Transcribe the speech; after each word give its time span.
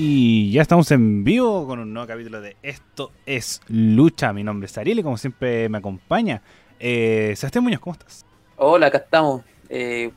Y 0.00 0.52
ya 0.52 0.62
estamos 0.62 0.88
en 0.92 1.24
vivo 1.24 1.66
con 1.66 1.80
un 1.80 1.92
nuevo 1.92 2.06
capítulo 2.06 2.40
de 2.40 2.56
Esto 2.62 3.10
es 3.26 3.60
Lucha. 3.66 4.32
Mi 4.32 4.44
nombre 4.44 4.66
es 4.66 4.78
Ariel 4.78 5.00
y 5.00 5.02
como 5.02 5.18
siempre 5.18 5.68
me 5.68 5.78
acompaña 5.78 6.40
eh, 6.78 7.34
Sebastián 7.34 7.64
Muñoz, 7.64 7.80
¿cómo 7.80 7.94
estás? 7.94 8.24
Hola, 8.58 8.86
acá 8.86 8.98
estamos. 8.98 9.42
Eh, 9.68 10.12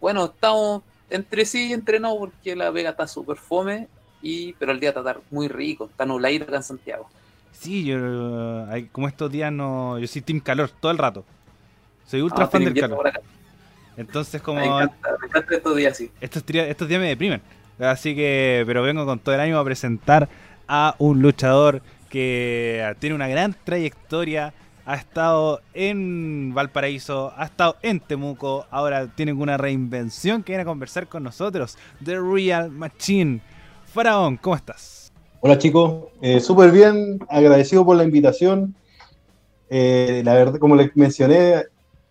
bueno, 0.00 0.24
estamos 0.24 0.80
entre 1.10 1.44
sí 1.44 1.68
y 1.68 1.74
entre 1.74 2.00
no 2.00 2.16
porque 2.16 2.56
la 2.56 2.70
vega 2.70 2.88
está 2.88 3.06
súper 3.06 3.36
fome, 3.36 3.88
y, 4.22 4.54
pero 4.54 4.72
el 4.72 4.80
día 4.80 4.88
está 4.88 5.18
muy 5.30 5.48
rico, 5.48 5.84
está 5.84 6.06
nubladito 6.06 6.44
acá 6.44 6.56
en 6.56 6.62
Santiago. 6.62 7.06
Sí, 7.52 7.84
yo 7.84 7.98
como 8.90 9.06
estos 9.06 9.30
días 9.30 9.52
no... 9.52 9.98
Yo 9.98 10.06
soy 10.06 10.22
team 10.22 10.40
calor 10.40 10.70
todo 10.70 10.92
el 10.92 10.96
rato. 10.96 11.26
Soy 12.06 12.22
ultra 12.22 12.46
ah, 12.46 12.48
fan 12.48 12.64
del 12.64 12.72
calor. 12.72 13.12
Entonces 13.98 14.40
como... 14.40 14.60
Me 14.60 14.66
encanta, 14.66 15.10
me 15.20 15.26
encanta 15.26 15.56
estos 15.56 15.76
días, 15.76 15.94
sí. 15.94 16.10
Estos, 16.22 16.42
estos 16.48 16.88
días 16.88 17.00
me 17.02 17.08
deprimen. 17.08 17.42
Así 17.78 18.14
que, 18.14 18.64
pero 18.66 18.82
vengo 18.82 19.04
con 19.04 19.18
todo 19.18 19.34
el 19.34 19.40
ánimo 19.40 19.58
a 19.58 19.64
presentar 19.64 20.28
a 20.66 20.94
un 20.98 21.20
luchador 21.20 21.82
que 22.08 22.94
tiene 22.98 23.14
una 23.14 23.28
gran 23.28 23.54
trayectoria. 23.64 24.54
Ha 24.86 24.94
estado 24.94 25.60
en 25.74 26.54
Valparaíso, 26.54 27.32
ha 27.36 27.44
estado 27.44 27.76
en 27.82 27.98
Temuco, 27.98 28.66
ahora 28.70 29.08
tiene 29.08 29.32
una 29.32 29.56
reinvención 29.56 30.42
que 30.44 30.52
viene 30.52 30.62
a 30.62 30.66
conversar 30.66 31.08
con 31.08 31.24
nosotros. 31.24 31.76
The 32.04 32.20
Real 32.20 32.70
Machine. 32.70 33.40
Faraón, 33.92 34.36
¿cómo 34.36 34.54
estás? 34.54 35.12
Hola 35.40 35.58
chicos, 35.58 36.04
eh, 36.22 36.40
súper 36.40 36.70
bien, 36.70 37.18
agradecido 37.28 37.84
por 37.84 37.96
la 37.96 38.04
invitación. 38.04 38.74
Eh, 39.68 40.22
la 40.24 40.34
verdad, 40.34 40.58
como 40.58 40.76
les 40.76 40.96
mencioné, 40.96 41.64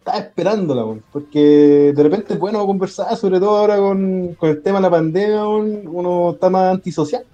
estaba 0.06 0.20
esperándola, 0.20 1.02
porque 1.12 1.92
de 1.96 2.04
repente 2.04 2.36
es 2.36 2.40
bueno 2.40 2.64
conversar, 2.68 3.16
sobre 3.18 3.40
todo 3.40 3.58
ahora 3.58 3.78
con, 3.78 4.38
el 4.40 4.62
tema 4.62 4.78
de 4.78 4.84
la 4.84 4.90
pandemia, 4.92 5.48
uno 5.48 6.32
está 6.32 6.48
más 6.52 6.76
antisocial. 6.76 7.26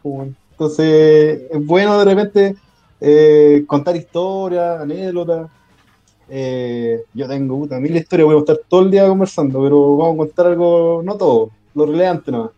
Entonces 0.51 1.41
es 1.51 1.65
bueno 1.65 1.99
de 1.99 2.05
repente 2.05 2.55
eh, 3.01 3.65
contar 3.67 3.97
historias, 3.97 4.79
anécdotas. 4.79 5.49
Eh, 6.29 7.03
yo 7.13 7.27
tengo 7.27 7.57
puta, 7.59 7.77
mil 7.77 7.93
historias, 7.93 8.25
voy 8.25 8.37
a 8.37 8.39
estar 8.39 8.57
todo 8.69 8.83
el 8.83 8.91
día 8.91 9.05
conversando, 9.05 9.61
pero 9.61 9.97
vamos 9.97 10.13
a 10.13 10.17
contar 10.19 10.45
algo, 10.47 11.01
no 11.03 11.17
todo, 11.17 11.51
lo 11.75 11.85
relevante 11.85 12.31
nomás. 12.31 12.51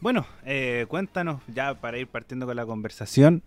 Bueno, 0.00 0.24
eh, 0.46 0.86
cuéntanos 0.88 1.42
ya 1.52 1.74
para 1.74 1.98
ir 1.98 2.06
partiendo 2.06 2.46
con 2.46 2.54
la 2.54 2.64
conversación, 2.64 3.42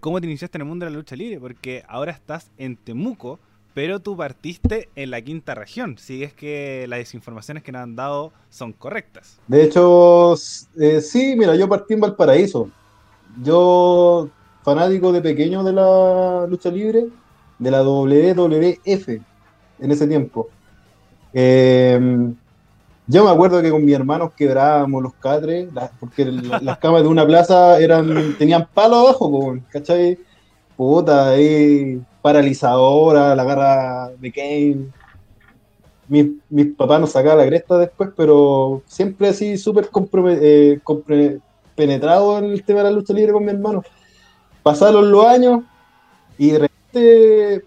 ¿cómo 0.00 0.18
te 0.18 0.26
iniciaste 0.26 0.56
en 0.56 0.62
el 0.62 0.68
mundo 0.68 0.86
de 0.86 0.92
la 0.92 0.96
lucha 0.96 1.14
libre? 1.14 1.38
Porque 1.38 1.84
ahora 1.88 2.12
estás 2.12 2.50
en 2.56 2.78
Temuco, 2.78 3.38
pero 3.74 4.00
tú 4.00 4.16
partiste 4.16 4.88
en 4.96 5.10
la 5.10 5.20
quinta 5.22 5.54
región, 5.54 5.98
si 5.98 6.22
es 6.22 6.32
que 6.32 6.86
las 6.88 6.98
desinformaciones 6.98 7.62
que 7.62 7.72
nos 7.72 7.82
han 7.82 7.96
dado 7.96 8.32
son 8.50 8.72
correctas. 8.72 9.38
De 9.46 9.64
hecho, 9.64 10.34
eh, 10.80 11.00
sí, 11.00 11.34
mira, 11.36 11.54
yo 11.54 11.68
partí 11.68 11.94
en 11.94 12.00
Valparaíso. 12.00 12.70
Yo, 13.42 14.28
fanático 14.62 15.12
de 15.12 15.20
pequeño 15.20 15.62
de 15.62 15.72
la 15.72 16.46
lucha 16.48 16.70
libre, 16.70 17.06
de 17.58 17.70
la 17.70 17.82
WWF 17.82 19.08
en 19.80 19.90
ese 19.90 20.06
tiempo. 20.06 20.48
Em, 21.32 22.34
yo 23.06 23.24
me 23.24 23.30
acuerdo 23.30 23.62
que 23.62 23.70
con 23.70 23.84
mis 23.84 23.94
hermanos 23.94 24.32
quebrábamos 24.36 25.02
los 25.02 25.14
catres, 25.14 25.68
porque 26.00 26.24
las 26.24 26.78
camas 26.78 27.02
de 27.02 27.08
una 27.08 27.26
plaza 27.26 27.78
eran 27.78 28.34
tenían 28.38 28.68
palo 28.72 28.96
abajo, 28.96 29.56
¿cachai? 29.70 30.18
Puta, 30.76 31.30
ahí 31.30 32.00
paralizadora, 32.28 33.34
la 33.34 33.44
garra 33.44 34.10
de 34.20 34.30
Kane. 34.30 34.92
Mis, 36.08 36.26
mis 36.50 36.74
papás 36.74 37.00
nos 37.00 37.12
sacaban 37.12 37.38
la 37.38 37.46
cresta 37.46 37.78
después, 37.78 38.10
pero 38.14 38.82
siempre 38.86 39.28
así 39.28 39.56
súper 39.56 39.88
eh, 40.30 40.78
penetrado 41.74 42.36
en 42.36 42.44
el 42.44 42.62
tema 42.64 42.80
de 42.80 42.84
la 42.84 42.90
lucha 42.90 43.14
libre 43.14 43.32
con 43.32 43.46
mi 43.46 43.50
hermano. 43.50 43.82
Pasaron 44.62 45.10
los 45.10 45.24
años 45.24 45.62
y 46.36 46.50
de 46.50 46.58
repente 46.58 47.64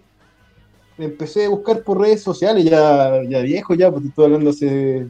empecé 0.96 1.46
a 1.46 1.48
buscar 1.48 1.82
por 1.82 1.98
redes 1.98 2.22
sociales, 2.22 2.64
ya, 2.64 3.20
ya 3.28 3.40
viejo 3.40 3.74
ya, 3.74 3.90
porque 3.90 4.08
estoy 4.08 4.26
hablando 4.26 4.50
hace 4.50 5.08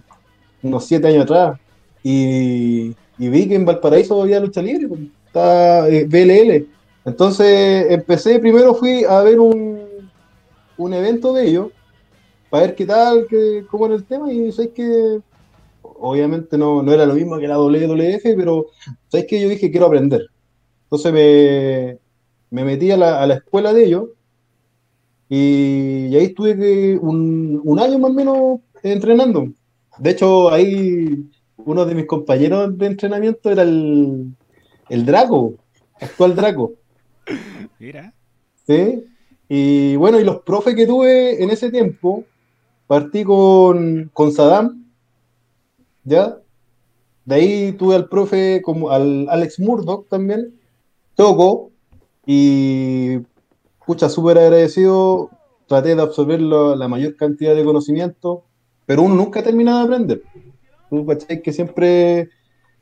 unos 0.63 0.87
siete 0.87 1.09
años 1.09 1.25
atrás, 1.25 1.61
y, 2.03 2.97
vi 3.19 3.49
que 3.49 3.57
en 3.57 3.67
Valparaíso 3.67 4.23
había 4.23 4.41
lucha 4.41 4.63
libre, 4.63 4.89
pues, 4.89 5.01
está 5.27 5.89
eh, 5.91 6.07
BLL. 6.07 6.82
Entonces 7.05 7.87
empecé, 7.91 8.39
primero 8.39 8.75
fui 8.75 9.05
a 9.05 9.23
ver 9.23 9.41
un, 9.41 9.81
un 10.77 10.95
evento 10.95 11.33
de 11.33 11.49
ellos, 11.49 11.69
para 12.51 12.67
ver 12.67 12.75
qué 12.75 12.87
tal, 12.87 13.27
qué, 13.29 13.65
cómo 13.71 13.87
era 13.87 13.95
el 13.95 14.05
tema, 14.05 14.33
y 14.33 14.53
sabéis 14.53 14.75
que 14.75 15.21
obviamente 15.83 16.59
no, 16.59 16.83
era 16.93 17.07
lo 17.07 17.15
mismo 17.15 17.39
que 17.39 17.49
la 17.49 17.59
WWF, 17.59 18.23
pero 18.37 18.67
sabéis 19.09 19.29
que 19.29 19.41
yo 19.41 19.49
dije 19.49 19.71
quiero 19.71 19.87
aprender. 19.87 20.27
Entonces 20.85 21.13
me, 22.51 22.65
metí 22.65 22.91
a 22.91 22.97
la, 22.97 23.35
escuela 23.35 23.73
de 23.73 23.85
ellos, 23.85 24.09
y, 25.29 26.15
ahí 26.15 26.27
estuve 26.27 26.99
un, 26.99 27.61
un 27.65 27.79
año 27.79 27.99
más 27.99 28.11
o 28.11 28.15
menos 28.15 28.61
entrenando. 28.83 29.49
De 29.99 30.11
hecho, 30.11 30.51
ahí 30.51 31.27
uno 31.57 31.85
de 31.85 31.95
mis 31.95 32.07
compañeros 32.07 32.77
de 32.77 32.87
entrenamiento 32.87 33.51
era 33.51 33.63
el, 33.63 34.35
el 34.89 35.07
Draco, 35.07 35.55
actual 36.01 36.35
Draco. 36.35 36.73
Mira. 37.79 38.15
Sí. 38.67 39.05
Y 39.49 39.97
bueno, 39.97 40.19
y 40.19 40.25
los 40.25 40.41
profes 40.43 40.75
que 40.75 40.87
tuve 40.87 41.43
en 41.43 41.51
ese 41.51 41.71
tiempo, 41.71 42.25
partí 42.87 43.25
con, 43.25 44.11
con 44.13 44.33
Saddam, 44.33 44.87
¿ya? 46.05 46.39
De 47.25 47.35
ahí 47.35 47.73
tuve 47.73 47.95
al 47.95 48.09
profe, 48.09 48.63
como 48.63 48.91
al 48.91 49.29
Alex 49.29 49.61
Murdoch 49.61 50.09
también, 50.09 50.59
Toco, 51.15 51.71
y 52.27 53.19
pucha, 53.87 54.09
súper 54.09 54.39
agradecido, 54.39 55.31
traté 55.67 55.95
de 55.95 56.03
absorber 56.03 56.41
la, 56.41 56.89
mayor 56.89 57.17
cantidad 57.17 57.55
de 57.55 57.65
conocimiento, 57.65 58.45
pero 58.87 59.03
uno 59.03 59.15
nunca 59.15 59.43
termina 59.43 59.79
de 59.79 59.85
aprender. 59.85 60.23
Tú 60.91 61.07
que 61.43 61.53
siempre, 61.53 62.29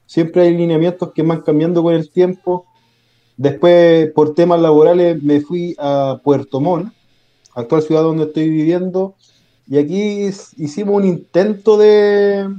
siempre 0.07 0.43
hay 0.43 0.57
lineamientos 0.57 1.13
que 1.13 1.23
van 1.23 1.43
cambiando 1.43 1.83
con 1.83 1.95
el 1.95 2.11
tiempo, 2.11 2.67
Después, 3.41 4.13
por 4.13 4.35
temas 4.35 4.61
laborales, 4.61 5.23
me 5.23 5.41
fui 5.41 5.75
a 5.79 6.21
Puerto 6.23 6.61
Montt, 6.61 6.93
actual 7.55 7.81
ciudad 7.81 8.03
donde 8.03 8.25
estoy 8.25 8.51
viviendo, 8.51 9.15
y 9.67 9.79
aquí 9.79 10.29
hicimos 10.59 10.97
un 10.97 11.07
intento 11.07 11.79
de, 11.79 12.55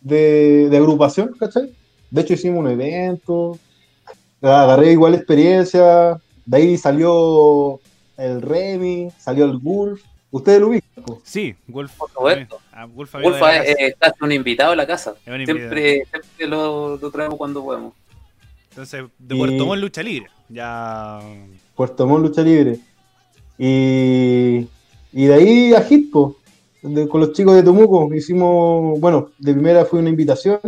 de, 0.00 0.74
agrupación, 0.74 1.34
¿cachai? 1.38 1.74
De 2.10 2.22
hecho, 2.22 2.32
hicimos 2.32 2.60
un 2.60 2.70
evento, 2.70 3.58
agarré 4.40 4.92
igual 4.92 5.14
experiencia, 5.14 6.18
de 6.46 6.56
ahí 6.56 6.78
salió 6.78 7.78
el 8.16 8.40
Remy, 8.40 9.10
salió 9.18 9.44
el 9.44 9.58
Wolf. 9.58 10.00
¿Ustedes 10.30 10.62
lo 10.62 10.68
ubican? 10.68 11.04
Sí, 11.24 11.54
Wolf. 11.66 11.92
Por 11.98 12.08
supuesto. 12.08 12.58
Ah, 12.72 12.86
Wolf, 12.86 13.14
eh, 13.14 13.74
está 14.00 14.14
un 14.22 14.32
invitado 14.32 14.72
en 14.72 14.78
la 14.78 14.86
casa. 14.86 15.14
Siempre, 15.24 16.06
siempre 16.06 16.46
lo, 16.46 16.96
lo 16.96 17.10
traemos 17.10 17.36
cuando 17.36 17.62
podemos. 17.62 17.92
Entonces, 18.74 19.04
de 19.20 19.36
Puerto 19.36 19.66
Montt 19.66 19.80
lucha 19.80 20.02
libre. 20.02 20.26
Ya. 20.48 21.20
Puerto 21.76 22.08
Montt 22.08 22.26
lucha 22.26 22.42
libre. 22.42 22.80
Y, 23.56 24.66
y 25.12 25.26
de 25.26 25.34
ahí 25.34 25.72
a 25.74 25.86
Hitpo, 25.88 26.38
con 27.08 27.20
los 27.20 27.32
chicos 27.32 27.54
de 27.54 27.62
Temuco. 27.62 28.12
Hicimos, 28.12 28.98
bueno, 28.98 29.30
de 29.38 29.52
primera 29.52 29.84
fue 29.84 30.00
una 30.00 30.10
invitación. 30.10 30.58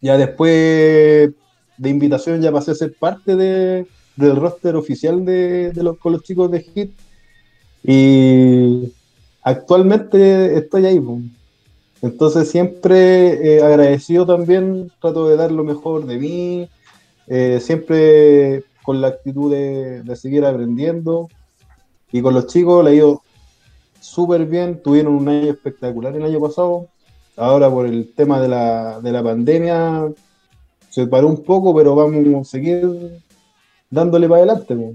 Ya 0.00 0.16
después 0.16 1.32
de 1.76 1.90
invitación 1.90 2.40
ya 2.40 2.52
pasé 2.52 2.70
a 2.70 2.76
ser 2.76 2.94
parte 2.94 3.34
de, 3.34 3.88
del 4.14 4.36
roster 4.36 4.76
oficial 4.76 5.24
de, 5.24 5.72
los, 5.74 5.98
con 5.98 6.12
los 6.12 6.22
chicos 6.22 6.52
de 6.52 6.60
Hit. 6.62 6.92
Y 7.82 8.92
actualmente 9.42 10.56
estoy 10.56 10.86
ahí. 10.86 11.02
Entonces 12.06 12.48
siempre 12.48 13.60
agradecido 13.62 14.24
también, 14.24 14.92
trato 15.00 15.28
de 15.28 15.36
dar 15.36 15.50
lo 15.50 15.64
mejor 15.64 16.06
de 16.06 16.18
mí, 16.18 16.68
eh, 17.26 17.58
siempre 17.60 18.62
con 18.84 19.00
la 19.00 19.08
actitud 19.08 19.52
de, 19.52 20.16
seguir 20.16 20.44
aprendiendo. 20.44 21.28
Y 22.12 22.22
con 22.22 22.34
los 22.34 22.46
chicos 22.46 22.84
le 22.84 22.90
ha 22.92 22.94
ido 22.94 23.22
súper 24.00 24.46
bien, 24.46 24.80
tuvieron 24.80 25.16
un 25.16 25.28
año 25.28 25.50
espectacular 25.50 26.14
el 26.14 26.24
año 26.24 26.40
pasado. 26.40 26.86
Ahora 27.36 27.68
por 27.68 27.86
el 27.86 28.14
tema 28.14 28.40
de 28.40 28.48
la, 28.48 29.00
de 29.00 29.10
la 29.10 29.22
pandemia 29.24 30.08
se 30.88 31.08
paró 31.08 31.26
un 31.26 31.42
poco, 31.42 31.74
pero 31.74 31.96
vamos 31.96 32.46
a 32.46 32.50
seguir 32.50 33.20
dándole 33.90 34.28
para 34.28 34.42
adelante. 34.42 34.94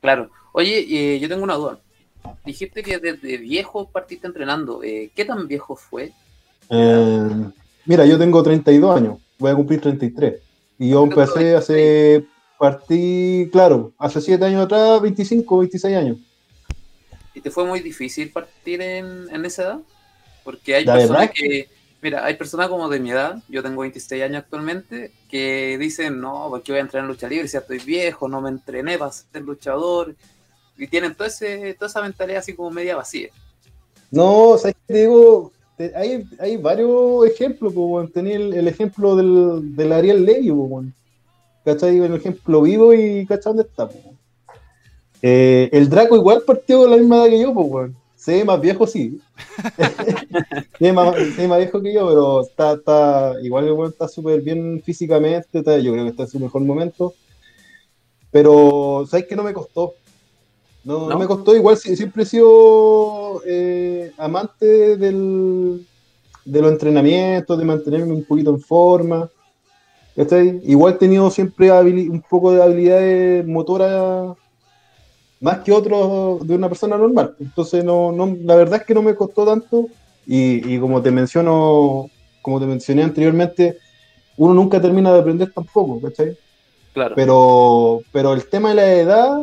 Claro. 0.00 0.30
Oye, 0.52 0.84
eh, 0.88 1.20
yo 1.20 1.28
tengo 1.28 1.44
una 1.44 1.54
duda. 1.54 1.78
Dijiste 2.44 2.82
que 2.82 2.98
desde 2.98 3.36
viejo 3.38 3.88
partiste 3.88 4.26
entrenando. 4.26 4.82
Eh, 4.82 5.12
¿Qué 5.14 5.24
tan 5.24 5.46
viejo 5.46 5.76
fue? 5.76 6.12
Mira, 6.70 8.06
yo 8.06 8.18
tengo 8.18 8.42
32 8.42 8.96
años, 8.96 9.18
voy 9.38 9.50
a 9.50 9.54
cumplir 9.54 9.80
33. 9.80 10.34
Y 10.78 10.90
yo 10.90 11.04
empecé 11.04 11.54
hace, 11.54 12.26
partí, 12.58 13.48
claro, 13.52 13.92
hace 13.98 14.20
7 14.20 14.44
años 14.44 14.64
atrás, 14.64 15.00
25, 15.00 15.58
26 15.58 15.96
años. 15.96 16.18
¿Y 17.34 17.40
te 17.40 17.50
fue 17.50 17.64
muy 17.64 17.80
difícil 17.80 18.30
partir 18.30 18.80
en, 18.80 19.44
esa 19.44 19.62
edad? 19.62 19.78
Porque 20.44 20.74
hay 20.74 20.84
personas 20.84 21.30
que, 21.30 21.68
Mira, 22.04 22.22
hay 22.22 22.34
personas 22.34 22.68
como 22.68 22.86
de 22.90 23.00
mi 23.00 23.12
edad, 23.12 23.42
yo 23.48 23.62
tengo 23.62 23.80
26 23.80 24.22
años 24.24 24.42
actualmente, 24.42 25.10
que 25.30 25.78
dicen, 25.78 26.20
no, 26.20 26.48
porque 26.50 26.70
voy 26.70 26.80
a 26.80 26.82
entrenar 26.82 27.06
en 27.06 27.14
lucha 27.14 27.26
libre? 27.26 27.48
Si 27.48 27.54
ya 27.54 27.60
estoy 27.60 27.78
viejo, 27.78 28.28
no 28.28 28.42
me 28.42 28.50
entrené 28.50 28.98
para 28.98 29.10
ser 29.10 29.40
luchador. 29.40 30.14
Y 30.76 30.86
tienen 30.86 31.14
todo 31.14 31.26
ese, 31.26 31.72
toda 31.72 31.88
esa 31.88 32.02
mentalidad 32.02 32.40
así 32.40 32.52
como 32.52 32.70
media 32.70 32.94
vacía. 32.94 33.30
No, 34.10 34.58
¿sabes 34.58 34.76
qué 34.86 34.92
te 34.92 35.00
digo? 35.00 35.50
Hay, 35.78 36.24
hay 36.38 36.56
varios 36.56 37.26
ejemplos, 37.26 37.72
pues, 37.72 37.86
weón. 37.86 38.10
Tenía 38.10 38.36
el, 38.36 38.54
el 38.54 38.68
ejemplo 38.68 39.16
del, 39.16 39.74
del 39.74 39.92
Ariel 39.92 40.24
Levy, 40.24 40.50
pues, 40.50 40.70
weón. 40.70 40.94
¿Cachai? 41.64 41.98
El 41.98 42.14
ejemplo 42.14 42.62
vivo 42.62 42.92
y 42.92 43.24
¿cachai 43.26 43.54
dónde 43.54 43.62
está, 43.62 43.88
pues? 43.88 44.04
Eh, 45.22 45.70
el 45.72 45.88
Draco 45.88 46.16
igual 46.16 46.42
partió 46.46 46.80
con 46.82 46.90
la 46.90 46.98
misma 46.98 47.16
edad 47.16 47.30
que 47.30 47.40
yo, 47.40 47.54
pues, 47.54 47.66
weón. 47.68 47.96
Se 48.14 48.36
ve 48.36 48.44
más 48.44 48.60
viejo, 48.60 48.86
sí. 48.86 49.20
se, 50.78 50.84
ve 50.84 50.92
más, 50.92 51.14
se 51.36 51.48
más 51.48 51.58
viejo 51.58 51.82
que 51.82 51.92
yo, 51.92 52.08
pero 52.08 52.40
está, 52.42 52.72
está 52.74 53.34
igual 53.42 53.68
está 53.88 54.08
súper 54.08 54.40
bien 54.40 54.82
físicamente. 54.82 55.62
yo 55.82 55.92
creo 55.92 56.04
que 56.04 56.10
está 56.10 56.22
en 56.22 56.28
su 56.28 56.40
mejor 56.40 56.62
momento. 56.62 57.14
Pero, 58.30 59.06
¿sabes 59.08 59.26
qué? 59.26 59.36
No 59.36 59.42
me 59.42 59.52
costó. 59.52 59.94
No, 60.84 61.00
no 61.00 61.08
¿No? 61.10 61.18
me 61.18 61.26
costó, 61.26 61.56
igual 61.56 61.76
si- 61.76 61.96
siempre 61.96 62.22
he 62.24 62.26
sido 62.26 63.42
eh, 63.46 64.12
amante 64.18 64.96
del, 64.96 65.86
de 66.44 66.60
los 66.62 66.72
entrenamientos, 66.72 67.58
de 67.58 67.64
mantenerme 67.64 68.12
un 68.12 68.24
poquito 68.24 68.50
en 68.50 68.60
forma. 68.60 69.28
¿cachai? 70.16 70.60
Igual 70.64 70.94
he 70.94 70.98
tenido 70.98 71.30
siempre 71.30 71.70
un 71.72 72.22
poco 72.28 72.52
de 72.52 72.62
habilidades 72.62 73.46
motoras 73.46 74.36
más 75.40 75.60
que 75.60 75.72
otros 75.72 76.46
de 76.46 76.54
una 76.54 76.68
persona 76.68 76.96
normal. 76.96 77.36
Entonces, 77.40 77.84
no, 77.84 78.12
no, 78.12 78.36
la 78.44 78.56
verdad 78.56 78.80
es 78.80 78.86
que 78.86 78.94
no 78.94 79.02
me 79.02 79.14
costó 79.14 79.44
tanto. 79.44 79.88
Y, 80.26 80.74
y 80.74 80.80
como 80.80 81.02
te 81.02 81.10
menciono, 81.10 82.10
como 82.40 82.60
te 82.60 82.66
mencioné 82.66 83.02
anteriormente, 83.02 83.78
uno 84.36 84.54
nunca 84.54 84.80
termina 84.80 85.12
de 85.12 85.20
aprender 85.20 85.52
tampoco, 85.52 86.00
¿cachai? 86.00 86.36
Claro. 86.94 87.14
Pero, 87.16 88.00
pero 88.12 88.32
el 88.32 88.48
tema 88.48 88.70
de 88.70 88.74
la 88.76 88.92
edad 88.94 89.38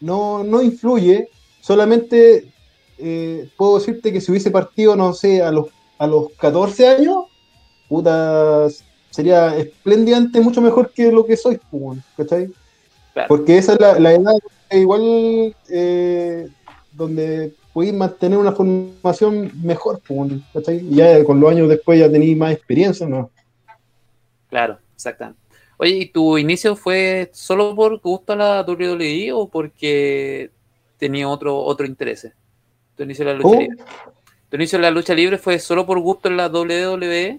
no, 0.00 0.44
no 0.44 0.62
influye. 0.62 1.28
Solamente 1.60 2.50
eh, 2.98 3.48
puedo 3.56 3.78
decirte 3.78 4.12
que 4.12 4.20
si 4.20 4.30
hubiese 4.30 4.50
partido, 4.50 4.96
no 4.96 5.12
sé, 5.12 5.42
a 5.42 5.50
los, 5.50 5.66
a 5.98 6.06
los 6.06 6.30
14 6.38 6.88
años, 6.88 7.24
puta, 7.88 8.66
sería 9.10 9.56
espléndidamente 9.56 10.40
mucho 10.40 10.60
mejor 10.60 10.90
que 10.92 11.10
lo 11.10 11.24
que 11.24 11.36
soy, 11.36 11.60
pues, 11.70 11.98
¿cachai? 12.16 12.50
Claro. 13.12 13.28
Porque 13.28 13.58
esa 13.58 13.74
es 13.74 13.80
la, 13.80 13.98
la 13.98 14.12
edad 14.12 14.34
igual 14.70 15.54
eh, 15.70 16.48
donde 16.92 17.54
podéis 17.72 17.94
mantener 17.94 18.38
una 18.38 18.52
formación 18.52 19.52
mejor, 19.62 20.00
pues, 20.06 20.32
¿cachai? 20.52 20.78
Y 20.78 20.96
ya 20.96 21.24
con 21.24 21.40
los 21.40 21.50
años 21.50 21.68
después 21.68 21.98
ya 21.98 22.10
tenéis 22.10 22.36
más 22.36 22.52
experiencia, 22.52 23.06
¿no? 23.06 23.30
Claro, 24.48 24.78
exactamente. 24.94 25.47
Oye, 25.78 25.96
¿y 25.96 26.06
tu 26.06 26.36
inicio 26.38 26.74
fue 26.76 27.30
solo 27.32 27.74
por 27.74 27.98
gusto 28.00 28.32
a 28.32 28.36
la 28.36 28.62
WWE 28.66 29.32
o 29.32 29.48
porque 29.48 30.50
tenía 30.98 31.28
otro, 31.28 31.56
otro 31.58 31.86
interés? 31.86 32.28
¿Tu 32.96 33.04
inicio 33.04 33.22
en 33.22 33.28
la 33.28 33.34
lucha 33.34 33.48
¿Cómo? 33.48 33.60
libre? 33.60 33.76
¿Tu 34.50 34.56
inicio 34.56 34.76
en 34.76 34.82
la 34.82 34.90
lucha 34.90 35.14
libre 35.14 35.38
fue 35.38 35.58
solo 35.58 35.86
por 35.86 36.00
gusto 36.00 36.28
en 36.28 36.36
la 36.36 36.48
WWE 36.48 37.38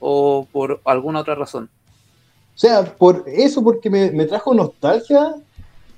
o 0.00 0.46
por 0.52 0.80
alguna 0.84 1.20
otra 1.20 1.34
razón? 1.34 1.68
O 2.54 2.58
sea, 2.58 2.84
por 2.84 3.24
eso, 3.26 3.62
porque 3.64 3.90
me, 3.90 4.10
me 4.12 4.26
trajo 4.26 4.54
nostalgia 4.54 5.34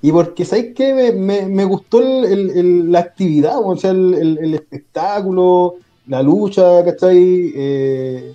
y 0.01 0.11
porque, 0.11 0.43
¿sabes 0.45 0.73
qué? 0.73 0.93
Me, 0.93 1.11
me- 1.11 1.45
me 1.45 1.65
gustó 1.65 1.99
el- 1.99 2.25
el- 2.25 2.49
el- 2.57 2.91
la 2.91 2.99
actividad, 2.99 3.59
o 3.63 3.75
sea, 3.77 3.91
el 3.91 4.53
espectáculo, 4.55 5.75
la 6.07 6.23
lucha, 6.23 6.83
¿cachai? 6.83 7.51
Eh, 7.55 8.33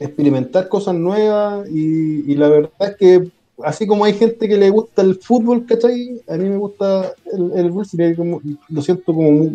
experimentar 0.00 0.68
cosas 0.68 0.94
nuevas 0.94 1.68
y, 1.70 2.34
la 2.34 2.48
verdad 2.48 2.70
es 2.80 2.96
que 2.96 3.28
así 3.62 3.86
como 3.86 4.04
hay 4.04 4.14
gente 4.14 4.48
que 4.48 4.56
le 4.56 4.70
gusta 4.70 5.02
el 5.02 5.16
fútbol, 5.16 5.66
¿cachai? 5.66 6.22
A 6.26 6.36
mí 6.36 6.48
me 6.48 6.56
gusta 6.56 7.12
el, 7.32 7.52
el 8.00 8.16
como- 8.16 8.40
lo 8.68 8.82
siento 8.82 9.04
como 9.14 9.50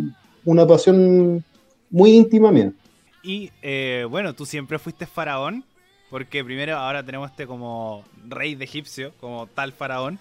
una 0.46 0.68
pasión 0.68 1.44
muy 1.90 2.12
íntima 2.12 2.52
mía. 2.52 2.72
Y 3.24 3.52
eh, 3.64 4.06
bueno, 4.08 4.34
tú 4.36 4.46
siempre 4.46 4.78
fuiste 4.78 5.08
faraón, 5.08 5.64
porque 6.12 6.46
primero 6.46 6.78
ahora 6.78 7.04
tenemos 7.04 7.32
este 7.32 7.48
como 7.48 8.04
rey 8.30 8.54
de 8.54 8.66
egipcio, 8.66 9.14
como 9.20 9.48
tal 9.48 9.72
faraón, 9.74 10.20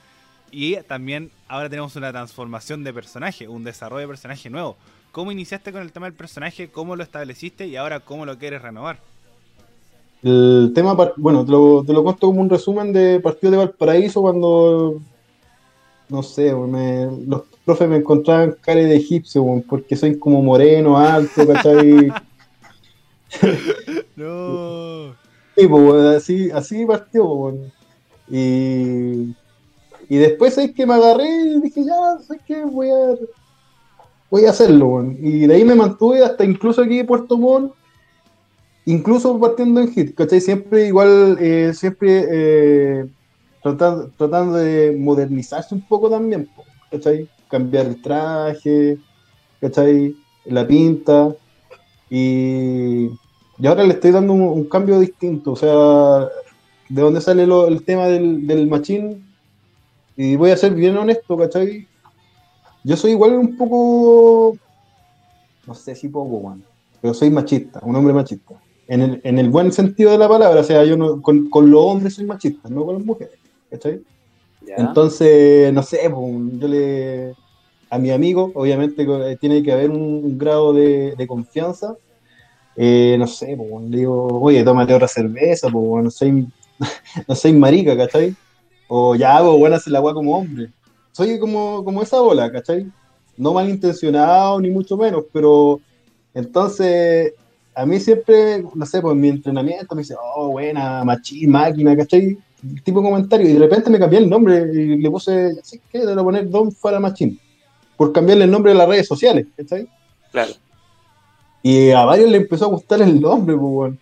y 0.51 0.77
también 0.77 1.31
ahora 1.47 1.69
tenemos 1.69 1.95
una 1.97 2.11
transformación 2.11 2.83
de 2.83 2.95
personaje, 2.95 3.47
un 3.47 3.65
desarrollo 3.65 4.01
de 4.03 4.09
personaje 4.09 4.49
nuevo. 4.49 4.77
¿Cómo 5.13 5.31
iniciaste 5.33 5.71
con 5.71 5.83
el 5.83 5.93
tema 5.93 6.07
del 6.07 6.15
personaje? 6.15 6.69
¿Cómo 6.69 6.97
lo 6.97 7.03
estableciste? 7.03 7.67
Y 7.67 7.77
ahora, 7.77 8.01
¿cómo 8.01 8.25
lo 8.25 8.39
quieres 8.39 8.63
renovar? 8.63 8.99
El 10.25 10.73
tema, 10.75 10.97
bueno, 11.19 11.45
te 11.45 11.53
lo, 11.53 11.85
te 11.85 11.93
lo 11.93 12.03
cuento 12.03 12.27
como 12.29 12.41
un 12.41 12.49
resumen 12.49 12.93
de 12.95 13.21
partido 13.21 13.51
de 13.51 13.59
Valparaíso 13.59 14.23
cuando, 14.23 15.01
no 16.09 16.23
sé, 16.23 16.55
me- 16.55 17.11
los 17.27 17.43
profes 17.65 17.89
me 17.91 17.97
encontraban 17.97 18.57
cara 18.63 18.81
de 18.81 18.97
egipcio, 18.97 19.45
porque 19.69 19.97
soy 19.97 20.19
como 20.19 20.43
moreno, 20.43 20.97
alto, 20.97 21.47
¿cachai? 21.47 22.09
No. 24.17 25.15
Sí, 25.57 25.67
pues, 25.69 26.05
así, 26.17 26.51
así 26.51 26.87
partió, 26.87 27.29
pues. 27.29 27.55
Y, 28.31 29.35
y 30.09 30.17
después 30.17 30.57
es 30.59 30.73
que 30.73 30.87
me 30.87 30.95
agarré 30.95 31.29
y 31.29 31.61
dije, 31.61 31.85
ya, 31.85 32.19
sé 32.27 32.41
que 32.47 32.65
voy 32.65 32.89
a, 32.91 33.17
voy 34.31 34.45
a 34.47 34.51
hacerlo, 34.51 34.87
weón. 34.89 35.17
Y 35.21 35.47
de 35.47 35.55
ahí 35.55 35.65
me 35.65 35.75
mantuve 35.75 36.25
hasta 36.25 36.45
incluso 36.45 36.83
aquí 36.83 37.01
en 37.01 37.07
Puerto 37.07 37.37
Montt, 37.37 37.73
incluso 38.87 39.39
partiendo 39.39 39.81
en 39.81 39.93
hit, 39.93 40.15
¿cachai? 40.15 40.41
Siempre 40.41 40.87
igual, 40.87 41.37
eh, 41.41 41.73
siempre 41.75 42.27
eh, 42.31 43.07
tratando, 43.63 44.11
tratando 44.17 44.55
de 44.55 44.97
modernizarse 44.99 45.75
un 45.75 45.83
poco 45.83 46.11
también, 46.11 46.49
¿cachai? 46.91 47.29
Cambiar 47.49 47.87
el 47.87 48.03
traje, 48.03 48.99
¿cachai? 49.61 50.17
La 50.45 50.67
pinta. 50.67 51.35
Y, 52.11 53.07
y 53.59 53.67
ahora 53.67 53.85
le 53.85 53.95
estoy 53.95 54.11
dando 54.11 54.33
un, 54.35 54.65
cambio 54.65 55.01
distinto, 55.01 55.53
o 55.53 55.57
sea, 55.57 56.29
de 56.89 57.03
dónde 57.03 57.21
sale 57.21 57.45
el 57.45 57.85
tema 57.85 58.07
del, 58.07 58.47
del 58.47 58.67
machín. 58.69 59.25
Y 60.17 60.37
voy 60.37 60.51
a 60.51 60.57
ser 60.57 60.75
bien 60.75 60.97
honesto, 60.97 61.37
¿cachai? 61.37 61.89
Yo 62.85 62.97
soy 62.97 63.13
igual 63.13 63.33
un 63.33 63.57
poco, 63.57 64.59
no 65.67 65.75
sé 65.75 65.95
si 65.95 66.09
poco, 66.09 66.37
weón, 66.37 66.63
pero 67.01 67.15
soy 67.15 67.31
machista, 67.31 67.81
un 67.83 67.97
hombre 67.97 68.13
machista. 68.13 68.55
En 68.87 69.01
el, 69.01 69.21
en 69.25 69.39
el 69.39 69.49
buen 69.49 69.73
sentido 69.73 70.13
de 70.13 70.19
la 70.19 70.29
palabra, 70.29 70.61
o 70.61 70.65
sea, 70.65 70.85
yo 70.85 70.97
no, 70.97 71.23
con, 71.23 71.49
con 71.49 71.71
los 71.71 71.83
hombres 71.83 72.15
soy 72.15 72.27
machista, 72.27 72.69
no 72.69 72.85
con 72.85 72.97
las 72.97 73.05
mujeres, 73.05 73.39
¿cachai? 73.71 74.03
¿Ya? 74.67 74.77
Entonces, 74.77 75.73
no 75.73 75.83
sé, 75.83 76.11
pues, 76.11 76.61
yo 76.61 76.69
le. 76.69 77.35
A 77.91 77.99
mi 77.99 78.11
amigo, 78.11 78.51
obviamente, 78.55 79.07
eh, 79.09 79.37
tiene 79.41 79.63
que 79.63 79.73
haber 79.73 79.91
un, 79.91 80.03
un 80.25 80.39
grado 80.39 80.73
de, 80.73 81.15
de 81.17 81.27
confianza. 81.27 81.97
Eh, 82.77 83.17
no 83.19 83.27
sé, 83.27 83.57
pues, 83.57 83.85
le 83.89 83.99
digo, 83.99 84.27
oye, 84.41 84.65
tómate 84.65 84.95
otra 84.95 85.09
cerveza, 85.09 85.69
pues, 85.71 86.05
no 86.05 86.11
soy, 86.11 86.47
no 87.29 87.35
soy 87.35 87.53
marica, 87.53 87.97
¿cachai? 87.97 88.35
O 88.89 89.15
ya, 89.15 89.41
pues, 89.41 89.59
bueno, 89.59 89.77
hacer 89.77 89.93
la 89.93 89.99
agua 90.01 90.13
como 90.13 90.37
hombre. 90.37 90.71
Soy 91.13 91.39
como, 91.39 91.85
como 91.85 92.03
esa 92.03 92.21
bola, 92.21 92.51
¿cachai? 92.51 92.87
No 93.37 93.55
malintencionado, 93.55 94.61
ni 94.61 94.71
mucho 94.71 94.97
menos, 94.97 95.25
pero 95.33 95.81
entonces, 96.35 97.33
a 97.75 97.87
mí 97.87 98.01
siempre, 98.01 98.65
no 98.75 98.87
sé, 98.87 99.01
pues 99.01 99.13
en 99.13 99.21
mi 99.21 99.29
entrenamiento 99.29 99.95
me 99.95 100.03
dice, 100.03 100.15
oh, 100.37 100.51
buena, 100.51 101.05
machín, 101.05 101.51
máquina, 101.51 101.97
¿cachai? 101.97 102.39
tipo 102.83 103.01
de 103.01 103.09
comentario 103.09 103.49
y 103.49 103.53
de 103.53 103.59
repente 103.59 103.91
me 103.91 103.99
cambié 103.99 104.21
el 104.21 104.31
nombre 104.31 104.71
y 104.73 104.97
le 104.97 105.11
puse, 105.11 105.57
así 105.61 105.81
que 105.91 105.99
le 105.99 106.07
voy 106.07 106.21
a 106.21 106.25
poner 106.25 106.51
Don 106.51 106.73
Fara 106.73 107.01
Machín 107.01 107.39
por 107.97 108.13
cambiarle 108.13 108.45
el 108.45 108.51
nombre 108.51 108.73
de 108.73 108.79
las 108.79 108.89
redes 108.89 109.07
sociales, 109.07 109.47
¿cachai? 109.57 109.89
Claro. 110.33 110.53
Y 111.63 111.91
a 111.91 112.05
varios 112.05 112.31
le 112.31 112.39
empezó 112.39 112.67
a 112.67 112.69
gustar 112.69 113.01
el 113.03 113.21
nombre, 113.21 113.57
pues, 113.57 113.73
weón. 113.73 113.99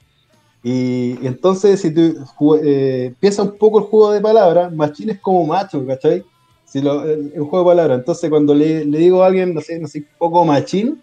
Y, 0.65 1.19
y 1.21 1.27
entonces, 1.27 1.81
si 1.81 1.93
tú 1.93 2.15
eh, 2.63 3.13
piensas 3.21 3.47
un 3.47 3.59
poco 3.59 3.81
el 3.81 3.85
juego 3.87 4.13
de 4.13 4.21
palabras, 4.21 4.73
machín 4.73 5.11
es 5.11 5.19
como 5.21 5.45
macho, 5.45 5.85
¿cachai? 5.87 6.25
Si 6.65 6.81
lo, 6.81 7.05
el, 7.05 7.33
el 7.35 7.43
juego 7.43 7.59
de 7.59 7.65
palabras. 7.77 7.99
Entonces, 7.99 8.31
cuando 8.31 8.55
le, 8.55 8.85
le 8.85 8.99
digo 8.99 9.23
a 9.23 9.27
alguien, 9.27 9.53
no 9.53 9.61
sé, 9.61 9.79
no 9.79 9.89
sé, 9.89 10.07
poco 10.19 10.45
machín, 10.45 11.03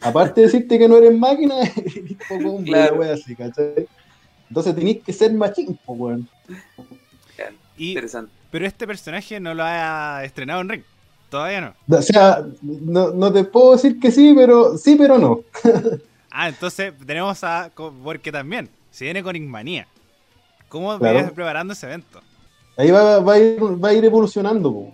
aparte 0.00 0.40
de 0.40 0.46
decirte 0.46 0.78
que 0.78 0.88
no 0.88 0.96
eres 0.98 1.16
máquina, 1.18 1.54
eres 1.62 2.16
poco 2.28 2.50
hombre, 2.56 2.72
Claro. 2.72 2.96
wea 2.96 3.14
así, 3.14 3.34
¿cachai? 3.36 3.86
Entonces 4.48 4.74
tenéis 4.74 5.02
que 5.02 5.12
ser 5.12 5.32
machín, 5.32 5.78
pues, 5.84 5.98
weón. 5.98 6.28
Y, 7.76 7.88
Interesante. 7.90 8.32
pero 8.50 8.66
este 8.66 8.86
personaje 8.86 9.38
no 9.40 9.52
lo 9.54 9.62
ha 9.64 10.22
estrenado 10.24 10.60
en 10.62 10.68
Ring. 10.70 10.82
Todavía 11.28 11.60
no. 11.60 11.96
O 11.98 12.00
sea, 12.02 12.42
no, 12.62 13.10
no 13.10 13.32
te 13.32 13.44
puedo 13.44 13.72
decir 13.72 13.98
que 14.00 14.10
sí, 14.10 14.32
pero 14.34 14.78
sí, 14.78 14.96
pero 14.96 15.18
no. 15.18 15.40
Ah, 16.38 16.48
entonces 16.50 16.92
tenemos 17.06 17.42
a. 17.44 17.70
Porque 18.04 18.30
también, 18.30 18.68
se 18.90 19.04
viene 19.06 19.22
con 19.22 19.34
Igmanía. 19.34 19.86
¿Cómo 20.68 20.98
Claro. 20.98 21.14
vienes 21.14 21.32
preparando 21.32 21.72
ese 21.72 21.86
evento? 21.86 22.20
Ahí 22.76 22.90
va, 22.90 23.20
va, 23.20 23.32
a, 23.32 23.38
ir, 23.38 23.58
va 23.82 23.88
a 23.88 23.94
ir 23.94 24.04
evolucionando, 24.04 24.70
po. 24.70 24.92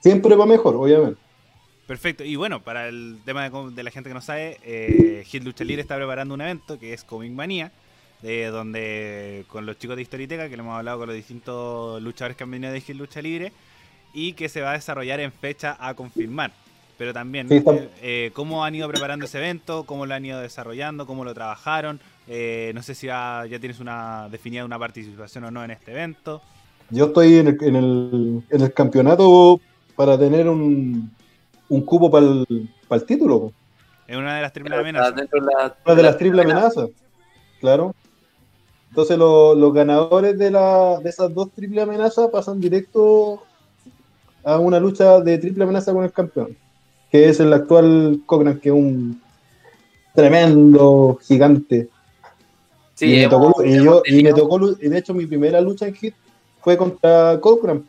siempre 0.00 0.34
va 0.34 0.46
mejor, 0.46 0.76
obviamente. 0.76 1.20
Perfecto. 1.86 2.24
Y 2.24 2.36
bueno, 2.36 2.60
para 2.60 2.88
el 2.88 3.18
tema 3.24 3.48
de, 3.48 3.70
de 3.72 3.82
la 3.82 3.90
gente 3.90 4.08
que 4.08 4.14
no 4.14 4.20
sabe, 4.22 4.58
eh, 4.62 5.22
Hit 5.26 5.44
Lucha 5.44 5.64
Libre 5.64 5.82
está 5.82 5.96
preparando 5.96 6.34
un 6.34 6.40
evento 6.40 6.78
que 6.78 6.94
es 6.94 7.04
Comic 7.04 7.32
Manía, 7.32 7.72
de 8.22 8.46
donde 8.46 9.44
con 9.48 9.66
los 9.66 9.78
chicos 9.78 9.96
de 9.96 10.02
Historiteca, 10.02 10.48
que 10.48 10.56
le 10.56 10.62
hemos 10.62 10.78
hablado 10.78 10.98
con 10.98 11.08
los 11.08 11.16
distintos 11.16 12.00
luchadores 12.02 12.36
que 12.36 12.44
han 12.44 12.50
venido 12.50 12.72
de 12.72 12.80
Hit 12.80 12.96
Lucha 12.96 13.20
Libre, 13.20 13.52
y 14.14 14.32
que 14.32 14.48
se 14.48 14.62
va 14.62 14.70
a 14.70 14.74
desarrollar 14.74 15.20
en 15.20 15.32
fecha 15.32 15.76
a 15.78 15.94
confirmar. 15.94 16.52
Pero 16.96 17.12
también, 17.12 17.48
Sí, 17.48 17.56
eh, 17.56 17.88
eh, 18.00 18.30
¿cómo 18.32 18.64
han 18.64 18.74
ido 18.74 18.88
preparando 18.88 19.26
ese 19.26 19.38
evento? 19.38 19.84
¿Cómo 19.84 20.06
lo 20.06 20.14
han 20.14 20.24
ido 20.24 20.40
desarrollando? 20.40 21.06
¿Cómo 21.06 21.24
lo 21.24 21.34
trabajaron? 21.34 22.00
Eh, 22.28 22.70
no 22.74 22.82
sé 22.82 22.94
si 22.94 23.08
ya, 23.08 23.44
ya 23.50 23.58
tienes 23.58 23.80
una 23.80 24.28
definida 24.30 24.64
una 24.64 24.78
participación 24.78 25.44
o 25.44 25.50
no 25.50 25.64
en 25.64 25.72
este 25.72 25.90
evento. 25.90 26.40
Yo 26.90 27.06
estoy 27.06 27.38
en 27.38 27.48
el, 27.48 27.58
en 27.62 27.76
el, 27.76 28.42
en 28.48 28.60
el 28.60 28.72
campeonato 28.72 29.60
para 29.96 30.16
tener 30.16 30.48
un, 30.48 31.10
un 31.68 31.80
cupo 31.82 32.10
para 32.10 32.26
el, 32.26 32.68
para 32.88 33.00
el 33.00 33.06
título. 33.06 33.52
Es 34.06 34.16
una 34.16 34.36
de 34.36 34.42
las 34.42 34.52
triples 34.52 34.78
amenazas. 34.78 35.14
dentro 35.16 35.40
de 35.40 35.46
la- 35.52 35.76
Una 35.86 35.94
de 35.94 36.02
las 36.02 36.18
triples 36.18 36.44
amenazas. 36.44 36.88
Claro. 37.60 37.94
Entonces 38.90 39.16
lo- 39.18 39.54
los 39.54 39.72
ganadores 39.74 40.38
de, 40.38 40.50
la, 40.50 40.98
de 41.02 41.08
esas 41.10 41.32
dos 41.34 41.50
triples 41.52 41.82
amenazas 41.82 42.28
pasan 42.30 42.60
directo 42.60 43.42
a 44.44 44.58
una 44.58 44.78
lucha 44.78 45.20
de 45.20 45.38
triple 45.38 45.64
amenaza 45.64 45.92
con 45.92 46.04
el 46.04 46.12
campeón, 46.12 46.56
que 47.10 47.28
es 47.28 47.40
el 47.40 47.52
actual 47.52 48.20
Cochran, 48.26 48.60
que 48.60 48.68
es 48.68 48.74
un 48.74 49.20
tremendo 50.14 51.18
gigante. 51.22 51.88
Sí, 52.94 53.06
y, 53.06 53.08
me 53.16 53.22
hemos- 53.24 53.30
tocó, 53.54 53.64
y, 53.64 53.82
yo, 53.82 54.02
y 54.04 54.22
me 54.22 54.32
tocó, 54.32 54.60
y 54.80 54.88
de 54.88 54.98
hecho 54.98 55.14
mi 55.14 55.26
primera 55.26 55.60
lucha 55.60 55.86
en 55.88 55.94
hit 55.94 56.14
fue 56.60 56.76
contra 56.76 57.38
Cochran. 57.40 57.84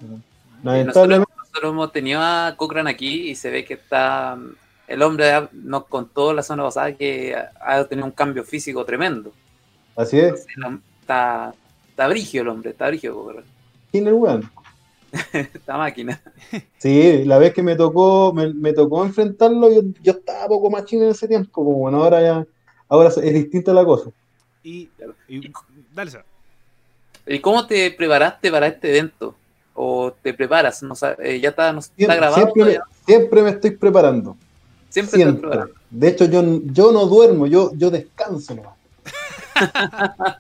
Lamentablemente, 0.64 1.32
nosotros 1.56 1.72
hemos 1.72 1.92
tenido 1.94 2.20
a 2.22 2.54
Cochran 2.58 2.86
aquí 2.88 3.30
y 3.30 3.36
se 3.36 3.50
ve 3.50 3.64
que 3.64 3.76
está. 3.76 4.38
El 4.88 5.02
hombre 5.02 5.32
nos 5.54 5.86
contó 5.86 6.34
la 6.34 6.44
semana 6.44 6.64
pasada 6.66 6.94
que 6.94 7.34
ha- 7.36 7.86
tenido 7.86 8.06
un 8.06 8.12
cambio 8.12 8.44
físico 8.44 8.84
tremendo. 8.86 9.32
así 9.96 10.20
es. 10.20 10.46
Entonces, 10.56 10.82
Está, 11.02 11.54
está 11.90 12.08
brigio 12.08 12.42
el 12.42 12.48
hombre, 12.50 12.72
está 12.72 12.88
brigio 12.88 13.14
Cochran. 13.16 13.44
¿Quién 13.92 14.04
es 14.06 14.08
el 14.10 14.14
weón? 14.16 14.52
Esta 15.34 15.78
máquina. 15.78 16.20
Sí, 16.80 17.24
la 17.26 17.38
vez 17.38 17.54
que 17.54 17.62
me 17.64 17.76
tocó, 17.76 18.34
me, 18.34 18.52
me 18.54 18.74
tocó 18.74 19.06
enfrentarlo, 19.06 19.72
yo, 19.72 19.82
yo 20.02 20.12
estaba 20.14 20.48
poco 20.48 20.70
más 20.70 20.84
chino 20.86 21.04
en 21.06 21.12
ese 21.12 21.28
tiempo, 21.28 21.50
como 21.52 21.72
bueno, 21.74 22.04
ahora 22.04 22.22
ya, 22.22 22.46
ahora 22.90 23.10
es 23.10 23.34
distinta 23.34 23.72
la 23.74 23.86
cosa. 23.86 24.10
Y, 24.64 24.90
y- 25.30 25.52
dale. 25.94 26.12
¿Y 27.28 27.40
cómo 27.40 27.66
te 27.66 27.92
preparaste 27.92 28.52
para 28.52 28.68
este 28.68 28.90
evento? 28.90 29.36
¿O 29.76 30.12
te 30.14 30.34
preparas? 30.34 30.82
No, 30.82 30.96
eh, 31.20 31.40
¿Ya 31.40 31.50
está, 31.50 31.72
no, 31.74 31.80
está 31.80 31.94
Siempre, 31.96 32.16
grabado? 32.18 32.36
siempre, 32.36 32.64
me, 32.64 32.72
todavía? 32.74 32.84
siempre 33.06 33.44
me 33.44 33.50
estoy 33.50 33.72
preparando, 33.72 34.38
Siempre, 34.90 35.18
siempre. 35.18 35.42
preparando. 35.42 35.74
De 35.90 36.08
hecho, 36.08 36.26
yo, 36.26 36.42
yo 36.66 36.92
no 36.92 37.06
duermo, 37.06 37.46
yo, 37.46 37.72
yo 37.76 37.92
descanso 37.92 38.56
nomás. 38.56 38.74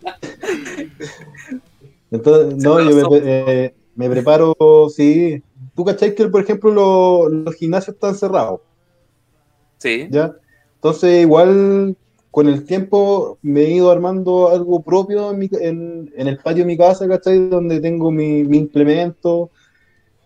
Entonces, 2.11 2.57
no, 2.57 2.79
yo 2.79 3.09
me, 3.09 3.17
eh, 3.23 3.75
me 3.95 4.09
preparo, 4.09 4.55
sí. 4.95 5.41
Tú 5.75 5.83
cachai 5.83 6.15
que, 6.15 6.27
por 6.27 6.41
ejemplo, 6.41 6.71
lo- 6.71 7.29
los 7.29 7.55
gimnasios 7.55 7.95
están 7.95 8.15
cerrados. 8.15 8.61
Sí. 9.77 10.07
¿ya? 10.09 10.33
Entonces, 10.75 11.21
igual 11.21 11.95
con 12.35 12.49
el 12.49 12.65
tiempo 12.65 13.37
me 13.43 13.61
he 13.61 13.75
ido 13.75 13.89
armando 13.89 14.49
algo 14.49 14.81
propio 14.81 15.31
en, 15.31 16.11
el 16.17 16.37
patio 16.39 16.63
de 16.63 16.67
mi 16.67 16.77
casa, 16.77 17.07
¿cachai? 17.07 17.47
Donde 17.47 17.79
tengo 17.79 18.11
mi, 18.11 18.43
mi 18.43 18.57
implemento. 18.57 19.51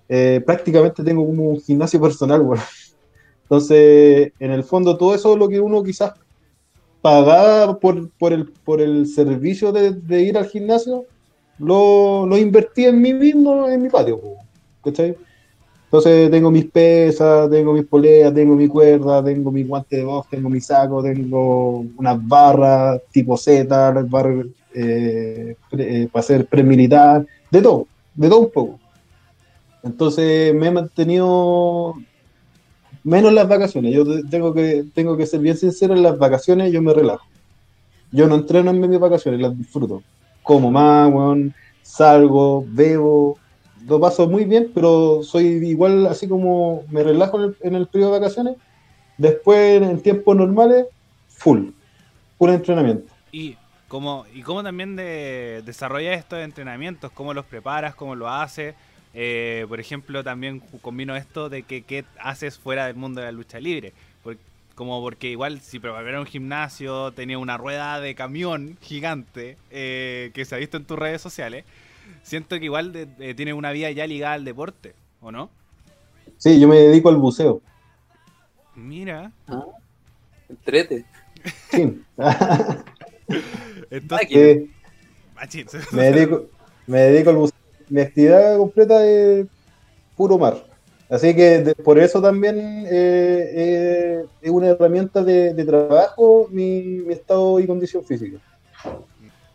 Eh, 0.08 0.42
prácticamente 0.44 1.04
tengo 1.04 1.24
como 1.24 1.50
un 1.50 1.62
gimnasio 1.62 2.01
personal, 2.01 2.42
bueno. 2.42 2.63
Entonces, 3.44 4.32
en 4.39 4.50
el 4.50 4.63
fondo, 4.63 4.98
todo 4.98 5.13
eso 5.13 5.34
es 5.34 5.38
lo 5.38 5.48
que 5.48 5.60
uno 5.60 5.84
quizás 5.84 6.13
pagaba 7.00 7.78
por, 7.80 8.10
el, 8.80 9.06
servicio 9.06 9.72
de, 9.72 10.22
ir 10.24 10.36
al 10.36 10.48
gimnasio, 10.48 11.06
lo, 11.60 12.25
lo 12.25 12.38
invertí 12.39 12.86
en 12.86 13.00
mí 13.04 13.13
mismo, 13.13 13.70
en 13.70 13.84
mi 13.84 13.89
patio, 13.89 14.20
¿cachai? 14.84 15.16
Entonces 15.91 16.29
tengo 16.29 16.51
mis 16.51 16.69
pesas, 16.69 17.50
tengo 17.50 17.74
mis 17.74 17.86
poleas, 17.88 18.31
tengo 18.34 18.55
mi 18.55 18.67
cuerda, 18.67 19.24
tengo 19.24 19.51
mi 19.51 19.63
guante 19.63 19.98
de 19.98 20.03
box, 20.03 20.29
tengo 20.29 20.48
mi 20.50 20.62
saco, 20.62 21.01
tengo 21.01 21.79
unas 21.98 22.27
barras 22.27 23.01
tipo 23.12 23.36
Z, 23.36 23.93
las 23.93 24.08
barras 24.08 24.46
eh, 24.75 25.55
eh, 25.72 26.08
para 26.12 26.19
hacer 26.19 26.48
premilitar, 26.48 27.25
de 27.50 27.62
todo, 27.62 27.88
de 28.13 28.29
todo 28.29 28.39
un 28.41 28.51
poco. 28.51 28.79
Entonces 29.81 30.53
me 30.53 30.67
he 30.67 30.72
mantenido 30.72 31.96
menos 33.03 33.34
las 33.34 33.48
vacaciones. 33.48 33.93
Yo 33.93 34.05
te- 34.05 34.24
tengo 34.29 34.53
que, 34.53 34.86
tengo 34.93 35.17
que 35.17 35.25
ser 35.25 35.39
bien 35.39 35.58
sincero, 35.58 35.93
en 35.96 36.03
las 36.03 36.17
vacaciones 36.17 36.72
yo 36.72 36.81
me 36.81 36.93
relajo. 36.93 37.25
Yo 38.12 38.27
no 38.27 38.36
entreno 38.36 38.72
en 38.72 38.79
mis 38.89 39.00
vacaciones, 39.00 39.41
las 39.41 39.58
disfruto. 39.58 40.03
Como 40.43 40.72
más, 40.72 41.12
salgo, 41.81 42.65
bebo, 42.67 43.38
lo 43.89 44.00
paso 44.00 44.27
muy 44.29 44.46
bien, 44.46 44.72
pero 44.74 45.22
soy 45.24 45.46
igual 45.67 46.05
así 46.08 46.27
como 46.27 46.84
me 46.89 47.03
relajo 47.03 47.38
en 47.38 47.43
el, 47.46 47.58
en 47.62 47.75
el 47.75 47.88
periodo 47.88 48.13
de 48.13 48.19
vacaciones. 48.19 48.55
Después, 49.17 49.81
en 49.81 50.01
tiempos 50.01 50.36
normales, 50.36 50.86
full, 51.27 51.69
full 52.38 52.50
entrenamiento. 52.51 53.13
Y 53.31 53.58
cómo, 53.88 54.25
y 54.34 54.41
cómo 54.43 54.63
también 54.63 54.96
de, 54.96 55.62
desarrollas 55.65 56.17
estos 56.17 56.39
entrenamientos, 56.39 57.12
cómo 57.12 57.34
los 57.34 57.46
preparas, 57.46 57.96
cómo 57.96 58.15
lo 58.15 58.29
haces. 58.29 58.75
Eh, 59.13 59.65
por 59.67 59.79
ejemplo, 59.79 60.24
también 60.24 60.62
combino 60.81 61.15
esto 61.15 61.50
de 61.50 61.63
que 61.63 61.81
qué 61.81 62.05
haces 62.19 62.58
fuera 62.58 62.86
del 62.86 62.96
mundo 62.96 63.22
de 63.22 63.27
la 63.27 63.31
lucha 63.31 63.60
libre. 63.60 63.93
Por- 64.24 64.38
como 64.75 65.01
porque 65.01 65.29
igual 65.29 65.60
si 65.60 65.79
preparar 65.79 66.17
un 66.19 66.25
gimnasio 66.25 67.12
tenía 67.12 67.38
una 67.38 67.58
rueda 67.58 68.00
de 68.00 68.15
camión 68.15 68.77
gigante 68.81 69.58
eh, 69.72 70.31
que 70.34 70.46
se 70.46 70.55
ha 70.55 70.58
visto 70.58 70.77
en 70.77 70.86
tus 70.86 70.98
redes 70.98 71.22
sociales, 71.22 71.65
siento 72.24 72.58
que 72.60 72.66
igual 72.66 72.92
de- 72.92 73.06
de- 73.06 73.34
tiene 73.34 73.54
una 73.54 73.72
vida 73.72 73.89
ya 73.92 74.06
ligada 74.08 74.34
al 74.34 74.46
deporte, 74.46 74.94
¿o 75.22 75.32
no? 75.32 75.50
Sí, 76.38 76.60
yo 76.60 76.68
me 76.68 76.78
dedico 76.78 77.10
al 77.10 77.18
buceo. 77.18 77.62
Mira, 78.75 79.32
Entrete. 80.50 81.06
Sí. 81.72 82.01
entonces. 83.89 84.28
Sí, 84.30 84.70
machín, 85.36 85.68
me, 85.92 86.12
dedico, 86.12 86.46
me 86.88 87.00
dedico 87.00 87.30
al 87.30 87.36
buceo. 87.38 87.58
Mi 87.89 88.01
actividad 88.01 88.58
completa 88.58 89.06
es 89.06 89.46
puro 90.16 90.38
mar. 90.38 90.66
Así 91.10 91.36
que 91.36 91.60
de- 91.62 91.75
por 91.75 91.98
eso 91.98 92.22
también 92.22 92.56
eh, 92.58 93.50
eh, 93.54 94.25
es 94.42 94.51
una 94.51 94.68
herramienta 94.68 95.24
de, 95.24 95.54
de 95.54 95.66
trabajo 95.66 96.48
mi, 96.51 96.82
mi 97.00 97.13
estado 97.13 97.60
y 97.60 97.66
condición 97.68 98.04
física. 98.06 98.38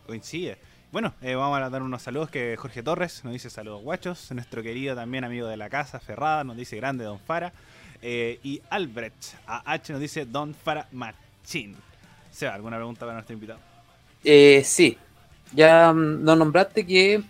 coincide. 0.07 0.57
Bueno, 0.95 1.13
eh, 1.23 1.35
vamos 1.35 1.59
a 1.59 1.69
dar 1.71 1.83
unos 1.83 2.03
saludos 2.03 2.31
que 2.31 2.57
Jorge 2.57 2.81
Torres 2.81 3.25
nos 3.25 3.33
dice 3.33 3.51
saludos 3.51 3.83
guachos, 3.83 4.31
nuestro 4.31 4.63
querido 4.63 4.95
también 4.95 5.25
amigo 5.25 5.49
de 5.49 5.57
la 5.57 5.69
casa, 5.69 5.99
Ferrada, 5.99 6.45
nos 6.45 6.57
dice 6.57 6.77
grande 6.77 7.03
Don 7.03 7.19
Fara, 7.19 7.53
eh, 8.01 8.39
y 8.45 8.63
Albrecht 8.71 9.35
a 9.45 9.73
H 9.73 9.93
nos 9.93 10.01
dice 10.01 10.25
Don 10.25 10.55
Fara 10.55 10.87
Machín. 10.93 11.75
Seba, 12.31 12.55
¿alguna 12.55 12.77
pregunta 12.77 13.01
para 13.01 13.15
nuestro 13.15 13.35
invitado? 13.35 13.59
Eh, 14.23 14.63
sí. 14.65 14.97
Ya 15.53 15.93
mm, 15.93 16.23
nos 16.23 16.39
nombraste 16.39 16.87
que 16.87 17.25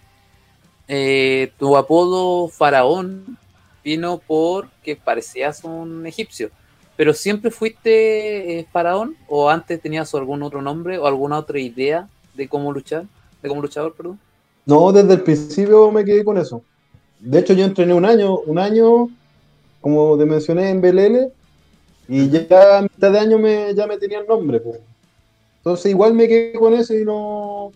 eh, 0.87 1.51
tu 1.59 1.75
apodo 1.79 2.49
faraón 2.49 3.39
vino 3.83 4.19
porque 4.27 4.95
parecías 4.95 5.65
un 5.65 6.07
egipcio. 6.07 6.51
¿Pero 6.99 7.15
siempre 7.15 7.51
fuiste 7.51 8.59
eh, 8.59 8.67
faraón? 8.71 9.17
¿O 9.27 9.49
antes 9.49 9.81
tenías 9.81 10.15
algún 10.15 10.43
otro 10.43 10.61
nombre 10.61 10.99
o 10.99 11.07
alguna 11.07 11.39
otra 11.39 11.59
idea 11.59 12.11
de 12.35 12.47
cómo 12.47 12.71
luchar? 12.71 13.07
De 13.45 13.51
cómo 13.51 13.61
luchador, 13.61 13.95
perdón. 13.95 14.19
No, 14.65 14.91
desde 14.91 15.13
el 15.13 15.21
principio 15.23 15.93
me 15.93 16.03
quedé 16.03 16.25
con 16.25 16.39
eso. 16.39 16.63
De 17.21 17.41
hecho, 17.41 17.53
yo 17.53 17.67
entrené 17.67 17.93
un 17.93 18.07
año, 18.07 18.39
un 18.39 18.59
año, 18.59 19.11
como 19.83 20.17
te 20.17 20.25
mencioné, 20.25 20.71
en 20.71 20.81
BLL, 20.81 21.29
y 22.09 22.31
ya 22.31 22.79
a 22.79 22.83
mitad 22.83 23.13
de 23.13 23.19
año 23.19 23.39
me, 23.39 23.75
ya 23.75 23.87
me 23.87 23.99
tenía 23.99 24.21
el 24.21 24.27
nombre. 24.27 24.61
po. 24.61 24.75
Entonces 25.59 25.91
igual 25.91 26.15
me 26.15 26.27
quedé 26.27 26.55
con 26.55 26.73
eso 26.73 26.95
y 26.95 27.05
no... 27.05 27.71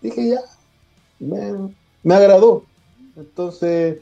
Dije 0.00 0.28
ya, 0.28 0.40
me, 1.18 1.74
me 2.04 2.14
agradó. 2.14 2.62
Entonces, 3.16 3.98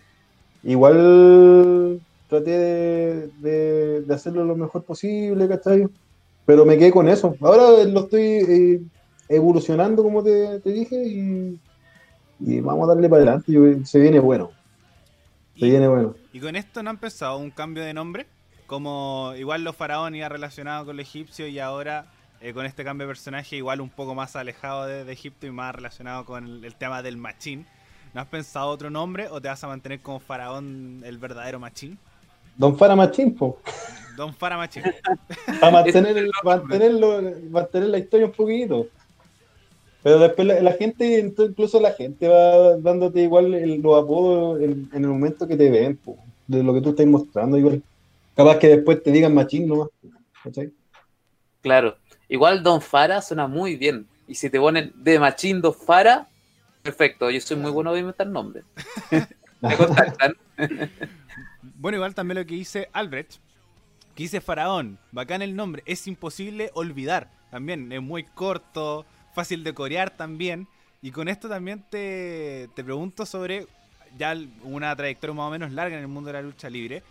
igual 0.65 2.03
traté 2.29 2.51
de, 2.51 3.29
de- 3.41 4.01
de 4.03 4.15
hacerlo 4.15 4.45
lo 4.45 4.55
mejor 4.55 4.85
posible, 4.85 5.49
¿cachai? 5.49 5.87
Pero 6.45 6.67
me 6.67 6.77
quedé 6.77 6.91
con 6.93 7.09
eso. 7.09 7.35
Ahora 7.41 7.85
lo 7.85 8.01
estoy 8.01 8.23
eh, 8.23 8.81
evolucionando, 9.28 10.02
como 10.02 10.23
te, 10.23 10.61
te 10.61 10.71
dije, 10.73 10.97
y, 11.06 11.61
y 12.40 12.61
vamos 12.61 12.88
a 12.88 12.95
darle 12.95 13.09
para 13.09 13.23
adelante. 13.23 13.52
Yo- 13.52 13.85
se 13.85 13.99
viene 14.00 14.18
bueno, 14.21 14.50
se 15.59 15.66
Y, 15.66 15.71
viene 15.71 15.88
bueno. 15.88 16.14
y 16.33 16.40
con 16.40 16.56
esto 16.56 16.83
no 16.83 16.90
han 16.90 16.99
pensado 16.99 17.38
un 17.38 17.50
cambio 17.50 17.85
de 17.85 17.95
nombre, 17.95 18.26
como 18.66 19.33
igual 19.37 19.64
los 19.64 19.76
faraón 19.76 20.14
iba 20.14 20.28
relacionado 20.28 20.85
con 20.87 20.97
el 20.97 21.00
egipcio 21.00 21.47
y 21.49 21.59
ahora 21.59 22.06
eh, 22.40 22.52
con 22.52 22.66
este 22.66 22.85
cambio 22.85 23.06
de 23.06 23.11
personaje 23.12 23.56
igual 23.56 23.80
un 23.80 23.90
poco 23.90 24.14
más 24.14 24.37
alejado 24.37 24.87
de, 24.87 25.04
de 25.04 25.12
Egipto 25.12 25.47
y 25.47 25.50
más 25.50 25.75
relacionado 25.75 26.25
con 26.25 26.45
el, 26.47 26.64
el 26.64 26.75
tema 26.75 27.02
del 27.02 27.16
machín. 27.16 27.66
¿No 28.12 28.21
has 28.21 28.28
pensado 28.28 28.68
otro 28.68 28.90
nombre 28.90 29.28
o 29.28 29.40
te 29.40 29.49
vas 29.49 29.62
a 29.64 29.68
mantener 29.68 30.00
como 30.00 30.21
faraón 30.21 31.02
el 31.04 31.18
verdadero 31.18 31.59
machín? 31.61 31.99
Don 32.56 32.76
Fara 32.78 32.97
Machín, 32.97 33.35
po. 33.35 33.59
Don 34.16 34.33
Fara 34.35 34.56
Machín. 34.56 34.83
Para 35.61 35.73
mantener, 35.73 36.26
mantenerlo, 36.45 37.23
mantener 37.50 37.88
la 37.90 37.99
historia 37.99 38.26
un 38.26 38.33
poquito. 38.33 38.87
Pero 40.07 40.21
después 40.21 40.47
la, 40.47 40.61
la 40.61 40.73
gente, 40.75 41.19
incluso 41.19 41.81
la 41.81 41.91
gente 41.91 42.29
va 42.29 42.77
dándote 42.77 43.23
igual 43.23 43.53
el- 43.55 43.81
los 43.83 44.01
apodos 44.05 44.61
en, 44.61 44.89
en 44.93 45.03
el 45.03 45.11
momento 45.11 45.49
que 45.49 45.57
te 45.57 45.69
ven, 45.69 45.97
po, 45.97 46.17
de 46.47 46.63
lo 46.63 46.73
que 46.73 46.81
tú 46.81 46.91
estás 46.91 47.07
mostrando 47.07 47.59
igual. 47.59 47.83
Capaz 48.37 48.59
que 48.61 48.69
después 48.69 49.03
te 49.03 49.11
digan 49.11 49.35
machín 49.35 49.67
nomás. 49.67 49.89
¿cachai? 50.45 50.71
Claro. 51.61 51.97
Igual 52.29 52.63
Don 52.63 52.81
Fara 52.81 53.21
suena 53.21 53.49
muy 53.49 53.75
bien. 53.75 54.07
Y 54.29 54.37
si 54.37 54.49
te 54.49 54.61
ponen 54.61 54.93
de 54.95 55.19
Machín 55.19 55.61
Don 55.61 55.75
Fara, 55.75 56.29
perfecto. 56.85 57.29
Yo 57.29 57.41
soy 57.41 57.57
muy 57.57 57.73
bueno 57.73 57.93
de 57.93 57.99
inventar 57.99 58.29
nombres. 58.29 58.63
Me 59.61 59.77
contactan. 59.77 60.35
Bueno, 61.81 61.97
igual 61.97 62.15
también 62.15 62.39
lo 62.39 62.47
que 62.47 62.55
dice 62.55 62.89
Albrecht, 62.93 63.41
que 64.15 64.23
dice 64.23 64.41
Faraón, 64.41 64.99
bacán 65.11 65.43
el 65.43 65.57
nombre, 65.57 65.83
es 65.85 66.07
imposible 66.07 66.71
olvidar. 66.75 67.29
También 67.51 67.91
es 67.91 68.01
muy 68.03 68.23
corto, 68.23 69.05
fácil 69.37 69.62
de 69.62 69.73
corear 69.73 70.11
también. 70.16 70.66
Y 71.02 71.12
con 71.12 71.28
esto 71.28 71.49
también 71.49 71.85
te, 71.90 72.69
te 72.75 72.83
pregunto 72.83 73.26
sobre 73.26 73.66
ya 74.19 74.35
una 74.62 74.97
trayectoria 74.97 75.35
más 75.35 75.47
o 75.47 75.50
menos 75.50 75.71
larga 75.73 75.95
en 75.97 76.02
el 76.02 76.09
mundo 76.09 76.28
de 76.28 76.33
la 76.33 76.43
lucha 76.43 76.69
libre. 76.71 77.02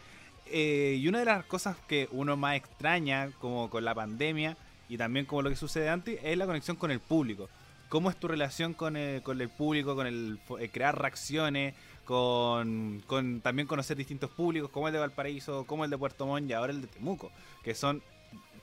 Eh, 0.47 0.97
y 0.99 1.07
una 1.07 1.19
de 1.19 1.25
las 1.25 1.45
cosas 1.45 1.77
que 1.87 2.09
uno 2.11 2.35
más 2.35 2.55
extraña, 2.55 3.31
como 3.39 3.69
con 3.69 3.85
la 3.85 3.95
pandemia 3.95 4.57
y 4.89 4.97
también 4.97 5.25
como 5.25 5.43
lo 5.43 5.49
que 5.49 5.55
sucede 5.55 5.87
antes, 5.89 6.19
es 6.23 6.37
la 6.37 6.45
conexión 6.45 6.77
con 6.77 6.91
el 6.91 6.99
público. 6.99 7.47
¿Cómo 7.89 8.09
es 8.09 8.17
tu 8.17 8.27
relación 8.27 8.73
con 8.73 8.97
el, 8.97 9.21
con 9.21 9.39
el 9.39 9.49
público, 9.49 9.95
con 9.95 10.07
el 10.07 10.39
fo- 10.47 10.59
eh, 10.59 10.69
crear 10.69 10.99
reacciones, 10.99 11.75
con, 12.05 13.03
con 13.07 13.41
también 13.41 13.67
conocer 13.67 13.95
distintos 13.97 14.29
públicos, 14.31 14.69
como 14.71 14.87
el 14.87 14.93
de 14.93 14.99
Valparaíso, 14.99 15.65
como 15.65 15.85
el 15.85 15.91
de 15.91 15.97
Puerto 15.97 16.25
Montt 16.25 16.49
y 16.49 16.53
ahora 16.53 16.73
el 16.73 16.81
de 16.81 16.87
Temuco, 16.87 17.31
que 17.63 17.73
son 17.73 18.01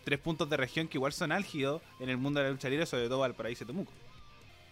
tres 0.04 0.18
puntos 0.18 0.48
de 0.50 0.56
región 0.56 0.88
que 0.88 0.98
igual 0.98 1.12
son 1.12 1.32
álgidos 1.32 1.82
en 2.00 2.08
el 2.08 2.16
mundo 2.16 2.40
de 2.40 2.46
la 2.46 2.52
lucha 2.52 2.68
libre, 2.68 2.86
sobre 2.86 3.08
todo 3.08 3.20
Valparaíso 3.20 3.64
y 3.64 3.66
Temuco. 3.66 3.92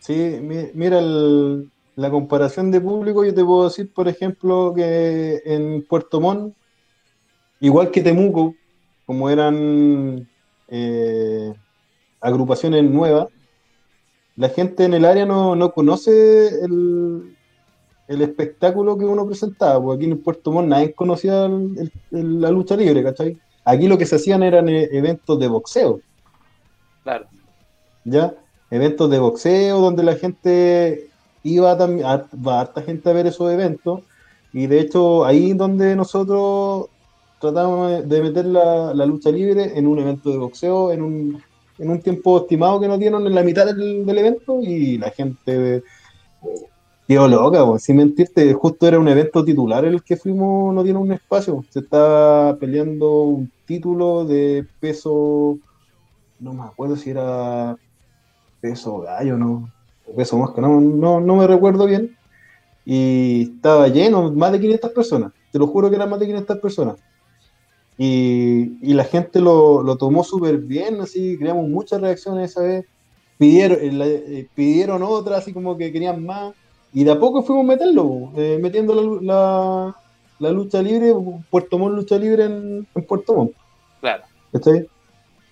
Sí, 0.01 0.15
mi- 0.41 0.71
mira 0.75 0.99
el- 0.99 1.71
la 1.97 2.11
comparación 2.11 2.71
de 2.71 2.81
público, 2.81 3.25
yo 3.25 3.35
te 3.35 3.45
puedo 3.45 3.65
decir, 3.65 3.93
por 3.93 4.09
ejemplo, 4.09 4.73
que 4.75 5.43
en 5.45 5.83
Puerto 5.87 6.21
Montt, 6.21 6.55
igual 7.61 7.91
que 7.91 8.01
Temuco, 8.01 8.55
como 9.07 9.29
eran 9.29 10.27
eh, 10.69 11.53
agrupaciones 12.21 12.85
nuevas, 12.85 13.29
la 14.37 14.49
gente 14.49 14.85
en 14.85 14.95
el 14.95 15.05
área 15.05 15.27
no, 15.27 15.55
no 15.57 15.73
conoce 15.73 16.49
el, 16.65 17.37
el 18.09 18.23
espectáculo 18.23 18.97
que 18.97 19.05
uno 19.05 19.27
presentaba, 19.27 19.83
porque 19.83 20.05
aquí 20.05 20.13
en 20.13 20.23
Puerto 20.23 20.53
Montt 20.53 20.69
nadie 20.69 20.95
conocía 20.95 21.49
la 22.11 22.51
lucha 22.51 22.77
libre, 22.77 23.03
¿cachai? 23.03 23.37
Aquí 23.65 23.89
lo 23.89 23.99
que 23.99 24.07
se 24.07 24.17
hacían 24.17 24.43
eran 24.43 24.69
eh, 24.69 24.89
eventos 24.93 25.39
de 25.39 25.49
boxeo. 25.49 26.01
Claro. 27.03 27.27
¿ya? 28.05 28.35
Eventos 28.71 29.11
de 29.11 29.19
boxeo 29.19 29.81
donde 29.81 30.03
la 30.03 30.15
gente 30.17 31.09
iba 31.43 31.77
también, 31.77 32.07
a- 32.07 32.27
va 32.47 32.61
harta 32.61 32.83
gente 32.83 33.09
a 33.09 33.13
ver 33.13 33.27
esos 33.27 33.51
eventos 33.53 34.01
y 34.53 34.67
de 34.67 34.81
hecho 34.81 35.25
ahí 35.25 35.53
donde 35.55 35.97
nosotros 35.97 36.87
tratamos 37.41 38.07
de- 38.09 38.23
meter 38.23 38.45
la, 38.47 38.93
la 38.95 39.07
lucha 39.07 39.31
libre 39.31 39.73
en 39.79 39.87
un 39.87 39.99
evento 39.99 40.31
de 40.31 40.37
boxeo 40.39 40.93
en 40.93 41.03
un, 41.03 41.43
en 41.79 41.91
un 41.91 42.01
tiempo 42.01 42.39
estimado 42.39 42.79
que 42.81 42.89
nos 42.89 42.99
dieron 42.99 43.27
en 43.27 43.35
la 43.35 43.43
mitad 43.43 43.65
del, 43.67 44.05
del 44.05 44.19
evento 44.19 44.61
y 44.61 44.99
la 44.99 45.11
gente 45.11 45.83
quedó 47.11 47.27
loca, 47.27 47.65
po, 47.65 47.77
sin 47.77 47.97
mentirte, 47.97 48.53
justo 48.53 48.87
era 48.87 48.97
un 48.97 49.09
evento 49.09 49.45
titular 49.45 49.85
el 49.85 50.01
que 50.05 50.17
fuimos, 50.17 50.73
nos 50.73 50.85
dieron 50.85 51.03
un 51.03 51.13
espacio, 51.13 51.65
se 51.69 51.81
estaba 51.81 52.57
peleando 52.57 53.23
un 53.23 53.51
título 53.67 54.25
de 54.25 54.65
peso 54.79 55.59
no 56.39 56.55
me 56.55 56.63
acuerdo 56.63 56.95
si 56.95 57.11
era 57.11 57.77
peso 58.61 59.01
gallo 59.01 59.37
no 59.37 59.69
o 60.07 60.15
peso 60.15 60.39
mosca, 60.39 60.61
no, 60.61 60.81
no, 60.81 61.21
no 61.21 61.35
me 61.35 61.49
recuerdo 61.49 61.85
bien. 61.87 62.17
Y 62.85 63.55
estaba 63.57 63.89
lleno, 63.89 64.33
más 64.33 64.53
de 64.53 64.61
500 64.61 64.93
personas, 64.93 65.33
te 65.51 65.59
lo 65.59 65.67
juro 65.67 65.91
que 65.91 65.97
eran 65.97 66.11
más 66.11 66.21
de 66.21 66.27
500 66.27 66.59
personas. 66.59 66.97
Y, 67.99 68.79
y 68.89 68.95
la 68.95 69.03
gente 69.03 69.41
lo, 69.41 69.83
lo 69.83 69.97
tomó 69.97 70.23
súper 70.23 70.59
bien, 70.59 71.01
así, 71.01 71.37
creamos 71.37 71.69
muchas 71.69 72.01
reacciones 72.01 72.53
esa 72.53 72.63
vez. 72.63 72.87
Pidieron, 73.37 73.79
eh, 73.81 74.25
eh, 74.27 74.49
pidieron 74.55 75.03
otra, 75.03 75.39
así 75.39 75.53
como 75.53 75.77
que 75.77 75.91
querían 75.91 76.25
más. 76.25 76.55
Y 76.93 77.05
de 77.05 77.13
a 77.13 77.19
poco 77.21 77.43
fuimos 77.43 77.65
a 77.65 77.69
meterlo, 77.69 78.33
eh, 78.37 78.59
metiendo 78.61 78.95
la, 78.95 79.23
la, 79.23 79.97
la 80.41 80.51
lucha 80.51 80.83
libre, 80.83 81.15
Puerto 81.51 81.79
Montt 81.79 81.95
lucha 81.97 82.19
libre 82.19 82.45
en, 82.45 82.87
en 82.95 83.05
Puerto 83.05 83.35
Montt. 83.35 83.53
Claro. 84.01 84.25
¿Cachai? 84.53 84.89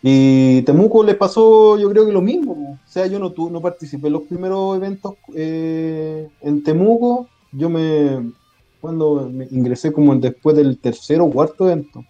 Y 0.03 0.63
Temuco 0.63 1.03
les 1.03 1.17
pasó, 1.17 1.77
yo 1.79 1.91
creo 1.91 2.07
que 2.07 2.13
lo 2.13 2.21
mismo. 2.21 2.79
O 2.85 2.91
sea, 2.91 3.07
yo 3.07 3.19
no, 3.19 3.31
tu- 3.33 3.51
no 3.51 3.61
participé 3.61 4.07
en 4.07 4.13
los 4.15 4.23
primeros 4.23 4.77
eventos 4.77 5.15
eh, 5.35 6.29
en 6.41 6.63
Temuco. 6.63 7.29
Yo 7.53 7.69
me. 7.69 8.33
Cuando 8.81 9.29
me 9.29 9.49
ingresé 9.51 9.93
como 9.93 10.15
después 10.15 10.55
del 10.57 10.79
tercero 10.79 11.25
o 11.25 11.31
cuarto 11.31 11.67
evento. 11.69 12.05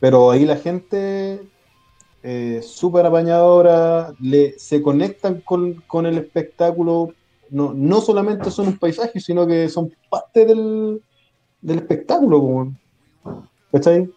Pero 0.00 0.30
ahí 0.30 0.46
la 0.46 0.56
gente, 0.56 1.42
eh, 2.22 2.60
súper 2.62 3.04
apañadora, 3.04 4.14
le, 4.18 4.58
se 4.58 4.80
conectan 4.80 5.42
con, 5.42 5.74
con 5.86 6.06
el 6.06 6.16
espectáculo. 6.16 7.12
No, 7.50 7.72
no 7.74 8.00
solamente 8.00 8.50
son 8.50 8.68
un 8.68 8.78
paisaje, 8.78 9.20
sino 9.20 9.46
que 9.46 9.68
son 9.68 9.92
parte 10.08 10.44
del, 10.44 11.02
del 11.60 11.78
espectáculo. 11.78 12.72
¿Cachai? 13.72 14.10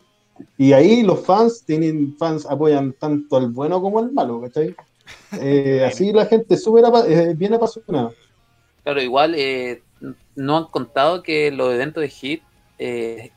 Y 0.58 0.74
ahí 0.74 1.04
los 1.04 1.26
fans 1.26 1.64
tienen 1.66 2.16
fans 2.18 2.46
apoyan 2.46 2.94
tanto 2.94 3.38
al 3.38 3.50
bueno 3.50 3.82
como 3.82 4.00
al 4.00 4.12
malo, 4.12 4.42
¿cachai? 4.42 4.76
Eh, 5.42 5.84
así 5.86 6.14
la 6.14 6.26
gente 6.26 6.56
súper 6.56 6.86
eh, 7.08 7.34
bien 7.36 7.54
apasionada. 7.54 8.12
Claro, 8.84 9.02
igual 9.02 9.36
eh, 9.36 9.82
no 10.36 10.58
han 10.58 10.66
contado 10.66 11.24
que 11.24 11.52
los 11.52 11.74
eventos 11.74 12.02
de 12.02 12.10
Hit 12.10 12.44
eh, 12.80 13.32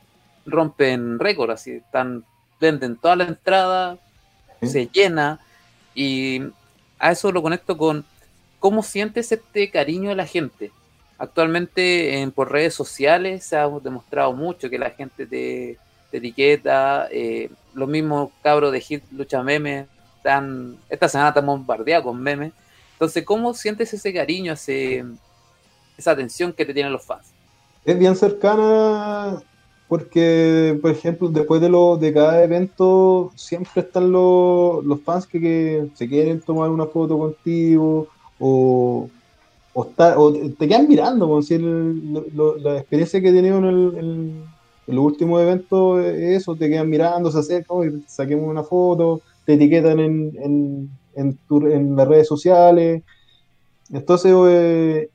rompen 0.45 1.19
récord, 1.19 1.51
así 1.51 1.73
están, 1.73 2.25
venden 2.61 2.97
toda 2.97 3.17
la 3.17 3.25
entrada, 3.25 3.99
se 4.63 4.89
llena, 4.93 5.41
y 5.95 6.41
a 6.99 7.13
eso 7.13 7.33
lo 7.33 7.43
conecto 7.43 7.77
con 7.77 8.05
cómo 8.67 8.83
sientes 8.83 9.31
este 9.31 9.71
cariño 9.71 10.09
de 10.09 10.17
la 10.17 10.27
gente. 10.27 10.73
Actualmente 11.19 12.19
en, 12.21 12.33
por 12.33 12.51
redes 12.51 12.75
sociales 12.75 13.45
se 13.45 13.57
ha 13.57 13.69
demostrado 13.69 14.33
mucho 14.33 14.69
que 14.69 14.77
la 14.77 14.91
gente 14.91 15.25
te, 15.25 15.79
etiqueta, 16.11 17.07
eh, 17.13 17.49
los 17.75 17.89
mismos 17.89 18.31
cabros 18.43 18.73
de 18.73 18.81
Hit 18.81 19.05
Lucha 19.13 19.41
Memes, 19.45 19.87
están, 20.17 20.79
esta 20.89 21.09
semana 21.09 21.29
estamos 21.29 21.59
bombardeados 21.59 22.07
con 22.07 22.21
memes. 22.21 22.53
Entonces, 22.95 23.25
¿cómo 23.25 23.55
sientes 23.55 23.95
ese 23.95 24.13
cariño, 24.13 24.55
ese, 24.55 25.05
esa 25.97 26.11
atención 26.11 26.53
que 26.53 26.67
te 26.67 26.75
tienen 26.75 26.93
los 26.93 27.05
fans? 27.05 27.29
Es 27.85 27.97
bien 27.97 28.17
cercana 28.17 29.41
porque, 29.87 30.77
por 30.83 30.91
ejemplo, 30.91 31.29
después 31.29 31.61
de, 31.61 31.69
lo, 31.69 31.99
de 31.99 32.13
cada 32.13 32.43
evento 32.43 33.31
siempre 33.37 33.83
están 33.83 34.11
los, 34.11 34.83
fans 35.05 35.25
que 35.25 35.87
se 35.95 36.09
quieren 36.09 36.41
tomar 36.41 36.69
una 36.69 36.87
foto 36.87 37.17
contigo 37.17 38.09
o, 38.39 39.09
o, 39.75 39.87
o 40.17 40.33
te 40.59 40.69
quedan 40.69 40.89
mirando. 40.89 41.27
como 41.29 41.43
si 41.43 41.59
la 41.59 42.79
experiencia 42.79 43.21
que 43.21 43.29
he 43.29 43.33
tenido 43.33 43.59
en, 43.59 43.65
el, 43.65 43.99
en- 43.99 44.45
en 44.89 44.95
los 44.95 45.05
últimos 45.05 45.43
eventos 45.43 46.01
es 46.05 46.43
eso, 46.43 46.55
te 46.55 46.69
quedan 46.69 46.89
mirando, 46.89 47.29
se 47.31 47.41
acercan, 47.41 47.77
"Oye, 47.77 47.91
saquemos 48.07 48.49
una 48.49 48.63
foto, 48.63 49.21
te 49.45 49.55
etiquetan 49.55 49.99
en, 49.99 50.33
en, 50.41 50.91
en, 51.17 51.97
las 51.97 52.07
redes 52.07 52.29
sociales. 52.29 53.03
Entonces, 53.93 54.33
eh, 54.49 55.09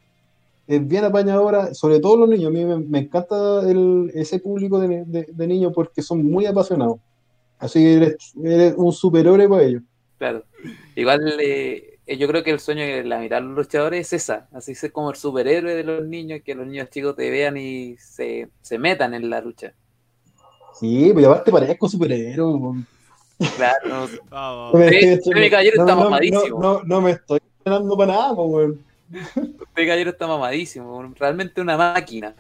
es 0.68 0.88
bien 0.88 1.06
apañadora, 1.06 1.74
sobre 1.74 2.00
todo 2.00 2.18
los 2.18 2.30
niños. 2.30 2.48
A 2.48 2.52
mí 2.52 2.66
me, 2.66 3.00
encanta 3.00 3.62
el- 3.70 4.12
ese 4.14 4.40
público 4.40 4.80
de, 4.80 5.04
de- 5.06 5.28
de 5.32 5.48
niños 5.48 5.72
porque 5.74 6.02
son 6.02 6.26
muy 6.26 6.46
apasionados. 6.46 6.98
Así 7.58 7.80
que 7.80 7.94
eres, 7.94 8.16
eres 8.44 8.74
un 8.76 8.92
superhéroe 8.92 9.48
para 9.48 9.64
ellos. 9.64 9.84
Claro. 10.18 10.44
Igual 10.96 11.22
eh, 11.42 11.91
yo 12.08 12.28
creo 12.28 12.44
que 12.44 12.52
el 12.52 12.60
sueño 12.60 12.82
de 12.84 13.04
la 13.04 13.20
mitad 13.20 13.38
de 13.38 13.44
los 13.44 13.56
luchadores 13.56 14.08
es 14.08 14.24
esa, 14.24 14.48
así 14.54 14.76
ser 14.76 14.92
como 14.92 15.12
el 15.12 15.16
superhéroe 15.16 15.76
de 15.76 15.84
los 15.84 16.06
niños, 16.06 16.42
que 16.44 16.56
los 16.56 16.68
niños 16.68 16.90
chicos 16.90 17.16
te 17.16 17.30
vean 17.30 17.58
y 17.58 17.96
se, 17.98 18.50
se 18.62 18.78
metan 18.78 19.14
en 19.14 19.30
la 19.30 19.42
lucha. 19.42 19.74
Sí, 20.80 21.12
pero 21.14 21.32
aparte 21.32 21.52
parezco 21.52 21.88
superhéroe. 21.88 22.84
Claro, 23.56 23.88
no, 23.90 24.08
Vamos. 24.30 24.74
Mi 24.76 25.50
caballero 25.50 25.82
está 25.82 25.96
no- 25.96 26.04
mamadísimo. 26.04 26.60
No, 26.60 26.84
no, 26.84 27.02
me 27.02 27.12
estoy 27.12 27.40
entrenando 27.58 27.98
para 27.98 28.14
nada, 28.14 28.36
po, 28.36 28.46
weón. 28.46 28.84
este 29.12 29.86
caballero 29.86 30.12
está 30.12 30.28
mamadísimo, 30.28 31.14
realmente 31.18 31.62
una 31.62 31.78
máquina. 31.78 32.36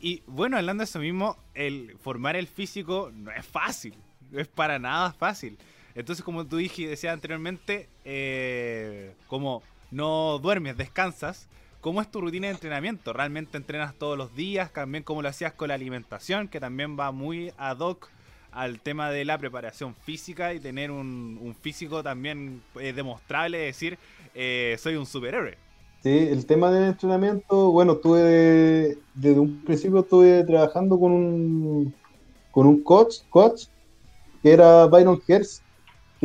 Y 0.00 0.22
bueno, 0.26 0.56
hablando 0.58 0.82
de 0.82 0.84
eso 0.84 0.98
mismo, 0.98 1.36
el 1.54 1.96
formar 1.98 2.36
el 2.36 2.46
físico 2.46 3.10
no 3.14 3.30
es 3.30 3.44
fácil, 3.46 3.94
no 4.30 4.38
es 4.38 4.46
para 4.48 4.78
nada 4.78 5.12
fácil. 5.12 5.56
Entonces, 5.94 6.24
como 6.24 6.46
tú 6.46 6.56
dije, 6.56 6.88
decías 6.88 7.14
anteriormente, 7.14 7.88
eh, 8.04 9.14
como 9.28 9.62
no 9.90 10.38
duermes, 10.40 10.76
descansas, 10.76 11.48
¿cómo 11.80 12.00
es 12.00 12.10
tu 12.10 12.20
rutina 12.20 12.48
de 12.48 12.54
entrenamiento? 12.54 13.12
¿Realmente 13.12 13.56
entrenas 13.56 13.94
todos 13.94 14.18
los 14.18 14.34
días? 14.34 14.72
También 14.72 15.04
cómo 15.04 15.22
lo 15.22 15.28
hacías 15.28 15.52
con 15.52 15.68
la 15.68 15.74
alimentación, 15.74 16.48
que 16.48 16.58
también 16.58 16.98
va 16.98 17.12
muy 17.12 17.52
ad 17.56 17.78
hoc 17.78 18.10
al 18.50 18.80
tema 18.80 19.10
de 19.10 19.24
la 19.24 19.36
preparación 19.38 19.94
física 19.94 20.54
y 20.54 20.60
tener 20.60 20.90
un, 20.90 21.56
físico 21.60 22.02
también 22.02 22.62
eh, 22.80 22.92
demostrable, 22.92 23.58
decir, 23.58 23.98
eh, 24.34 24.76
soy 24.78 24.96
un 24.96 25.06
superhéroe. 25.06 25.58
Sí, 26.02 26.28
el 26.30 26.44
tema 26.46 26.70
del 26.70 26.84
entrenamiento, 26.84 27.70
bueno, 27.70 27.94
estuve 27.94 28.98
desde 29.14 29.40
un 29.40 29.62
principio 29.64 30.00
estuve 30.00 30.44
trabajando 30.44 30.98
con 30.98 31.12
un 31.12 31.94
con 32.50 32.66
un 32.66 32.82
coach, 32.82 33.22
coach 33.30 33.64
que 34.42 34.52
era 34.52 34.86
Byron 34.86 35.20
Hertz, 35.26 35.63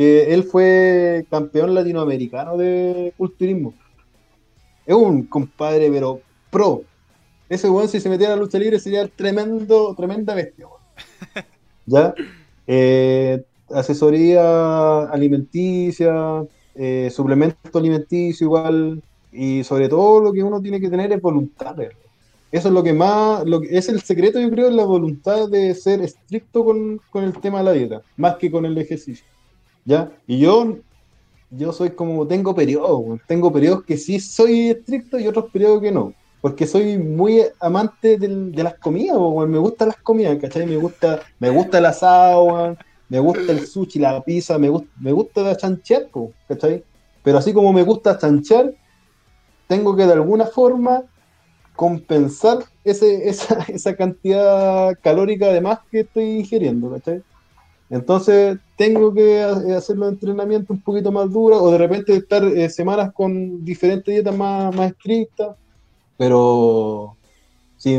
que 0.00 0.32
él 0.32 0.44
fue 0.44 1.26
campeón 1.28 1.74
latinoamericano 1.74 2.56
de 2.56 3.12
culturismo. 3.18 3.74
Es 4.86 4.94
un 4.94 5.24
compadre, 5.24 5.90
pero 5.90 6.22
pro. 6.50 6.84
Ese 7.50 7.68
weón, 7.68 7.86
si 7.86 8.00
se 8.00 8.08
metiera 8.08 8.32
a 8.32 8.36
la 8.36 8.42
lucha 8.42 8.58
libre, 8.58 8.78
sería 8.78 9.06
tremendo, 9.08 9.94
tremenda 9.94 10.34
bestia. 10.34 10.68
¿Ya? 11.86 12.14
Eh, 12.66 13.44
asesoría 13.74 15.02
alimenticia, 15.02 16.46
eh, 16.76 17.10
suplemento 17.14 17.78
alimenticio 17.78 18.46
igual, 18.46 19.02
y 19.30 19.62
sobre 19.64 19.90
todo 19.90 20.22
lo 20.22 20.32
que 20.32 20.42
uno 20.42 20.62
tiene 20.62 20.80
que 20.80 20.88
tener 20.88 21.12
es 21.12 21.20
voluntad. 21.20 21.76
Eso 22.50 22.68
es 22.68 22.72
lo 22.72 22.82
que 22.82 22.94
más, 22.94 23.44
lo 23.44 23.60
que, 23.60 23.76
es 23.76 23.90
el 23.90 24.00
secreto 24.00 24.40
yo 24.40 24.50
creo, 24.50 24.70
la 24.70 24.86
voluntad 24.86 25.46
de 25.50 25.74
ser 25.74 26.00
estricto 26.00 26.64
con, 26.64 27.02
con 27.10 27.22
el 27.22 27.38
tema 27.38 27.58
de 27.58 27.64
la 27.64 27.72
dieta, 27.72 28.00
más 28.16 28.36
que 28.36 28.50
con 28.50 28.64
el 28.64 28.78
ejercicio. 28.78 29.26
¿Ya? 29.90 30.08
Y 30.24 30.38
yo, 30.38 30.76
yo 31.50 31.72
soy 31.72 31.90
como, 31.90 32.24
tengo 32.24 32.54
periodos, 32.54 33.18
tengo 33.26 33.52
periodos 33.52 33.82
que 33.82 33.96
sí 33.96 34.20
soy 34.20 34.68
estricto 34.70 35.18
y 35.18 35.26
otros 35.26 35.50
periodos 35.50 35.82
que 35.82 35.90
no. 35.90 36.14
Porque 36.40 36.64
soy 36.64 36.96
muy 36.96 37.42
amante 37.58 38.16
del, 38.16 38.52
de 38.52 38.62
las 38.62 38.74
comidas, 38.74 39.18
me 39.48 39.58
gustan 39.58 39.88
las 39.88 39.96
comidas, 39.96 40.38
¿cachai? 40.40 40.64
Me 40.64 40.76
gusta, 40.76 41.18
me 41.40 41.50
gusta 41.50 41.78
el 41.78 41.86
asado, 41.86 42.76
me 43.08 43.18
gusta 43.18 43.50
el 43.50 43.66
sushi, 43.66 43.98
la 43.98 44.22
pizza, 44.22 44.58
me, 44.58 44.68
gusta 44.68 44.88
me 45.00 45.10
gusta 45.10 45.56
chanchear, 45.56 46.08
¿cachai? 46.46 46.84
Pero 47.24 47.38
así 47.38 47.52
como 47.52 47.72
me 47.72 47.82
gusta 47.82 48.16
chanchar, 48.16 48.72
tengo 49.66 49.96
que 49.96 50.06
de 50.06 50.12
alguna 50.12 50.46
forma 50.46 51.02
compensar 51.74 52.58
ese, 52.84 53.28
esa, 53.28 53.58
esa 53.68 53.96
cantidad 53.96 54.96
calórica 55.02 55.48
de 55.48 55.60
más 55.60 55.80
que 55.90 56.00
estoy 56.00 56.38
ingiriendo, 56.38 56.92
¿cachai? 56.92 57.24
Entonces 57.90 58.56
tengo 58.80 59.12
que 59.12 59.42
hacer 59.42 59.98
los 59.98 60.10
entrenamientos 60.10 60.70
un 60.70 60.80
poquito 60.80 61.12
más 61.12 61.30
duros 61.30 61.60
o 61.60 61.70
de 61.70 61.76
repente 61.76 62.16
estar 62.16 62.42
eh, 62.42 62.70
semanas 62.70 63.12
con 63.12 63.62
diferentes 63.62 64.06
dietas 64.06 64.34
más, 64.34 64.74
más 64.74 64.92
estrictas, 64.92 65.54
pero 66.16 67.14
si 67.76 67.98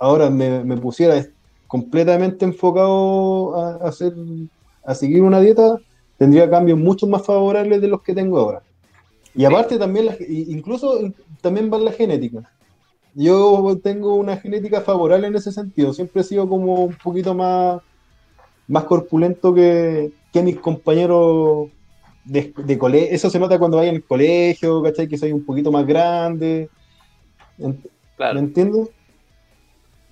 ahora 0.00 0.28
me, 0.28 0.76
pusiera 0.78 1.24
completamente 1.68 2.44
enfocado 2.44 3.54
a, 3.56 3.88
hacer, 3.88 4.14
a 4.84 4.96
seguir 4.96 5.22
una 5.22 5.40
dieta, 5.40 5.76
tendría 6.18 6.50
cambios 6.50 6.80
mucho 6.80 7.06
más 7.06 7.24
favorables 7.24 7.80
de 7.80 7.86
los 7.86 8.02
que 8.02 8.12
tengo 8.12 8.40
ahora. 8.40 8.62
Y 9.32 9.44
aparte 9.44 9.78
también, 9.78 10.08
incluso 10.28 11.02
también 11.40 11.72
va 11.72 11.78
la 11.78 11.92
genética. 11.92 12.50
Yo 13.14 13.78
tengo 13.80 14.16
una 14.16 14.36
genética 14.38 14.80
favorable 14.80 15.28
en 15.28 15.36
ese 15.36 15.52
sentido. 15.52 15.92
Siempre 15.92 16.22
he 16.22 16.24
sido 16.24 16.48
como 16.48 16.86
un 16.86 16.96
poquito 16.96 17.32
más 17.32 17.80
más 18.68 18.84
corpulento 18.84 19.54
que, 19.54 20.12
mis 20.34 20.58
compañeros 20.58 21.68
de, 22.24 22.78
colegio. 22.78 23.08
Eso 23.10 23.30
se 23.30 23.38
nota 23.38 23.58
cuando 23.58 23.78
vayan 23.78 23.94
al 23.94 24.02
colegio, 24.02 24.82
¿cachai? 24.82 25.08
Que 25.08 25.16
soy 25.16 25.32
un 25.32 25.44
poquito 25.44 25.72
más 25.72 25.86
grande. 25.86 26.68
Claro. 28.16 28.34
¿Me 28.34 28.40
entiendes? 28.40 28.88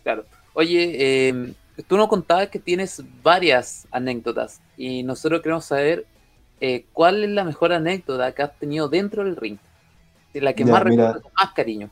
Claro. 0.02 0.24
Oye, 0.54 1.28
em, 1.28 1.54
tú 1.86 1.96
nos 1.96 2.08
contabas 2.08 2.48
que 2.48 2.58
tienes 2.58 3.02
varias 3.22 3.86
anécdotas 3.90 4.60
y 4.76 5.02
nosotros 5.02 5.42
queremos 5.42 5.64
saber 5.64 6.06
eh, 6.60 6.86
cuál 6.92 7.24
es 7.24 7.30
la 7.30 7.44
mejor 7.44 7.72
anécdota 7.72 8.32
que 8.32 8.42
has 8.42 8.58
tenido 8.58 8.88
dentro 8.88 9.24
del 9.24 9.36
ring. 9.36 9.58
La 10.32 10.52
que 10.52 10.64
más 10.64 10.82
recuerdas 10.82 11.22
con 11.22 11.32
más 11.36 11.52
cariño. 11.52 11.90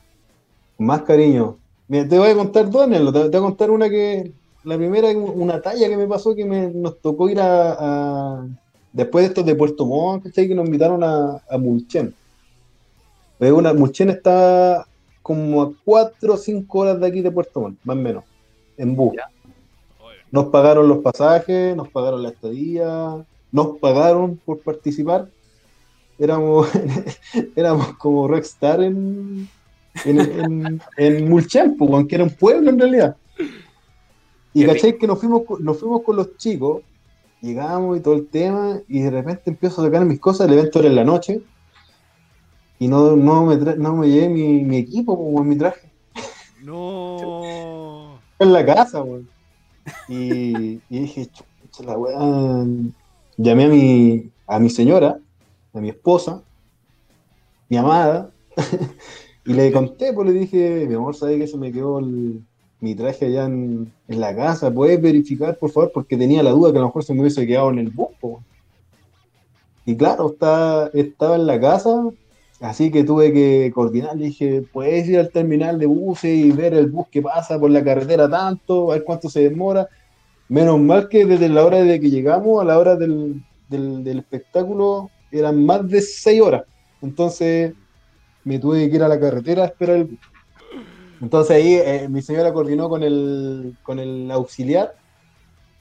Más 0.78 1.02
cariño. 1.02 1.58
Mira, 1.86 2.08
te 2.08 2.18
voy 2.18 2.30
a 2.30 2.34
contar 2.34 2.70
dos 2.70 2.84
anécdotas. 2.84 3.30
Te 3.30 3.38
voy 3.38 3.46
a 3.46 3.50
contar 3.50 3.70
una 3.70 3.88
que 3.88 4.32
la 4.64 4.76
primera 4.76 5.10
es 5.10 5.16
una 5.16 5.60
talla 5.60 5.88
que 5.88 5.96
me 5.96 6.06
pasó 6.06 6.34
que 6.34 6.44
me, 6.44 6.68
nos 6.68 7.00
tocó 7.00 7.28
ir 7.28 7.38
a, 7.40 8.46
después 8.92 9.24
de 9.24 9.28
estos 9.28 9.46
de 9.46 9.54
Puerto 9.54 9.86
Montt, 9.86 10.24
¿cachai? 10.24 10.48
Que 10.48 10.54
nos 10.54 10.66
invitaron 10.66 11.02
a, 11.02 11.42
a 11.48 11.58
Mulchen. 11.58 12.14
Una, 13.40 13.74
Mulchen 13.74 14.10
está 14.10 14.86
como 15.20 15.62
a 15.62 15.72
4 15.84 16.34
o 16.34 16.36
5 16.36 16.78
horas 16.78 17.00
de 17.00 17.06
aquí 17.06 17.20
de 17.22 17.30
Puerto 17.30 17.60
Montt, 17.60 17.78
más 17.82 17.96
o 17.96 18.00
menos, 18.00 18.24
en 18.76 18.94
bus. 18.94 19.14
Nos 20.30 20.46
pagaron 20.46 20.88
los 20.88 20.98
pasajes, 20.98 21.76
nos 21.76 21.88
pagaron 21.88 22.22
la 22.22 22.30
estadía, 22.30 23.24
nos 23.50 23.78
pagaron 23.78 24.36
por 24.36 24.60
participar. 24.60 25.28
Éramos, 26.18 26.68
éramos 27.56 27.94
como 27.94 28.28
rockstar 28.28 28.80
en, 28.80 29.48
en, 30.04 30.20
en, 30.20 30.82
en 30.96 31.28
Mulchen, 31.28 31.76
pues, 31.76 31.90
aunque 31.90 32.14
era 32.14 32.24
un 32.24 32.30
pueblo 32.30 32.70
en 32.70 32.78
realidad. 32.78 33.16
Y 34.54 34.66
caché 34.66 34.98
que 34.98 35.06
nos 35.06 35.18
fuimos, 35.18 35.42
nos 35.60 35.78
fuimos 35.78 36.02
con 36.02 36.16
los 36.16 36.36
chicos, 36.36 36.82
llegamos 37.40 37.96
y 37.96 38.00
todo 38.00 38.14
el 38.14 38.26
tema, 38.26 38.80
y 38.88 39.00
de 39.00 39.10
repente 39.10 39.42
empiezo 39.46 39.80
a 39.80 39.86
tocar 39.86 40.04
mis 40.04 40.20
cosas, 40.20 40.46
el 40.46 40.54
evento 40.54 40.78
era 40.80 40.88
en 40.88 40.96
la 40.96 41.04
noche, 41.04 41.42
y 42.78 42.88
no, 42.88 43.16
no, 43.16 43.46
me, 43.46 43.56
no 43.56 43.96
me 43.96 44.10
llevé 44.10 44.28
mi, 44.28 44.64
mi 44.64 44.76
equipo 44.76 45.16
como 45.16 45.40
en 45.40 45.48
mi 45.48 45.56
traje. 45.56 45.90
No. 46.62 48.18
en 48.38 48.52
la 48.52 48.66
casa, 48.66 49.00
güey. 49.00 49.24
Y, 50.08 50.80
y, 50.88 51.00
dije, 51.00 51.26
chucha, 51.26 51.84
la 51.84 51.96
weá. 51.96 52.66
Llamé 53.36 53.64
a 53.64 53.68
mi, 53.68 54.30
a 54.46 54.58
mi 54.58 54.68
señora, 54.68 55.18
a 55.72 55.80
mi 55.80 55.88
esposa, 55.88 56.42
mi 57.68 57.76
amada, 57.78 58.30
y 59.46 59.54
le 59.54 59.72
conté, 59.72 60.12
pues 60.12 60.28
le 60.28 60.34
dije, 60.34 60.86
mi 60.86 60.94
amor, 60.94 61.16
¿sabes 61.16 61.38
que 61.38 61.46
se 61.46 61.56
me 61.56 61.72
quedó 61.72 61.98
el, 61.98 62.44
mi 62.82 62.96
traje 62.96 63.26
allá 63.26 63.44
en, 63.44 63.92
la 64.08 64.34
casa, 64.34 64.70
¿puedes 64.70 65.00
verificar, 65.00 65.56
por 65.56 65.70
favor? 65.70 65.92
Porque 65.94 66.16
tenía 66.16 66.42
la 66.42 66.50
duda 66.50 66.72
que 66.72 66.78
a 66.78 66.80
lo 66.80 66.88
mejor 66.88 67.04
se 67.04 67.14
me 67.14 67.20
hubiese 67.20 67.46
quedado 67.46 67.70
en 67.70 67.78
el 67.78 67.90
bus. 67.90 68.08
Y 69.86 69.96
claro, 69.96 70.32
está, 70.32 70.90
estaba 70.92 71.36
en 71.36 71.46
la 71.46 71.60
casa, 71.60 72.10
así 72.60 72.90
que 72.90 73.04
tuve 73.04 73.32
que 73.32 73.70
coordinar. 73.72 74.16
Le 74.16 74.26
dije, 74.26 74.64
¿puedes 74.72 75.08
ir 75.08 75.20
al 75.20 75.30
terminal 75.30 75.78
de 75.78 75.86
buses 75.86 76.36
y 76.36 76.50
ver 76.50 76.74
el 76.74 76.90
bus 76.90 77.06
que 77.08 77.22
pasa 77.22 77.56
por 77.58 77.70
la 77.70 77.84
carretera 77.84 78.28
tanto, 78.28 78.90
a 78.90 78.94
ver 78.96 79.04
cuánto 79.04 79.30
se 79.30 79.48
demora? 79.48 79.88
Menos 80.48 80.80
mal 80.80 81.08
que 81.08 81.24
desde 81.24 81.48
la 81.48 81.64
hora 81.64 81.82
de 81.82 82.00
que 82.00 82.10
llegamos 82.10 82.60
a 82.60 82.64
la 82.64 82.80
hora 82.80 82.96
del, 82.96 83.44
del 83.68 84.18
espectáculo 84.18 85.08
eran 85.30 85.64
más 85.64 85.88
de 85.88 86.02
seis 86.02 86.42
horas. 86.42 86.64
Entonces 87.00 87.74
me 88.42 88.58
tuve 88.58 88.90
que 88.90 88.96
ir 88.96 89.02
a 89.04 89.08
la 89.08 89.20
carretera 89.20 89.62
a 89.62 89.66
esperar 89.66 89.96
el 89.98 90.04
bus. 90.04 90.31
Entonces 91.22 91.56
ahí 91.56 91.74
eh, 91.74 92.08
mi 92.10 92.20
señora 92.20 92.52
coordinó 92.52 92.88
con 92.88 93.04
el, 93.04 93.76
con 93.84 94.00
el 94.00 94.28
auxiliar 94.32 94.96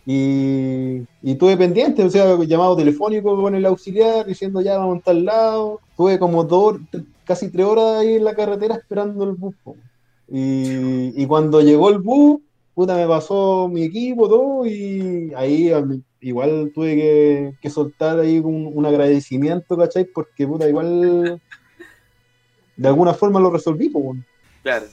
y, 0.05 1.03
tuve 1.35 1.57
pendiente, 1.57 2.03
o 2.03 2.09
sea, 2.09 2.37
llamado 2.43 2.75
telefónico 2.75 3.39
con 3.41 3.55
el 3.55 3.65
auxiliar 3.65 4.25
diciendo 4.25 4.61
ya 4.61 4.77
vamos 4.77 4.99
a 4.99 5.01
tal 5.01 5.25
lado. 5.25 5.79
Tuve 5.97 6.19
como 6.19 6.43
dos, 6.43 6.77
casi 7.25 7.49
tres 7.49 7.65
horas 7.65 8.01
ahí 8.01 8.15
en 8.15 8.23
la 8.23 8.35
carretera 8.35 8.75
esperando 8.75 9.23
el 9.23 9.31
bus. 9.31 9.55
Y, 10.27 11.25
cuando 11.25 11.61
llegó 11.61 11.89
el 11.89 11.99
bus, 11.99 12.39
puta, 12.75 12.95
me 12.95 13.07
pasó 13.07 13.67
mi 13.67 13.83
equipo, 13.83 14.29
todo, 14.29 14.65
y 14.65 15.33
ahí 15.35 15.71
igual 16.21 16.71
tuve 16.73 17.57
que, 17.59 17.69
soltar 17.69 18.19
ahí 18.19 18.37
un, 18.37 18.71
un, 18.73 18.85
agradecimiento, 18.85 19.75
¿cachai? 19.75 20.05
Porque 20.05 20.47
puta, 20.47 20.69
igual 20.69 21.41
de 22.77 22.87
alguna 22.87 23.15
forma 23.15 23.39
lo 23.39 23.49
resolví, 23.49 23.89
pues. 23.89 24.19
Claro. 24.63 24.85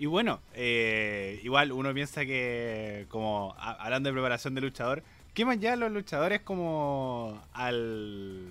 Y, 0.00 0.06
bueno, 0.06 0.40
eh, 0.54 1.38
igual 1.44 1.72
uno 1.72 1.92
piensa 1.92 2.24
que, 2.24 3.04
como 3.10 3.54
hablando 3.58 4.08
de 4.08 4.14
preparación 4.14 4.54
de 4.54 4.62
luchador, 4.62 5.02
más 5.44 5.60
ya 5.60 5.76
los 5.76 5.92
luchadores 5.92 6.40
como 6.40 7.38
al. 7.52 8.46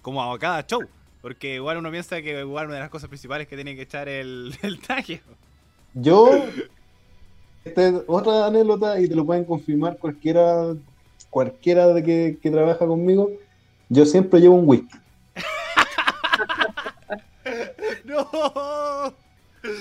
como 0.00 0.22
a 0.22 0.38
cada 0.38 0.66
show. 0.66 0.86
Porque 1.20 1.56
igual 1.56 1.76
uno 1.76 1.90
piensa 1.90 2.22
que 2.22 2.40
igual 2.40 2.68
una 2.68 2.76
de 2.76 2.80
las 2.80 2.88
cosas 2.88 3.10
principales 3.10 3.46
que 3.46 3.56
tiene 3.56 3.76
que 3.76 3.82
echar 3.82 4.08
el, 4.08 4.56
el 4.62 4.80
traje. 4.80 5.20
Yo. 5.92 6.30
Esta 7.62 7.88
es 7.88 7.94
otra 8.06 8.46
anécdota 8.46 8.98
y 8.98 9.06
te 9.06 9.14
lo 9.14 9.26
pueden 9.26 9.44
confirmar 9.44 9.98
cualquiera 9.98 10.74
cualquiera 11.28 11.88
de 11.88 12.02
que, 12.02 12.38
que 12.40 12.50
trabaja 12.50 12.86
conmigo. 12.86 13.30
Yo 13.90 14.06
siempre 14.06 14.40
llevo 14.40 14.54
un 14.54 14.66
whisky. 14.66 14.98
no. 18.04 19.14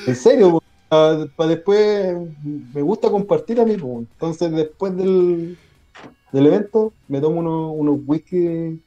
En 0.08 0.15
serio, 0.15 0.62
para 1.36 1.49
después 1.49 2.15
me 2.73 2.81
gusta 2.81 3.10
compartir 3.10 3.60
a 3.60 3.65
mí, 3.65 3.73
entonces 3.73 4.51
después 4.51 4.95
del, 4.95 5.58
del 6.31 6.45
evento 6.45 6.93
me 7.08 7.21
tomo 7.21 7.39
unos, 7.39 7.73
unos 7.75 7.99
whisky 8.05 8.79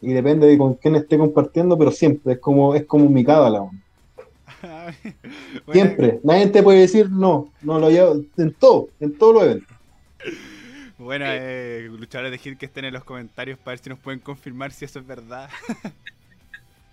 y 0.00 0.12
depende 0.12 0.46
de 0.46 0.58
con 0.58 0.74
quién 0.74 0.96
esté 0.96 1.18
compartiendo, 1.18 1.78
pero 1.78 1.90
siempre 1.90 2.34
es 2.34 2.38
como 2.38 2.74
es 2.74 2.84
como 2.84 3.08
mi 3.08 3.24
cábala. 3.24 3.68
Siempre, 5.72 6.20
nadie 6.22 6.46
te 6.48 6.62
puede 6.62 6.80
decir 6.80 7.10
no, 7.10 7.52
no 7.62 7.78
lo 7.78 7.90
llevo 7.90 8.22
en 8.36 8.54
todo, 8.54 8.88
en 9.00 9.16
todos 9.16 9.34
los 9.34 9.42
eventos. 9.44 9.76
Bueno, 10.96 11.26
eh, 11.28 11.88
luchadores 11.90 12.30
de 12.30 12.38
Hit 12.38 12.58
que 12.58 12.66
estén 12.66 12.84
en 12.84 12.94
los 12.94 13.04
comentarios 13.04 13.58
para 13.58 13.72
ver 13.72 13.78
si 13.80 13.90
nos 13.90 13.98
pueden 13.98 14.20
confirmar 14.20 14.72
si 14.72 14.84
eso 14.84 15.00
es 15.00 15.06
verdad. 15.06 15.50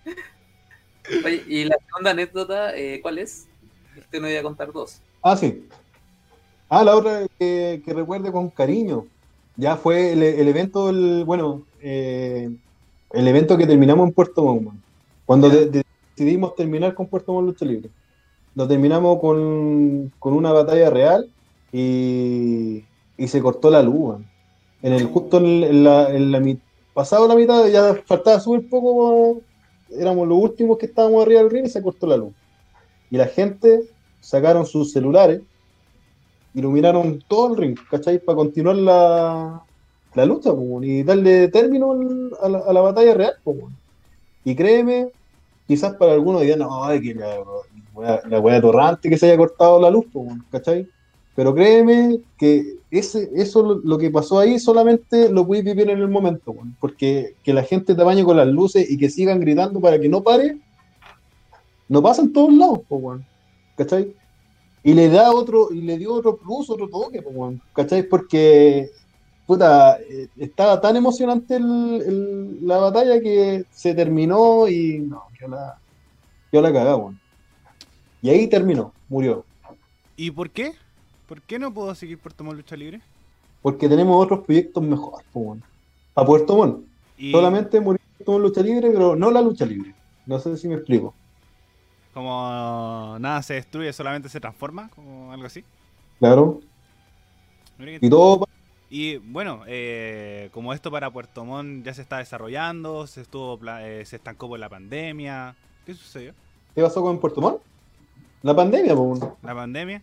Oye, 1.24 1.44
y 1.46 1.64
la 1.64 1.76
segunda 1.86 2.10
anécdota, 2.10 2.76
eh, 2.76 3.00
¿cuál 3.00 3.18
es? 3.18 3.48
Usted 3.98 4.20
no 4.20 4.28
iba 4.28 4.40
a 4.40 4.42
contar 4.42 4.72
dos. 4.72 5.00
Ah, 5.22 5.36
sí. 5.36 5.66
Ah, 6.68 6.82
la 6.84 6.96
otra 6.96 7.26
que, 7.38 7.82
que 7.84 7.92
recuerde 7.92 8.32
con 8.32 8.48
cariño. 8.50 9.04
Ya 9.56 9.76
fue 9.76 10.12
el, 10.12 10.22
el 10.22 10.48
evento, 10.48 10.88
el, 10.90 11.24
bueno, 11.24 11.62
eh, 11.80 12.50
el 13.12 13.28
evento 13.28 13.58
que 13.58 13.66
terminamos 13.66 14.08
en 14.08 14.14
Puerto 14.14 14.42
Montt. 14.44 14.80
Cuando 15.26 15.48
Ya. 15.48 15.56
de- 15.56 15.66
de- 15.66 15.82
decidimos 16.16 16.54
terminar 16.54 16.94
con 16.94 17.06
Puerto 17.06 17.32
Montt 17.32 17.46
Lucha 17.48 17.64
Libre. 17.66 17.90
Lo 18.54 18.66
terminamos 18.66 19.18
con, 19.20 20.12
con 20.18 20.34
una 20.34 20.52
batalla 20.52 20.90
real 20.90 21.30
y, 21.72 22.84
y 23.16 23.28
se 23.28 23.40
cortó 23.42 23.70
la 23.70 23.82
luz. 23.82 24.16
En 24.82 24.92
el, 24.94 25.04
justo 25.06 25.38
en, 25.38 25.44
en 25.64 25.84
la, 25.84 26.10
en 26.14 26.32
la 26.32 26.40
mi- 26.40 26.58
pasado 26.94 27.28
la 27.28 27.34
mitad, 27.34 27.66
ya 27.68 27.94
faltaba 28.06 28.40
súper 28.40 28.68
poco, 28.68 29.40
éramos 29.90 30.26
los 30.28 30.38
últimos 30.38 30.76
que 30.78 30.86
estábamos 30.86 31.22
arriba 31.22 31.40
del 31.40 31.50
ring 31.50 31.66
y 31.66 31.70
se 31.70 31.82
cortó 31.82 32.06
la 32.06 32.16
luz. 32.16 32.32
Y 33.12 33.18
la 33.18 33.26
gente 33.26 33.82
sacaron 34.22 34.64
sus 34.64 34.90
celulares, 34.90 35.42
iluminaron 36.54 37.22
todo 37.28 37.52
el 37.52 37.58
ring, 37.58 37.78
¿cachai? 37.90 38.18
Para 38.18 38.36
continuar 38.36 38.76
la, 38.76 39.62
la 40.14 40.24
lucha, 40.24 40.50
weón, 40.50 40.82
y 40.82 41.02
darle 41.02 41.48
término 41.48 41.92
a 42.40 42.48
la, 42.48 42.58
a 42.60 42.72
la 42.72 42.80
batalla 42.80 43.12
real, 43.12 43.34
weón. 43.44 43.76
Y 44.46 44.56
créeme, 44.56 45.08
quizás 45.68 45.94
para 45.96 46.14
algunos 46.14 46.40
digan, 46.40 46.60
no, 46.60 46.84
ay, 46.84 47.02
que 47.02 47.14
la, 47.14 48.22
la 48.30 48.40
wea 48.40 48.62
torrante 48.62 49.10
que 49.10 49.18
se 49.18 49.26
haya 49.26 49.36
cortado 49.36 49.78
la 49.78 49.90
luz, 49.90 50.06
weón, 50.14 50.42
¿cachai? 50.50 50.88
Pero 51.36 51.54
créeme 51.54 52.18
que 52.38 52.76
ese, 52.90 53.28
eso 53.34 53.62
lo, 53.62 53.74
lo 53.74 53.98
que 53.98 54.10
pasó 54.10 54.38
ahí 54.38 54.58
solamente 54.58 55.28
lo 55.30 55.46
puedes 55.46 55.66
vivir 55.66 55.90
en 55.90 55.98
el 55.98 56.08
momento, 56.08 56.54
porque 56.80 57.34
que 57.44 57.52
la 57.52 57.62
gente 57.62 57.94
te 57.94 58.04
bañe 58.04 58.24
con 58.24 58.38
las 58.38 58.48
luces 58.48 58.90
y 58.90 58.96
que 58.96 59.10
sigan 59.10 59.38
gritando 59.38 59.80
para 59.80 60.00
que 60.00 60.08
no 60.08 60.22
pare, 60.22 60.56
no 61.88 62.02
pasa 62.02 62.22
en 62.22 62.32
todos 62.32 62.52
lados, 62.52 62.80
po, 62.88 62.96
weón, 62.96 63.24
¿cachai? 63.76 64.14
Y 64.84 64.94
le 64.94 65.08
da 65.08 65.30
otro, 65.32 65.68
y 65.72 65.80
le 65.82 65.96
dio 65.98 66.12
otro 66.14 66.36
plus, 66.36 66.68
otro 66.70 66.88
toque, 66.88 67.22
po, 67.22 67.30
weón, 67.30 67.60
¿cachai? 67.74 68.02
Porque 68.02 68.90
puta, 69.46 69.98
eh, 70.00 70.28
estaba 70.38 70.80
tan 70.80 70.96
emocionante 70.96 71.56
el- 71.56 72.02
el- 72.06 72.66
la 72.66 72.78
batalla 72.78 73.20
que 73.20 73.64
se 73.70 73.94
terminó 73.94 74.68
y 74.68 75.00
no, 75.00 75.24
yo 75.40 75.48
la, 75.48 75.78
yo 76.52 76.62
la 76.62 76.72
cagaba, 76.72 76.96
weón. 76.96 77.20
Y 78.22 78.30
ahí 78.30 78.46
terminó, 78.46 78.92
murió. 79.08 79.44
¿Y 80.16 80.30
por 80.30 80.50
qué? 80.50 80.72
¿Por 81.28 81.42
qué 81.42 81.58
no 81.58 81.72
puedo 81.74 81.94
seguir 81.94 82.18
Puerto 82.18 82.44
Montt 82.44 82.58
Lucha 82.58 82.76
Libre? 82.76 83.00
Porque 83.60 83.88
tenemos 83.88 84.24
otros 84.24 84.44
proyectos 84.44 84.82
mejores, 84.82 85.26
po, 85.32 85.40
weón. 85.40 85.62
A 86.14 86.24
Puerto 86.24 86.56
Montt. 86.56 86.84
Y 87.18 87.32
Solamente 87.32 87.80
murió 87.80 88.00
Puerto 88.18 88.32
Montt 88.32 88.44
lucha 88.44 88.62
libre, 88.62 88.90
pero 88.90 89.16
no 89.16 89.30
la 89.30 89.42
lucha 89.42 89.66
libre. 89.66 89.94
No 90.26 90.38
sé 90.38 90.56
si 90.56 90.68
me 90.68 90.76
explico. 90.76 91.14
Como 92.12 93.16
nada 93.18 93.42
se 93.42 93.54
destruye, 93.54 93.92
solamente 93.92 94.28
se 94.28 94.40
transforma, 94.40 94.90
como 94.90 95.32
algo 95.32 95.46
así. 95.46 95.64
Claro. 96.18 96.60
Y 97.78 98.08
todo 98.08 98.46
Y 98.90 99.16
bueno, 99.16 99.62
eh, 99.66 100.50
como 100.52 100.72
esto 100.72 100.90
para 100.90 101.10
Puerto 101.10 101.44
Montt 101.44 101.84
ya 101.84 101.94
se 101.94 102.02
está 102.02 102.18
desarrollando, 102.18 103.06
se 103.06 103.22
estuvo 103.22 103.58
eh, 103.80 104.04
se 104.04 104.16
estancó 104.16 104.48
por 104.48 104.58
la 104.58 104.68
pandemia. 104.68 105.56
¿Qué 105.86 105.94
sucedió? 105.94 106.34
¿Qué 106.74 106.82
pasó 106.82 107.02
con 107.02 107.18
Puerto 107.18 107.40
Montt? 107.40 107.62
La 108.42 108.54
pandemia, 108.54 108.94
po, 108.94 109.02
weón. 109.02 109.34
¿La 109.42 109.54
pandemia? 109.54 110.02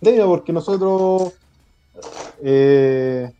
pandemia 0.00 0.26
porque 0.26 0.52
nosotros 0.52 1.34
eh, 2.42 3.32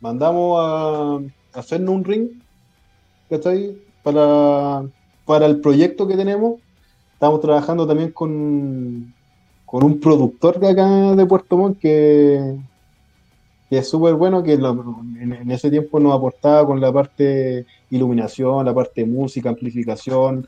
mandamos 0.00 0.60
a, 0.60 1.56
a 1.56 1.60
hacernos 1.60 1.94
un 1.94 2.04
ring, 2.04 2.30
¿cachai? 3.30 3.78
Para, 4.02 4.84
para 5.24 5.46
el 5.46 5.60
proyecto 5.60 6.06
que 6.06 6.16
tenemos. 6.16 6.60
Estamos 7.24 7.40
trabajando 7.40 7.86
también 7.86 8.10
con, 8.10 9.14
con 9.64 9.82
un 9.82 9.98
productor 9.98 10.60
de 10.60 10.68
acá 10.68 11.16
de 11.16 11.24
Puerto 11.24 11.56
Montt 11.56 11.78
que, 11.78 12.54
es 13.70 13.88
súper 13.88 14.12
bueno, 14.12 14.42
que 14.42 14.52
en, 14.52 15.50
ese 15.50 15.70
tiempo 15.70 15.98
nos 15.98 16.14
aportaba 16.14 16.66
con 16.66 16.82
la 16.82 16.92
parte 16.92 17.64
iluminación, 17.88 18.66
la 18.66 18.74
parte 18.74 19.06
música, 19.06 19.48
amplificación, 19.48 20.46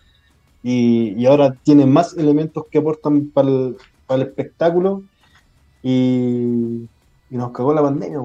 y, 0.62 1.24
ahora 1.24 1.56
tiene 1.62 1.86
más 1.86 2.14
elementos 2.14 2.66
que 2.70 2.76
aportan 2.76 3.30
para 3.30 3.48
el, 3.48 3.76
espectáculo 4.20 5.02
y, 5.82 6.84
y 7.30 7.36
nos 7.38 7.52
cagó 7.52 7.72
la 7.72 7.80
pandemia. 7.80 8.18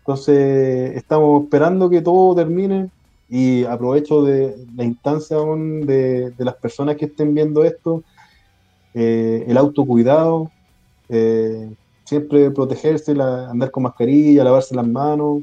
Entonces 0.00 0.94
estamos 0.94 1.44
esperando 1.44 1.88
que 1.88 2.02
todo 2.02 2.34
termine 2.34 2.90
y 3.28 3.64
aprovecho 3.64 4.22
de 4.22 4.56
la 4.74 4.84
instancia 4.84 5.36
de, 5.36 6.30
de 6.30 6.44
las 6.44 6.56
personas 6.56 6.96
que 6.96 7.06
estén 7.06 7.34
viendo 7.34 7.64
esto, 7.64 8.02
eh, 8.94 9.44
el 9.46 9.56
autocuidado, 9.58 10.50
eh, 11.08 11.70
siempre 12.04 12.50
protegerse, 12.50 13.12
andar 13.12 13.70
con 13.70 13.82
mascarilla, 13.82 14.44
lavarse 14.44 14.74
las 14.74 14.88
manos, 14.88 15.42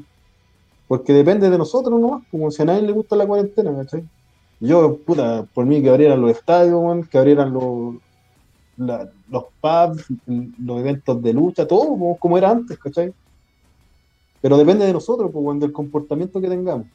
porque 0.88 1.12
depende 1.12 1.48
de 1.48 1.58
nosotros 1.58 1.98
nomás, 2.00 2.24
como 2.30 2.50
si 2.50 2.62
a 2.62 2.64
nadie 2.64 2.82
le 2.82 2.92
gusta 2.92 3.16
la 3.16 3.26
cuarentena, 3.26 3.74
¿cachai? 3.74 4.04
Yo, 4.58 4.98
puta, 4.98 5.46
por 5.54 5.66
mí 5.66 5.82
que 5.82 5.90
abrieran 5.90 6.20
los 6.20 6.30
estadios, 6.30 7.08
que 7.08 7.18
abrieran 7.18 7.52
los, 7.52 7.96
los 8.76 9.44
pubs, 9.60 10.06
los 10.26 10.80
eventos 10.80 11.22
de 11.22 11.32
lucha, 11.32 11.66
todo 11.66 12.16
como, 12.18 12.38
era 12.38 12.50
antes, 12.50 12.78
¿cachai? 12.78 13.12
Pero 14.40 14.56
depende 14.58 14.86
de 14.86 14.92
nosotros, 14.92 15.30
pues, 15.32 15.60
del 15.60 15.72
comportamiento 15.72 16.40
que 16.40 16.48
tengamos. 16.48 16.86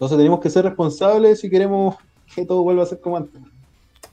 Entonces 0.00 0.16
tenemos 0.16 0.40
que 0.40 0.48
ser 0.48 0.64
responsables 0.64 1.40
si 1.40 1.50
queremos 1.50 1.94
que 2.34 2.46
todo 2.46 2.62
vuelva 2.62 2.84
a 2.84 2.86
ser 2.86 3.00
como 3.00 3.18
antes. 3.18 3.38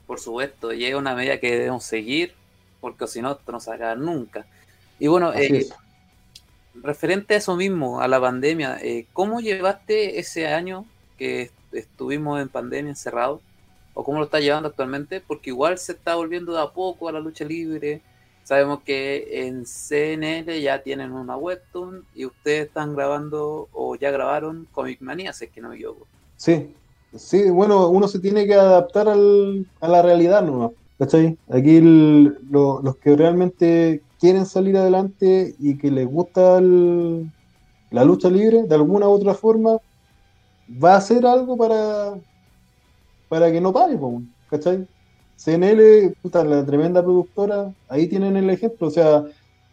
Por 0.06 0.20
supuesto, 0.20 0.70
y 0.70 0.84
es 0.84 0.94
una 0.94 1.14
medida 1.14 1.40
que 1.40 1.50
debemos 1.50 1.82
seguir, 1.82 2.34
porque 2.82 3.06
si 3.06 3.22
no, 3.22 3.32
esto 3.32 3.50
no 3.50 3.58
se 3.58 3.70
nunca. 3.96 4.44
Y 4.98 5.06
bueno, 5.06 5.32
eh, 5.32 5.66
referente 6.74 7.32
a 7.32 7.36
eso 7.38 7.56
mismo, 7.56 8.02
a 8.02 8.08
la 8.08 8.20
pandemia, 8.20 8.76
eh, 8.82 9.06
¿cómo 9.14 9.40
llevaste 9.40 10.18
ese 10.18 10.46
año 10.48 10.84
que 11.16 11.40
est- 11.40 11.54
estuvimos 11.72 12.38
en 12.42 12.50
pandemia 12.50 12.90
encerrados? 12.90 13.40
¿O 13.94 14.04
cómo 14.04 14.18
lo 14.18 14.26
estás 14.26 14.42
llevando 14.42 14.68
actualmente? 14.68 15.22
Porque 15.22 15.48
igual 15.48 15.78
se 15.78 15.92
está 15.92 16.16
volviendo 16.16 16.52
de 16.52 16.60
a 16.60 16.68
poco 16.68 17.08
a 17.08 17.12
la 17.12 17.20
lucha 17.20 17.46
libre. 17.46 18.02
Sabemos 18.48 18.80
que 18.82 19.46
en 19.46 19.66
CNL 19.66 20.62
ya 20.62 20.82
tienen 20.82 21.12
una 21.12 21.36
webtoon 21.36 22.02
y 22.14 22.24
ustedes 22.24 22.68
están 22.68 22.94
grabando 22.96 23.68
o 23.72 23.94
ya 23.94 24.10
grabaron 24.10 24.66
Comic 24.72 25.02
Manía, 25.02 25.34
si 25.34 25.44
es 25.44 25.50
que 25.50 25.60
no 25.60 25.68
me 25.68 25.74
equivoco. 25.74 26.06
Sí, 26.36 26.74
sí, 27.12 27.50
bueno, 27.50 27.90
uno 27.90 28.08
se 28.08 28.20
tiene 28.20 28.46
que 28.46 28.54
adaptar 28.54 29.06
al- 29.06 29.66
a 29.82 29.88
la 29.88 30.00
realidad 30.00 30.42
nomás, 30.42 30.70
¿cachai? 30.98 31.38
Aquí 31.50 31.82
los 31.82 32.96
que 33.02 33.16
realmente 33.16 34.02
quieren 34.18 34.46
salir 34.46 34.78
adelante 34.78 35.54
y 35.58 35.76
que 35.76 35.90
les 35.90 36.06
gusta 36.06 36.58
la 36.62 38.02
lucha 38.02 38.30
libre, 38.30 38.62
de 38.66 38.74
alguna 38.74 39.08
u 39.08 39.12
otra 39.12 39.34
forma, 39.34 39.76
va 40.68 40.94
a 40.94 40.96
hacer 40.98 41.26
algo 41.26 41.56
para, 41.58 42.18
para 43.28 43.50
que 43.52 43.60
no 43.60 43.72
pare, 43.72 43.98
¿cachai? 44.46 44.86
CNL, 45.38 46.14
puta, 46.20 46.44
la 46.44 46.66
tremenda 46.66 47.02
productora, 47.02 47.72
ahí 47.88 48.08
tienen 48.08 48.36
el 48.36 48.50
ejemplo, 48.50 48.88
o 48.88 48.90
sea, 48.90 49.24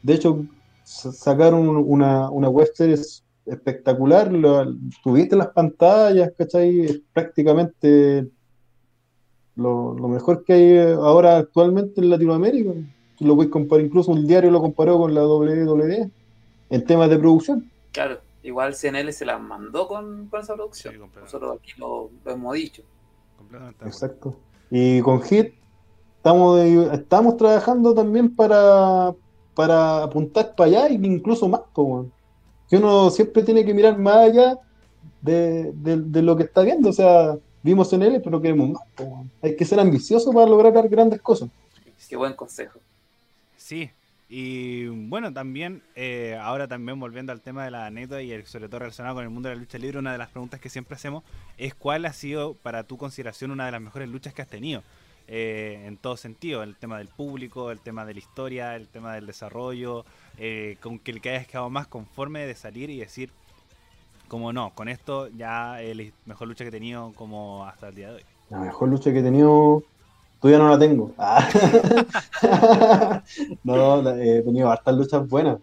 de 0.03 0.13
hecho, 0.13 0.45
sa- 0.83 1.11
sacaron 1.11 1.67
una, 1.67 2.29
una 2.29 2.49
web 2.49 2.69
series 2.73 3.23
espectacular, 3.47 4.31
lo- 4.31 4.75
tuviste 5.03 5.35
las 5.35 5.47
pantallas, 5.47 6.31
¿cachai? 6.37 6.81
Es 6.81 7.01
prácticamente 7.11 8.27
lo, 9.55 9.93
lo 9.95 10.07
mejor 10.07 10.43
que 10.43 10.53
hay 10.53 10.77
ahora 10.93 11.37
actualmente 11.37 12.01
en 12.01 12.09
Latinoamérica. 12.09 12.71
Lo 13.21 13.35
puedes 13.35 13.51
comparar, 13.51 13.85
incluso 13.85 14.11
un 14.11 14.27
diario 14.27 14.51
lo 14.51 14.61
comparó 14.61 14.97
con 14.97 15.13
la 15.13 15.25
WWE 15.25 16.11
en 16.69 16.85
temas 16.85 17.09
de 17.09 17.17
producción. 17.17 17.71
Claro, 17.91 18.19
igual 18.43 18.75
CNL 18.75 19.11
se 19.13 19.25
la 19.25 19.37
mandó 19.39 19.87
con, 19.87 20.27
con 20.27 20.41
esa 20.41 20.53
producción. 20.53 20.93
Sí. 20.95 21.19
Nosotros 21.21 21.57
aquí 21.57 21.71
lo, 21.77 22.09
lo 22.25 22.31
hemos 22.31 22.53
dicho. 22.55 22.83
Exacto. 23.85 24.35
Y 24.71 25.01
con 25.01 25.21
Hit 25.21 25.53
estamos, 26.17 26.59
estamos 26.59 27.37
trabajando 27.37 27.93
también 27.93 28.35
para, 28.35 29.13
para 29.53 30.03
apuntar 30.03 30.55
para 30.55 30.67
allá 30.69 30.87
e 30.87 30.93
incluso 30.93 31.47
más, 31.47 31.61
weón. 31.75 32.11
que 32.69 32.77
uno 32.77 33.09
siempre 33.09 33.43
tiene 33.43 33.63
que 33.63 33.73
mirar 33.73 33.97
más 33.97 34.15
allá 34.17 34.59
de, 35.21 35.71
de- 35.73 35.97
de 36.01 36.21
lo 36.21 36.35
que 36.35 36.43
está 36.43 36.61
viendo. 36.63 36.89
O 36.89 36.93
sea, 36.93 37.37
vimos 37.61 37.91
en 37.93 38.01
él, 38.03 38.21
pero 38.23 38.41
queremos 38.41 38.69
más. 38.71 38.81
weón. 38.99 39.29
Hay 39.41 39.55
que 39.55 39.65
ser 39.65 39.79
ambicioso 39.79 40.31
para 40.33 40.47
lograr 40.47 40.87
grandes 40.89 41.21
cosas. 41.21 41.49
Qué 42.09 42.15
buen 42.15 42.33
consejo. 42.33 42.79
Sí, 43.55 43.89
y 44.27 44.87
bueno, 44.87 45.31
también, 45.31 45.83
eh, 45.95 46.37
ahora 46.41 46.67
también 46.67 46.99
volviendo 46.99 47.31
al 47.31 47.41
tema 47.41 47.63
de 47.63 47.71
la 47.71 47.85
anécdota 47.85 48.21
y 48.21 48.31
el- 48.31 48.45
sobre 48.45 48.67
todo 48.67 48.79
relacionado 48.79 49.15
con 49.15 49.23
el 49.23 49.29
mundo 49.29 49.49
de 49.49 49.55
la 49.55 49.61
lucha 49.61 49.77
libre, 49.77 49.99
una 49.99 50.11
de 50.11 50.17
las 50.17 50.29
preguntas 50.29 50.59
que 50.59 50.69
siempre 50.69 50.95
hacemos 50.95 51.23
es 51.57 51.75
cuál 51.75 52.05
ha 52.05 52.13
sido 52.13 52.55
para 52.55 52.83
tu 52.83 52.97
consideración 52.97 53.51
una 53.51 53.65
de 53.67 53.71
las 53.71 53.81
mejores 53.81 54.09
luchas 54.09 54.33
que 54.33 54.41
has 54.41 54.47
tenido. 54.47 54.83
eh, 55.27 55.85
en 55.87 55.97
todo 55.97 56.17
sentido, 56.17 56.61
el 56.61 56.75
tema 56.75 56.99
del 56.99 57.07
público, 57.07 57.71
el 57.71 57.79
tema 57.79 58.05
de 58.05 58.13
la 58.13 58.19
historia, 58.19 58.75
el 58.75 58.87
tema 58.87 59.15
del 59.15 59.25
desarrollo, 59.25 60.05
eh, 60.37 60.77
con 60.81 60.99
que 60.99 61.09
el 61.09 61.19
que 61.19 61.31
hayas 61.31 61.47
quedado 61.47 61.67
más 61.71 61.87
conforme 61.87 62.45
de 62.45 62.53
salir 62.53 62.91
y 62.91 62.99
decir, 62.99 63.31
como 64.27 64.53
no, 64.53 64.69
con 64.75 64.87
esto 64.87 65.27
ya 65.29 65.81
es 65.81 65.97
la 65.97 66.03
mejor 66.27 66.47
lucha 66.47 66.63
que 66.63 66.67
he 66.67 66.71
tenido 66.71 67.11
como 67.15 67.65
hasta 67.65 67.87
el 67.87 67.95
día 67.95 68.09
de 68.09 68.15
hoy. 68.17 68.23
La 68.51 68.59
mejor 68.59 68.87
lucha 68.89 69.11
que 69.11 69.19
he 69.19 69.23
tenido, 69.23 69.81
todavía 70.45 70.63
no 70.63 70.69
la 70.69 70.79
tengo. 70.79 71.11
Ah. 71.17 71.47
no, 73.63 74.01
la- 74.01 74.23
he 74.23 74.41
tenido 74.43 74.69
hartas 74.71 74.95
luchas 74.95 75.27
buenas. 75.27 75.57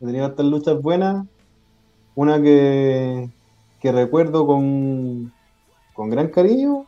He 0.00 0.06
tenido 0.06 0.26
hartas 0.26 0.46
luchas 0.46 0.80
buenas. 0.80 1.24
Una 2.14 2.40
que, 2.42 3.28
que 3.80 3.92
recuerdo 3.92 4.46
con, 4.46 5.32
con 5.94 6.10
gran 6.10 6.28
cariño 6.28 6.84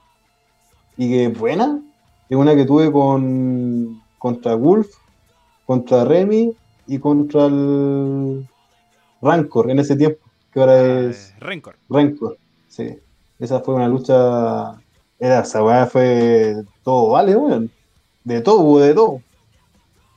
y 0.99 1.09
que 1.09 1.25
es 1.27 1.39
buena. 1.39 1.81
Es 2.29 2.37
una 2.37 2.55
que 2.55 2.65
tuve 2.67 2.93
con 2.93 4.03
contra 4.19 4.55
Wolf, 4.55 4.89
contra 5.67 6.05
Remy 6.05 6.55
y 6.87 6.99
contra 6.99 7.47
el 7.47 8.47
Rancor 9.23 9.71
en 9.71 9.79
ese 9.79 9.97
tiempo, 9.97 10.19
que 10.53 10.61
ahora 10.61 10.81
es 11.09 11.31
Eh, 11.31 11.35
Rencor. 11.41 11.77
Rancor. 11.89 12.37
Sí, 12.69 12.99
esa 13.39 13.61
fue 13.61 13.75
una 13.75 13.89
lucha. 13.89 14.75
Era, 15.25 15.41
esa 15.41 15.65
weá 15.65 15.87
fue 15.87 16.55
todo, 16.83 17.13
vale, 17.13 17.35
weón. 17.35 17.73
De 18.25 18.43
todo, 18.43 18.61
hubo 18.61 18.81
de 18.81 18.93
todo. 18.93 19.23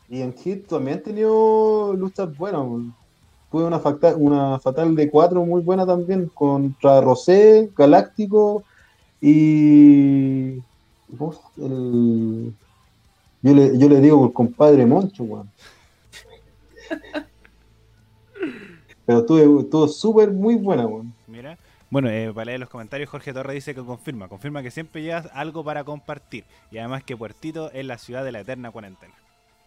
Y 0.10 0.22
en 0.22 0.34
Hit 0.34 0.68
también 0.68 0.98
he 0.98 1.02
tenido 1.02 1.94
luchas 1.94 2.36
buenas, 2.36 2.60
weón. 2.62 2.94
Tuve 3.50 3.64
una, 3.64 3.80
facta- 3.80 4.18
una 4.18 4.60
fatal 4.60 4.94
de 4.98 5.10
4 5.10 5.46
muy 5.46 5.62
buena 5.62 5.86
también 5.86 6.30
contra 6.34 7.00
Rosé, 7.00 7.72
Galáctico 7.74 8.66
y. 9.22 10.58
El- 11.56 12.54
Yo, 13.42 13.54
le, 13.54 13.78
yo 13.78 13.88
le 13.88 14.02
digo 14.02 14.20
por 14.20 14.34
compadre 14.34 14.86
Moncho, 14.86 15.24
weón. 15.24 15.50
Pero 19.06 19.20
estuvo 19.20 19.62
estuvo 19.62 19.88
súper 19.88 20.32
muy 20.32 20.56
buena, 20.56 20.86
weón. 20.86 21.17
Bueno, 21.90 22.10
eh, 22.10 22.32
para 22.34 22.46
leer 22.46 22.60
los 22.60 22.70
comentarios, 22.70 23.10
Jorge 23.10 23.34
Torres 23.34 23.56
dice 23.56 23.74
que 23.74 23.82
confirma. 23.84 24.28
Confirma 24.28 24.62
que 24.62 24.72
siempre 24.72 25.02
llevas 25.02 25.30
algo 25.34 25.64
para 25.64 25.84
compartir. 25.84 26.44
Y 26.70 26.78
además 26.80 27.04
que 27.04 27.16
Puertito 27.16 27.72
es 27.72 27.86
la 27.86 27.98
ciudad 27.98 28.26
de 28.26 28.32
la 28.34 28.42
eterna 28.42 28.72
cuarentena. 28.72 29.14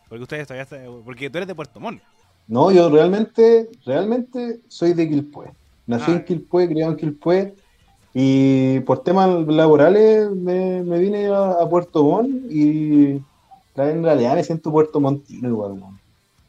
Porque 0.08 0.22
ustedes 0.24 0.46
todavía 0.46 0.64
está- 0.64 0.80
Porque 1.04 1.30
tú 1.30 1.38
eres 1.38 1.48
de 1.48 1.54
Puerto 1.54 1.80
Montt. 1.80 2.02
No, 2.46 2.70
yo 2.72 2.90
realmente, 2.90 3.68
realmente 3.86 4.60
soy 4.68 4.92
de 4.92 5.08
Quilpué. 5.08 5.46
Nací 5.86 6.10
Ah. 6.10 6.14
en 6.16 6.24
Quilpué, 6.24 6.68
criado 6.68 6.92
en 6.92 6.98
Quilpué. 6.98 7.54
Y 8.12 8.80
por 8.80 9.02
temas 9.04 9.28
laborales 9.46 10.30
me, 10.32 10.82
me 10.82 10.98
vine 10.98 11.26
a, 11.28 11.52
a 11.52 11.68
Puerto 11.68 12.02
Montt 12.04 12.50
y 12.50 13.22
en 13.76 14.02
realidad 14.04 14.34
me 14.34 14.42
siento 14.44 14.70
Puerto 14.72 15.00
Montino 15.00 15.48
igual. 15.48 15.80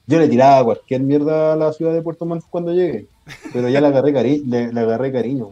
Yo 0.07 0.19
le 0.19 0.27
tiraba 0.27 0.65
cualquier 0.65 1.01
mierda 1.01 1.53
a 1.53 1.55
la 1.55 1.71
ciudad 1.71 1.93
de 1.93 2.01
Puerto 2.01 2.25
Montt 2.25 2.43
cuando 2.49 2.73
llegué, 2.73 3.05
pero 3.53 3.69
ya 3.69 3.81
le 3.81 3.87
agarré, 3.87 4.13
cari 4.13 4.43
le, 4.45 4.71
le 4.73 4.79
agarré 4.79 5.11
cariño. 5.11 5.49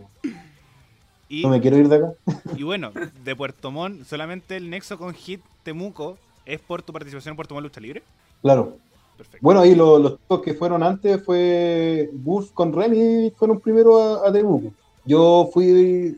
Y, 1.27 1.43
No 1.43 1.49
me 1.49 1.61
quiero 1.61 1.77
ir 1.77 1.87
de 1.89 1.97
acá. 1.97 2.13
y 2.57 2.63
bueno, 2.63 2.91
de 3.23 3.35
Puerto 3.35 3.69
Montt, 3.71 4.03
solamente 4.05 4.55
el 4.57 4.69
nexo 4.69 4.97
con 4.97 5.13
Hit 5.13 5.41
Temuco 5.63 6.17
es 6.45 6.59
por 6.59 6.81
tu 6.81 6.91
participación 6.91 7.33
en 7.33 7.35
Puerto 7.35 7.53
Montt 7.53 7.65
Lucha 7.65 7.79
Libre. 7.81 8.01
Claro. 8.41 8.77
Perfecto. 9.15 9.39
Bueno, 9.41 9.59
ahí 9.59 9.75
lo- 9.75 9.99
los 9.99 10.13
chicos 10.13 10.41
que 10.41 10.53
fueron 10.53 10.81
antes 10.81 11.23
fue 11.23 12.09
Wolf 12.13 12.51
con 12.53 12.73
Remy, 12.73 13.31
fueron 13.37 13.59
primero 13.59 14.01
a, 14.01 14.27
a 14.27 14.31
Temuco. 14.31 14.71
Yo 15.05 15.49
fui 15.53 16.17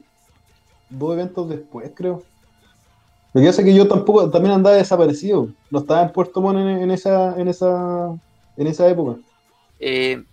dos 0.90 1.14
eventos 1.14 1.50
después, 1.50 1.92
creo. 1.96 2.24
Lo 3.34 3.42
que 3.42 3.48
pasa 3.48 3.62
es 3.62 3.66
que 3.68 3.74
yo 3.74 3.88
tampoco, 3.88 4.30
también 4.30 4.54
andaba 4.54 4.76
desaparecido. 4.76 5.48
No 5.72 5.80
estaba 5.80 6.04
en 6.04 6.12
Puerto 6.12 6.42
Montt 6.42 6.60
en, 6.60 6.68
en 6.68 6.92
esa, 6.92 7.40
en 7.40 7.48
esa, 7.48 8.14
en 8.58 8.68
esa 8.68 8.88
época. 8.90 9.20
Eh, 9.80 10.24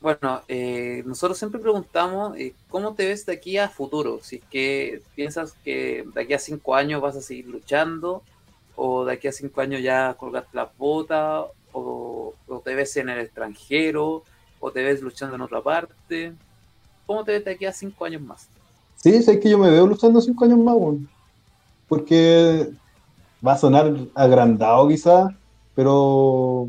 bueno, 0.00 0.42
eh, 0.46 1.02
nosotros 1.06 1.38
siempre 1.38 1.60
preguntamos 1.60 2.36
eh, 2.36 2.54
cómo 2.68 2.94
te 2.94 3.06
ves 3.06 3.26
de 3.26 3.32
aquí 3.32 3.58
a 3.58 3.68
futuro. 3.68 4.20
Si 4.22 4.36
es 4.36 4.42
que 4.50 5.02
piensas 5.16 5.54
que 5.64 6.04
de 6.14 6.22
aquí 6.22 6.34
a 6.34 6.38
cinco 6.38 6.76
años 6.76 7.02
vas 7.02 7.16
a 7.16 7.20
seguir 7.20 7.48
luchando, 7.48 8.22
o 8.76 9.04
de 9.04 9.14
aquí 9.14 9.26
a 9.26 9.32
cinco 9.32 9.60
años 9.60 9.82
ya 9.82 10.14
colgaste 10.14 10.56
las 10.56 10.68
botas, 10.78 11.46
o, 11.72 12.34
te 12.64 12.74
ves 12.74 12.96
en 12.96 13.08
el 13.08 13.20
extranjero, 13.20 14.22
o 14.60 14.70
te 14.70 14.82
ves 14.84 15.02
luchando 15.02 15.34
en 15.34 15.42
otra 15.42 15.60
parte. 15.60 16.32
¿Cómo 17.06 17.24
te 17.24 17.32
ves 17.32 17.44
de 17.44 17.52
aquí 17.52 17.66
a 17.66 17.72
cinco 17.72 18.04
años 18.04 18.22
más? 18.22 18.48
Sí, 18.96 19.10
es 19.10 19.26
que 19.26 19.50
yo 19.50 19.58
me 19.58 19.70
veo 19.70 19.86
luchando 19.86 20.20
cinco 20.20 20.44
años 20.44 20.58
más. 20.58 20.76
Porque 21.88 22.68
va 23.44 23.52
a 23.52 23.58
sonar 23.58 23.92
agrandado 24.14 24.86
quizás, 24.88 25.32
pero 25.74 26.68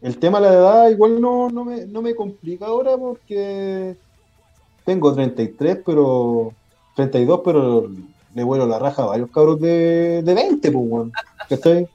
el 0.00 0.18
tema 0.18 0.40
de 0.40 0.48
la 0.48 0.54
edad 0.54 0.90
igual 0.90 1.20
no, 1.20 1.50
no, 1.50 1.64
me, 1.64 1.86
no 1.86 2.02
me 2.02 2.14
complica 2.14 2.66
ahora 2.66 2.96
porque 2.96 3.96
tengo 4.84 5.12
33, 5.12 5.80
pero 5.84 6.52
32, 6.94 7.40
pero 7.44 7.90
le 8.34 8.44
vuelo 8.44 8.66
la 8.66 8.78
raja 8.78 9.02
a 9.02 9.06
varios 9.06 9.30
cabros 9.30 9.60
de, 9.60 10.22
de 10.22 10.34
20, 10.34 10.70
pues, 10.70 10.84
weón. 10.88 11.12
¿Cachai? 11.48 11.88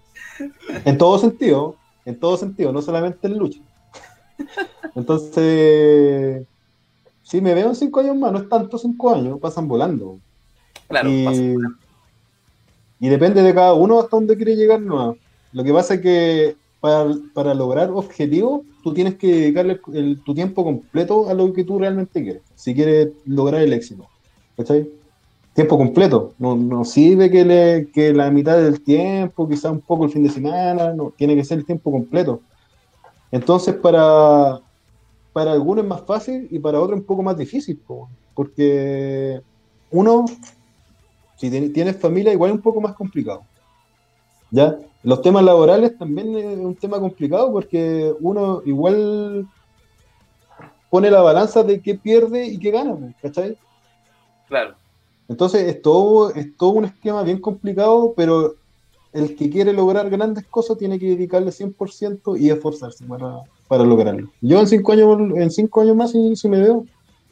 En 0.86 0.98
todo 0.98 1.18
sentido, 1.18 1.76
en 2.06 2.20
todo 2.20 2.38
sentido, 2.38 2.72
no 2.72 2.82
solamente 2.82 3.28
en 3.28 3.38
lucha. 3.38 3.60
Entonces, 4.96 6.46
sí, 7.24 7.42
me 7.42 7.54
veo 7.54 7.70
en 7.70 7.76
cinco 7.76 8.02
años 8.02 8.18
más, 8.18 8.32
no 8.32 8.40
es 8.40 8.50
tanto 8.50 8.78
cinco 8.78 9.14
años, 9.14 9.40
pasan 9.40 9.68
volando. 9.68 10.20
Claro, 10.88 11.10
y, 11.10 11.56
y 13.00 13.10
depende 13.10 13.42
de 13.42 13.54
cada 13.54 13.74
uno 13.74 14.00
hasta 14.00 14.18
dónde 14.18 14.36
quiere 14.36 14.56
llegar. 14.56 14.82
No. 14.82 15.16
Lo 15.52 15.64
que 15.64 15.74
pasa 15.74 15.96
es 15.96 16.02
que 16.02 16.63
para, 16.84 17.54
lograr 17.54 17.92
objetivos, 17.92 18.64
tú 18.84 18.94
tienes 18.94 19.16
que 19.16 19.28
dedicarle 19.28 19.80
tu 20.26 20.34
tiempo 20.34 20.66
completo 20.66 21.30
a 21.30 21.34
lo 21.34 21.54
que 21.54 21.64
tú 21.64 21.80
realmente 21.80 22.22
quieres, 22.22 22.42
si 22.56 22.76
quieres 22.76 23.14
lograr 23.26 23.62
el 23.62 23.72
éxito. 23.72 24.10
¿Cachai? 24.58 24.90
Tiempo 25.54 25.78
completo. 25.78 26.34
No, 26.38 26.84
sirve 26.84 27.32
que, 27.32 27.46
le, 27.46 27.88
que 27.94 28.12
la 28.12 28.30
mitad 28.30 28.58
del 28.58 28.82
tiempo, 28.82 29.48
quizá 29.48 29.72
un 29.72 29.80
poco 29.80 30.04
el 30.04 30.12
fin 30.12 30.24
de 30.24 30.30
semana, 30.30 30.92
no, 30.92 31.14
tiene 31.16 31.38
que 31.38 31.46
ser 31.46 31.60
el 31.60 31.66
tiempo 31.66 31.90
completo. 31.90 32.42
Entonces, 33.32 33.76
para, 33.76 34.60
para 35.32 35.54
algunos 35.54 35.86
es 35.86 35.90
más 35.90 36.02
fácil 36.02 36.50
y 36.52 36.60
para 36.60 36.82
otros 36.82 37.00
un 37.00 37.06
poco 37.06 37.24
más 37.24 37.38
difícil, 37.38 37.78
po, 37.78 38.10
porque 38.36 39.42
uno 39.90 40.26
si 41.38 41.50
tienes 41.70 41.96
familia, 41.96 42.34
igual 42.34 42.52
es 42.52 42.58
un 42.58 42.62
poco 42.62 42.82
más 42.82 42.94
complicado. 42.94 43.44
¿Ya? 44.54 44.78
Los 45.02 45.24
temas 45.24 45.44
laborales 45.44 45.98
también 45.98 46.38
es 46.38 46.60
un 46.60 46.76
tema 46.76 47.00
complicado 47.00 47.52
porque 47.52 48.14
uno 48.20 48.62
igual 48.66 49.48
pone 50.92 51.10
la 51.10 51.24
balanza 51.24 51.64
de 51.64 51.82
qué 51.82 51.96
pierde 51.96 52.46
y 52.46 52.60
qué 52.60 52.70
gana, 52.70 52.96
pues, 52.96 53.16
¿cachai? 53.20 53.58
claro. 54.48 54.76
Entonces 55.28 55.64
es 55.64 55.82
todo, 55.82 56.32
es 56.36 56.56
todo 56.56 56.70
un 56.72 56.86
esquema 56.86 57.24
bien 57.24 57.40
complicado, 57.40 58.14
pero 58.16 58.54
el 59.12 59.36
que 59.36 59.50
quiere 59.50 59.74
lograr 59.74 60.08
grandes 60.12 60.46
cosas 60.46 60.78
tiene 60.78 61.00
que 61.00 61.08
dedicarle 61.08 61.50
100% 61.50 62.40
y 62.40 62.52
esforzarse 62.52 63.06
para, 63.06 63.42
para 63.68 63.84
lograrlo. 63.84 64.30
Yo 64.40 64.60
en 64.60 64.68
cinco 64.68 64.92
años, 64.92 65.20
en 65.36 65.50
cinco 65.50 65.82
años 65.82 65.96
más 65.96 66.12
sí, 66.12 66.36
sí 66.36 66.48
me 66.48 66.60
veo. 66.60 66.86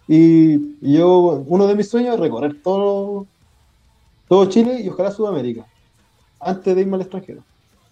Y, 0.07 0.55
y 0.81 0.97
yo, 0.97 1.43
uno 1.45 1.67
de 1.67 1.75
mis 1.75 1.87
sueños 1.87 2.15
es 2.15 2.19
recorrer 2.19 2.63
todo, 2.63 3.27
todo 4.27 4.45
Chile 4.45 4.81
y 4.81 4.89
ojalá 4.89 5.11
Sudamérica, 5.11 5.67
antes 6.41 6.75
de 6.75 6.81
irme 6.81 6.95
al 6.95 7.01
extranjero. 7.03 7.45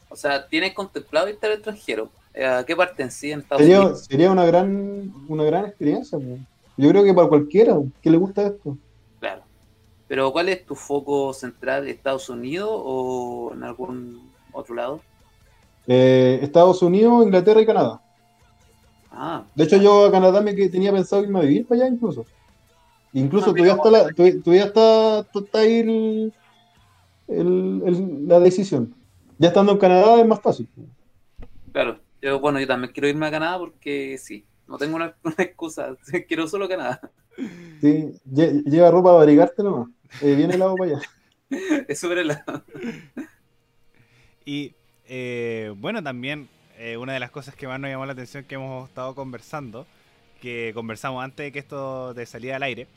O 0.07 0.15
sea, 0.15 0.47
¿tienes 0.47 0.73
contemplado 0.73 1.29
irte 1.29 1.47
al 1.47 1.53
extranjero? 1.53 2.11
Eh, 2.33 2.45
¿A 2.45 2.63
qué 2.65 2.75
parte 2.75 3.03
en 3.03 3.11
sí 3.11 3.31
en 3.31 3.39
Estados 3.39 3.63
Sería, 3.63 3.77
Unidos? 3.79 4.05
sería 4.09 4.31
una 4.31 4.45
gran, 4.45 5.11
una 5.27 5.43
gran 5.43 5.65
experiencia. 5.65 6.17
pues. 6.19 6.39
Yo 6.77 6.89
creo 6.89 7.03
que 7.03 7.13
para 7.13 7.27
cualquiera 7.29 7.75
que 8.01 8.09
le 8.09 8.17
gusta 8.17 8.47
esto. 8.47 8.77
Claro. 9.19 9.43
Pero 10.07 10.31
¿cuál 10.31 10.49
es 10.49 10.65
tu 10.65 10.75
foco 10.75 11.33
central? 11.33 11.87
¿Estados 11.87 12.29
Unidos 12.29 12.69
o 12.71 13.51
en 13.53 13.63
algún 13.63 14.33
otro 14.53 14.75
lado? 14.75 15.03
Eh, 15.87 16.39
Estados 16.41 16.81
Unidos, 16.81 17.25
Inglaterra 17.25 17.61
y 17.61 17.65
Canadá. 17.65 18.01
Ah, 19.11 19.45
De 19.53 19.63
hecho, 19.65 19.77
yo 19.77 20.05
a 20.05 20.11
Canadá 20.11 20.41
me 20.41 20.53
tenía 20.69 20.91
pensado 20.91 21.23
irme 21.23 21.39
a 21.39 21.41
vivir 21.43 21.67
para 21.67 21.81
allá 21.83 21.93
incluso. 21.93 22.27
Incluso 23.13 23.51
Ah, 23.51 23.55
todavía 23.55 23.75
está, 23.75 23.91
la, 23.91 24.13
todavía, 24.13 24.41
todavía 24.43 24.65
está, 24.65 25.19
está 25.33 25.59
ahí 25.59 25.79
el- 25.79 26.33
el- 27.29 27.81
el- 27.85 28.27
la 28.27 28.39
decisión. 28.39 28.93
Ya 29.37 29.49
estando 29.49 29.71
en 29.71 29.77
Canadá 29.77 30.19
es 30.19 30.27
más 30.27 30.41
fácil. 30.41 30.67
claro. 31.71 31.99
Yo, 32.21 32.37
bueno, 32.41 32.59
yo 32.59 32.67
también 32.67 32.91
quiero 32.91 33.07
irme 33.07 33.27
a 33.27 33.31
Canadá 33.31 33.57
porque 33.57 34.17
sí, 34.17 34.43
no 34.67 34.77
tengo 34.77 34.97
una, 34.97 35.15
una 35.23 35.35
excusa. 35.37 35.95
Quiero 36.27 36.47
solo 36.47 36.67
Canadá. 36.67 36.99
Sí, 37.79 38.11
lle- 38.29 38.61
lleva 38.65 38.91
ropa 38.91 39.11
para 39.11 39.21
abrigarte 39.21 39.63
nomás. 39.63 39.87
Eh, 40.21 40.35
viene 40.35 40.55
el 40.55 40.61
agua 40.61 40.75
para 40.75 40.91
allá. 40.97 41.01
Es 41.87 41.97
súper 41.99 42.17
helado. 42.19 42.63
Y 44.45 44.73
eh, 45.07 45.73
bueno, 45.77 46.03
también 46.03 46.47
eh, 46.77 46.97
una 46.97 47.13
de 47.13 47.19
las 47.19 47.31
cosas 47.31 47.55
que 47.55 47.67
más 47.67 47.79
nos 47.79 47.89
llamó 47.89 48.05
la 48.05 48.13
atención 48.13 48.43
que 48.43 48.55
hemos 48.55 48.89
estado 48.89 49.15
conversando, 49.15 49.85
que 50.41 50.71
conversamos 50.73 51.23
antes 51.23 51.45
de 51.45 51.51
que 51.51 51.59
esto 51.59 52.13
te 52.13 52.25
saliera 52.25 52.57
al 52.57 52.63
aire, 52.63 52.87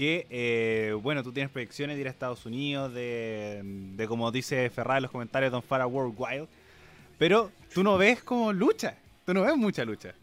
que 0.00 0.26
eh, 0.30 0.96
bueno, 1.02 1.22
tú 1.22 1.30
tienes 1.30 1.52
proyecciones 1.52 1.96
de 1.96 2.00
ir 2.00 2.06
a 2.06 2.10
Estados 2.10 2.46
Unidos, 2.46 2.94
de, 2.94 3.60
de 3.62 4.08
como 4.08 4.32
dice 4.32 4.70
Ferrari 4.70 4.96
en 4.96 5.02
los 5.02 5.10
comentarios, 5.10 5.52
Don 5.52 5.62
Fara 5.62 5.86
World 5.86 6.14
Wild, 6.16 6.48
pero 7.18 7.50
tú 7.74 7.84
no 7.84 7.98
ves 7.98 8.22
como 8.22 8.50
lucha. 8.50 8.96
Tú 9.26 9.34
no 9.34 9.42
ves 9.42 9.54
mucha 9.58 9.84
lucha. 9.84 10.14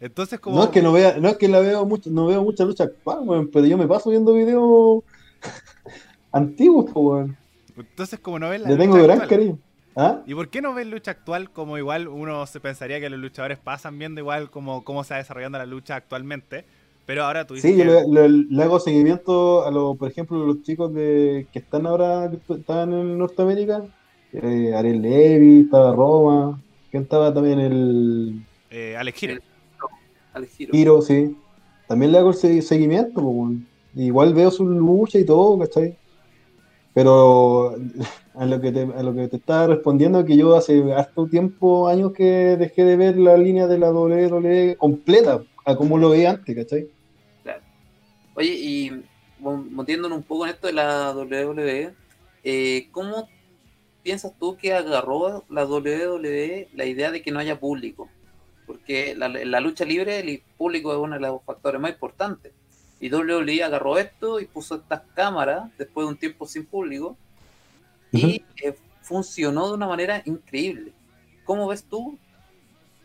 Entonces, 0.00 0.40
como. 0.40 0.56
No 0.56 0.64
es 0.64 0.70
que 0.70 0.82
no 0.82 0.90
vea, 0.90 1.18
no 1.20 1.28
es 1.28 1.36
que 1.36 1.46
la 1.46 1.60
veo 1.60 1.86
mucho, 1.86 2.10
no 2.10 2.26
veo 2.26 2.42
mucha 2.42 2.64
lucha 2.64 2.82
actual, 2.82 3.20
weón, 3.22 3.48
pero 3.52 3.64
yo 3.64 3.78
me 3.78 3.86
paso 3.86 4.10
viendo 4.10 4.34
videos 4.34 5.04
antiguos, 6.32 6.90
weón. 6.92 7.36
Entonces, 7.76 8.18
como 8.18 8.40
no 8.40 8.50
ves 8.50 8.60
la 8.60 8.70
Le 8.70 8.74
lucha 8.74 8.82
tengo 8.82 9.04
gran 9.04 9.20
actual, 9.20 9.28
cariño. 9.28 9.58
¿Ah? 9.94 10.20
¿Y 10.26 10.34
por 10.34 10.48
qué 10.48 10.60
no 10.60 10.74
ves 10.74 10.88
lucha 10.88 11.12
actual 11.12 11.52
como 11.52 11.78
igual 11.78 12.08
uno 12.08 12.44
se 12.48 12.58
pensaría 12.58 12.98
que 12.98 13.08
los 13.08 13.20
luchadores 13.20 13.58
pasan 13.58 14.00
viendo 14.00 14.20
igual 14.20 14.50
como 14.50 14.82
cómo 14.82 15.04
se 15.04 15.14
va 15.14 15.18
desarrollando 15.18 15.58
la 15.58 15.66
lucha 15.66 15.94
actualmente? 15.94 16.64
Pero 17.06 17.24
ahora 17.24 17.46
tú 17.46 17.54
dices 17.54 17.70
Sí, 17.70 17.76
yo 17.76 17.84
que- 17.84 18.04
le, 18.08 18.28
le- 18.28 18.44
le 18.48 18.62
hago 18.62 18.78
seguimiento 18.78 19.64
a 19.66 19.70
los, 19.70 19.96
por 19.96 20.08
ejemplo, 20.10 20.38
los 20.46 20.62
chicos 20.62 20.92
de, 20.94 21.46
que 21.52 21.58
están 21.58 21.86
ahora, 21.86 22.30
que 22.46 22.54
están 22.54 22.92
en 22.92 23.18
Norteamérica. 23.18 23.84
Eh, 24.32 24.72
Ariel 24.74 25.02
Levy, 25.02 25.60
estaba 25.62 25.94
Roma, 25.94 26.60
que 26.90 26.98
estaba 26.98 27.34
también 27.34 27.58
el 27.60 28.42
eh, 28.70 28.96
Alex 28.96 29.22
Hero. 29.22 29.42
Al 30.32 30.46
giro. 30.46 30.74
Hiro, 30.74 31.02
sí. 31.02 31.36
También 31.86 32.12
le 32.12 32.18
hago 32.18 32.30
el 32.30 32.34
se- 32.36 32.62
seguimiento. 32.62 33.20
Igual 33.94 34.32
veo 34.32 34.50
su 34.50 34.64
lucha 34.64 35.18
y 35.18 35.26
todo, 35.26 35.58
¿cachai? 35.58 35.94
Pero 36.94 37.74
a 38.34 38.46
lo 38.46 38.60
que 38.60 38.72
te, 38.72 38.82
a 38.82 39.02
lo 39.02 39.14
que 39.14 39.28
te 39.28 39.36
estaba 39.36 39.66
respondiendo, 39.66 40.24
que 40.24 40.36
yo 40.36 40.56
hace 40.56 40.92
harto 40.94 41.26
tiempo, 41.26 41.88
años 41.88 42.12
que 42.12 42.56
dejé 42.56 42.84
de 42.84 42.96
ver 42.96 43.18
la 43.18 43.36
línea 43.36 43.66
de 43.66 43.78
la 43.78 43.90
WWE 43.92 44.76
completa, 44.78 45.42
a 45.64 45.76
como 45.76 45.98
lo 45.98 46.10
veía 46.10 46.30
antes, 46.30 46.54
¿cachai? 46.56 46.88
Oye, 48.34 48.54
y 48.54 49.04
metiéndonos 49.70 50.18
un 50.18 50.24
poco 50.24 50.46
en 50.46 50.52
esto 50.52 50.66
de 50.66 50.72
la 50.72 51.12
WWE, 51.12 51.94
eh, 52.44 52.88
¿cómo 52.90 53.28
piensas 54.02 54.32
tú 54.38 54.56
que 54.56 54.72
agarró 54.72 55.44
la 55.50 55.66
WWE 55.66 56.68
la 56.72 56.84
idea 56.86 57.10
de 57.10 57.22
que 57.22 57.30
no 57.30 57.38
haya 57.38 57.60
público? 57.60 58.08
Porque 58.66 59.14
la, 59.14 59.28
la 59.28 59.60
lucha 59.60 59.84
libre, 59.84 60.20
el 60.20 60.42
público 60.56 60.92
es 60.92 60.98
uno 60.98 61.14
de 61.14 61.20
los 61.20 61.42
factores 61.44 61.80
más 61.80 61.92
importantes. 61.92 62.52
Y 63.00 63.12
WWE 63.12 63.64
agarró 63.64 63.98
esto 63.98 64.40
y 64.40 64.46
puso 64.46 64.76
estas 64.76 65.02
cámaras 65.14 65.70
después 65.76 66.06
de 66.06 66.12
un 66.12 66.16
tiempo 66.16 66.46
sin 66.46 66.64
público 66.64 67.16
y 68.12 68.44
eh, 68.62 68.76
funcionó 69.02 69.68
de 69.68 69.74
una 69.74 69.88
manera 69.88 70.22
increíble. 70.24 70.92
¿Cómo 71.44 71.66
ves 71.66 71.82
tú 71.82 72.16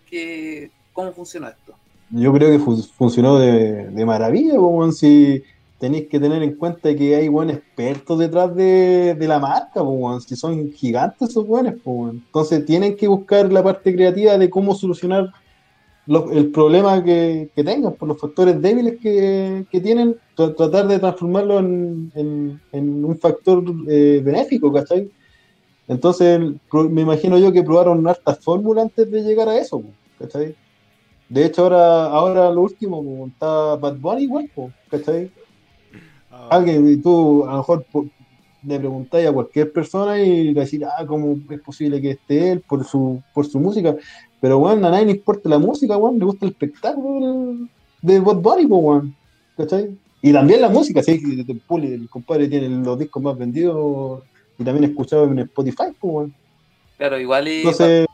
que 0.07 0.71
cómo 0.93 1.13
funcionó 1.13 1.47
esto? 1.47 1.75
Yo 2.09 2.31
creo 2.33 2.51
que 2.51 2.59
fu- 2.59 2.77
funcionó 2.95 3.37
de, 3.37 3.89
maravilla, 4.05 4.55
po, 4.55 4.67
weón, 4.69 4.93
si 4.93 5.41
tenéis 5.77 6.07
que 6.09 6.19
tener 6.19 6.41
en 6.41 6.55
cuenta 6.55 6.95
que 6.95 7.15
hay 7.15 7.27
buenos 7.27 7.57
expertos 7.57 8.17
detrás 8.19 8.55
de, 8.55 9.15
la 9.27 9.39
marca, 9.39 9.83
weón, 9.83 10.21
si 10.21 10.35
son 10.37 10.71
gigantes 10.71 11.29
esos 11.29 11.45
buenos, 11.45 11.75
entonces 12.11 12.63
tienen 12.65 12.95
que 12.95 13.07
buscar 13.07 13.51
la 13.51 13.61
parte 13.63 13.93
creativa 13.93 14.37
de 14.37 14.49
cómo 14.49 14.73
solucionar 14.73 15.27
los- 16.05 16.31
el 16.33 16.51
problema 16.51 17.03
que, 17.03 17.51
tengan, 17.55 17.95
por 17.97 18.07
los 18.09 18.19
factores 18.21 18.61
débiles 18.61 18.97
que, 19.01 19.67
tienen, 19.81 20.15
tra- 20.35 20.55
tratar 20.55 20.87
de 20.87 20.99
transformarlo 20.99 21.59
en, 21.59 22.61
un 23.05 23.19
factor 23.19 23.63
eh, 23.89 24.21
benéfico, 24.23 24.71
¿cachai? 24.73 25.11
Entonces, 25.87 26.39
me 26.91 27.01
imagino 27.03 27.37
yo 27.39 27.51
que 27.53 27.63
probaron 27.63 28.07
hartas 28.07 28.39
fórmulas 28.43 28.85
antes 28.85 29.09
de 29.11 29.23
llegar 29.23 29.49
a 29.49 29.57
eso, 29.59 29.83
¿cachai? 30.17 30.57
De 31.29 31.45
hecho, 31.45 31.63
ahora, 31.63 32.05
ahora 32.05 32.51
lo 32.51 32.61
último, 32.61 33.03
po, 33.03 33.27
está 33.27 33.75
Bad 33.75 33.97
Bunny 33.97 34.23
igual, 34.23 34.49
po, 34.53 34.71
¿cachai? 34.89 35.29
Ah, 36.31 36.47
Alguien, 36.51 37.01
tú 37.01 37.45
a 37.45 37.51
lo 37.51 37.57
mejor 37.57 37.85
le 38.63 38.79
preguntáis 38.79 39.27
a 39.27 39.33
cualquier 39.33 39.71
persona 39.71 40.19
y 40.19 40.53
le 40.53 40.61
decís, 40.61 40.81
ah, 40.83 41.05
¿cómo 41.05 41.37
es 41.49 41.59
posible 41.61 42.01
que 42.01 42.11
esté 42.11 42.51
él 42.51 42.61
por 42.61 42.85
su, 42.85 43.21
por 43.33 43.45
su 43.45 43.59
música? 43.59 43.95
Pero, 44.39 44.59
weón, 44.59 44.83
a 44.85 44.89
nadie 44.89 45.05
le 45.05 45.11
importa 45.13 45.49
la 45.49 45.59
música, 45.59 45.97
weón, 45.97 46.17
le 46.17 46.25
gusta 46.25 46.45
el 46.45 46.51
espectáculo 46.51 47.57
de 48.01 48.19
Bad 48.19 48.37
Bunny, 48.37 48.67
po, 48.67 48.77
weón, 48.77 49.15
¿cachai? 49.57 49.97
Y 50.21 50.31
también 50.31 50.61
la 50.61 50.69
música, 50.69 51.03
sí, 51.03 51.21
el, 51.21 52.09
compadre 52.09 52.47
tiene 52.47 52.69
los 52.69 52.97
discos 52.97 53.21
más 53.21 53.37
vendidos 53.37 54.23
y 54.57 54.63
también 54.63 54.89
escuchado 54.89 55.25
en 55.25 55.39
Spotify, 55.39 55.91
po, 55.99 56.07
weón. 56.07 56.33
Claro, 56.97 57.19
igual 57.19 57.49
y 57.49 57.57
Entonces, 57.57 58.07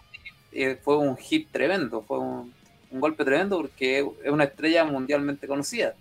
fue 0.81 0.97
un 0.97 1.15
hit 1.15 1.49
tremendo, 1.51 2.03
fue 2.05 2.19
un, 2.19 2.51
un 2.93 3.01
golpe 3.01 3.25
tremendo 3.25 3.57
porque 3.57 3.99
es 4.23 4.31
una 4.31 4.45
estrella 4.45 4.85
mundialmente 4.85 5.47
conocida. 5.47 5.95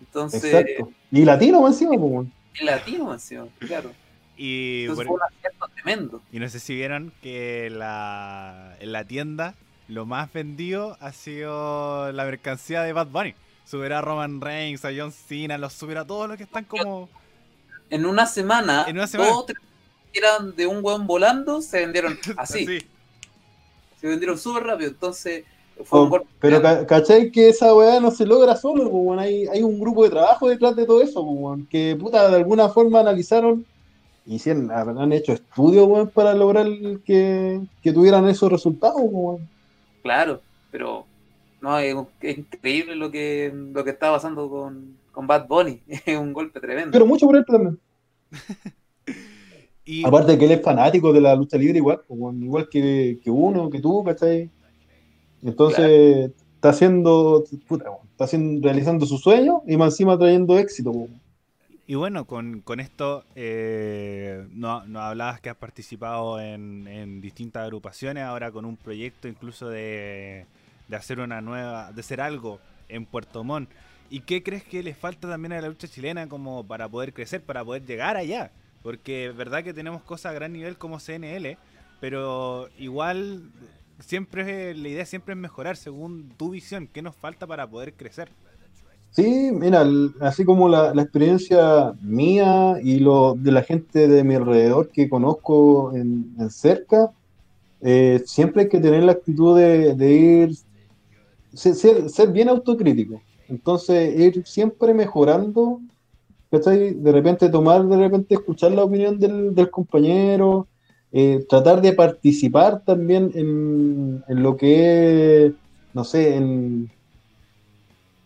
Entonces, 0.00 0.44
exacto. 0.44 0.90
Y 1.10 1.24
latino, 1.24 1.62
más 1.62 1.80
encima, 1.80 1.92
weón. 1.92 2.32
es 2.54 2.62
latino 2.62 3.12
encima, 3.12 3.46
claro. 3.60 3.92
y, 4.36 4.82
Entonces 4.82 4.96
bueno, 5.06 5.08
fue 5.08 5.16
un 5.16 5.22
acierto 5.22 5.68
tremendo. 5.74 6.22
y 6.32 6.38
no 6.40 6.48
sé 6.48 6.58
si 6.58 6.74
vieron 6.74 7.12
que 7.22 7.70
la, 7.70 8.76
en 8.80 8.92
la 8.92 9.04
tienda 9.04 9.54
lo 9.86 10.06
más 10.06 10.32
vendido 10.32 10.96
ha 11.00 11.12
sido 11.12 12.10
la 12.12 12.24
mercancía 12.24 12.82
de 12.82 12.92
Bad 12.92 13.08
Bunny. 13.08 13.34
Superó 13.64 13.96
a 13.96 14.00
Roman 14.02 14.40
Reigns, 14.40 14.84
a 14.84 14.90
John 14.94 15.12
Cena, 15.12 15.56
los 15.56 15.72
superó 15.72 16.00
a 16.00 16.04
todos 16.06 16.28
los 16.28 16.36
que 16.36 16.42
están 16.42 16.64
como... 16.64 17.08
En 17.90 18.06
una 18.06 18.26
semana, 18.26 18.84
En 18.88 18.96
una 18.96 19.06
semana. 19.06 19.30
dos 19.30 19.40
o 19.40 19.44
tres 19.44 19.58
que 20.12 20.18
eran 20.18 20.54
de 20.54 20.66
un 20.66 20.84
hueón 20.84 21.06
volando, 21.06 21.60
se 21.60 21.80
vendieron 21.80 22.18
así, 22.36 22.64
así. 22.64 22.86
se 24.00 24.06
vendieron 24.06 24.38
súper 24.38 24.64
rápido. 24.64 24.90
Entonces, 24.90 25.44
fue 25.82 26.00
un 26.00 26.06
Oh, 26.06 26.10
golpe. 26.10 26.26
pero 26.40 26.62
ca- 26.62 26.86
¿cachai 26.86 27.30
que 27.32 27.48
esa 27.48 27.74
weá 27.74 27.98
no 28.00 28.10
se 28.10 28.26
logra 28.26 28.54
solo? 28.56 28.86
weón? 28.88 29.18
hay, 29.18 29.46
hay 29.46 29.62
un 29.62 29.78
grupo 29.80 30.04
de 30.04 30.10
trabajo 30.10 30.48
detrás 30.48 30.76
de 30.76 30.86
todo 30.86 31.02
eso, 31.02 31.22
weón, 31.22 31.66
que 31.66 31.96
puta, 31.98 32.28
de 32.30 32.36
alguna 32.36 32.68
forma 32.68 33.00
analizaron, 33.00 33.64
hicieron, 34.26 34.70
han 34.70 35.12
hecho 35.12 35.32
estudios 35.32 35.86
weón, 35.86 36.08
para 36.10 36.34
lograr 36.34 36.66
que, 37.04 37.60
que 37.82 37.92
tuvieran 37.92 38.28
esos 38.28 38.50
resultados. 38.52 39.00
weón. 39.04 39.48
Claro, 40.02 40.40
pero 40.70 41.04
no, 41.60 41.78
es, 41.78 41.96
es 42.20 42.38
increíble 42.38 42.94
lo 42.96 43.10
que, 43.10 43.52
lo 43.72 43.82
que 43.84 43.90
está 43.90 44.10
pasando 44.12 44.48
con, 44.50 44.96
con 45.12 45.26
Bad 45.26 45.46
Bunny. 45.48 45.80
Es 46.06 46.18
un 46.18 46.32
golpe 46.32 46.60
tremendo. 46.60 46.90
Pero 46.92 47.06
mucho 47.06 47.26
por 47.26 47.36
él 47.36 47.44
también. 47.46 47.78
Y, 49.86 50.02
Aparte 50.06 50.32
de 50.32 50.38
que 50.38 50.46
él 50.46 50.52
es 50.52 50.62
fanático 50.62 51.12
de 51.12 51.20
la 51.20 51.34
lucha 51.36 51.58
libre 51.58 51.76
igual, 51.76 52.00
igual 52.40 52.68
que, 52.70 53.18
que 53.22 53.30
uno, 53.30 53.68
que 53.68 53.80
tú, 53.82 54.02
¿cachai? 54.02 54.48
Entonces 55.44 56.30
está 56.54 56.70
haciendo, 56.70 57.44
está 57.44 58.24
haciendo, 58.24 58.66
realizando 58.66 59.04
su 59.06 59.18
sueño 59.18 59.62
y 59.66 59.76
más 59.76 59.92
encima 59.92 60.18
trayendo 60.18 60.58
éxito. 60.58 60.92
y 61.86 61.94
bueno, 61.94 62.24
con, 62.24 62.60
con 62.62 62.80
esto 62.80 63.24
eh, 63.34 64.46
no, 64.52 64.86
no 64.86 65.00
hablabas 65.00 65.40
que 65.40 65.50
has 65.50 65.56
participado 65.56 66.40
en, 66.40 66.88
en 66.88 67.20
distintas 67.20 67.64
agrupaciones, 67.64 68.24
ahora 68.24 68.50
con 68.50 68.64
un 68.64 68.76
proyecto 68.78 69.28
incluso 69.28 69.68
de, 69.68 70.46
de 70.88 70.96
hacer 70.96 71.20
una 71.20 71.42
nueva, 71.42 71.92
de 71.92 72.00
hacer 72.00 72.20
algo 72.22 72.58
en 72.88 73.04
Puerto 73.04 73.44
Montt. 73.44 73.70
¿Y 74.10 74.20
qué 74.20 74.42
crees 74.42 74.64
que 74.64 74.82
le 74.82 74.94
falta 74.94 75.28
también 75.28 75.52
a 75.52 75.60
la 75.60 75.68
lucha 75.68 75.88
chilena 75.88 76.28
como 76.28 76.64
para 76.66 76.88
poder 76.88 77.12
crecer, 77.12 77.42
para 77.42 77.64
poder 77.64 77.84
llegar 77.84 78.16
allá? 78.16 78.52
Porque 78.82 79.26
es 79.26 79.36
verdad 79.36 79.62
que 79.64 79.74
tenemos 79.74 80.02
cosas 80.02 80.30
a 80.30 80.34
gran 80.34 80.52
nivel 80.52 80.76
como 80.78 81.00
CNL, 81.00 81.58
pero 82.00 82.68
igual 82.78 83.50
siempre 84.00 84.74
la 84.74 84.88
idea 84.88 85.06
siempre 85.06 85.34
es 85.34 85.40
mejorar 85.40 85.76
según 85.76 86.30
tu 86.36 86.50
visión. 86.50 86.88
¿Qué 86.88 87.02
nos 87.02 87.16
falta 87.16 87.46
para 87.46 87.68
poder 87.68 87.94
crecer? 87.96 88.30
Sí, 89.10 89.50
mira, 89.52 89.84
así 90.20 90.44
como 90.44 90.68
la, 90.68 90.92
la 90.92 91.02
experiencia 91.02 91.92
mía 92.00 92.78
y 92.82 92.98
lo 92.98 93.34
de 93.36 93.52
la 93.52 93.62
gente 93.62 94.08
de 94.08 94.24
mi 94.24 94.34
alrededor 94.34 94.90
que 94.90 95.08
conozco 95.08 95.94
en, 95.94 96.34
cerca, 96.50 97.12
eh, 97.80 98.22
siempre 98.26 98.62
hay 98.64 98.68
que 98.70 98.80
tener 98.80 99.04
la 99.04 99.12
actitud 99.12 99.58
de, 99.58 99.94
de 99.94 100.12
ir, 100.12 100.50
ser, 101.52 101.74
ser- 102.10 102.32
bien 102.32 102.48
autocrítico. 102.48 103.22
Entonces, 103.48 104.18
ir 104.18 104.46
siempre 104.46 104.94
mejorando. 104.94 105.80
De 106.50 107.12
repente 107.12 107.48
tomar, 107.50 107.84
de 107.86 107.96
repente 107.96 108.34
escuchar 108.34 108.72
la 108.72 108.84
opinión 108.84 109.18
del, 109.18 109.54
del 109.54 109.70
compañero, 109.70 110.68
eh, 111.14 111.46
tratar 111.48 111.80
de 111.80 111.92
participar 111.92 112.82
también 112.84 113.30
en, 113.34 114.24
lo 114.42 114.56
que 114.56 115.46
es, 115.46 115.54
no 115.92 116.04
sé, 116.04 116.36
en 116.36 116.90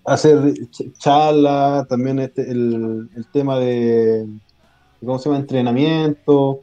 hacer 0.05 0.39
ch- 0.71 0.93
charlas, 0.99 1.87
también 1.89 2.19
este, 2.19 2.51
el, 2.51 3.09
tema 3.31 3.59
de, 3.59 4.27
¿cómo 5.01 5.19
se 5.19 5.29
llama? 5.29 5.41
Entrenamiento, 5.41 6.63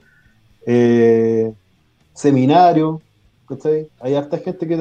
eh, 0.66 1.54
seminario, 2.14 3.04
¿cachai? 3.48 3.90
Hay 4.00 4.16
harta 4.16 4.40
gente 4.40 4.68
que 4.68 4.76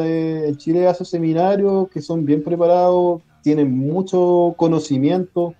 en 0.48 0.56
Chile 0.56 0.86
hace 0.88 1.04
seminarios 1.04 1.88
que 1.90 2.02
son 2.02 2.24
bien 2.26 2.42
preparados, 2.44 3.22
tienen 3.42 3.72
mucho 3.76 4.54
conocimiento. 4.58 5.54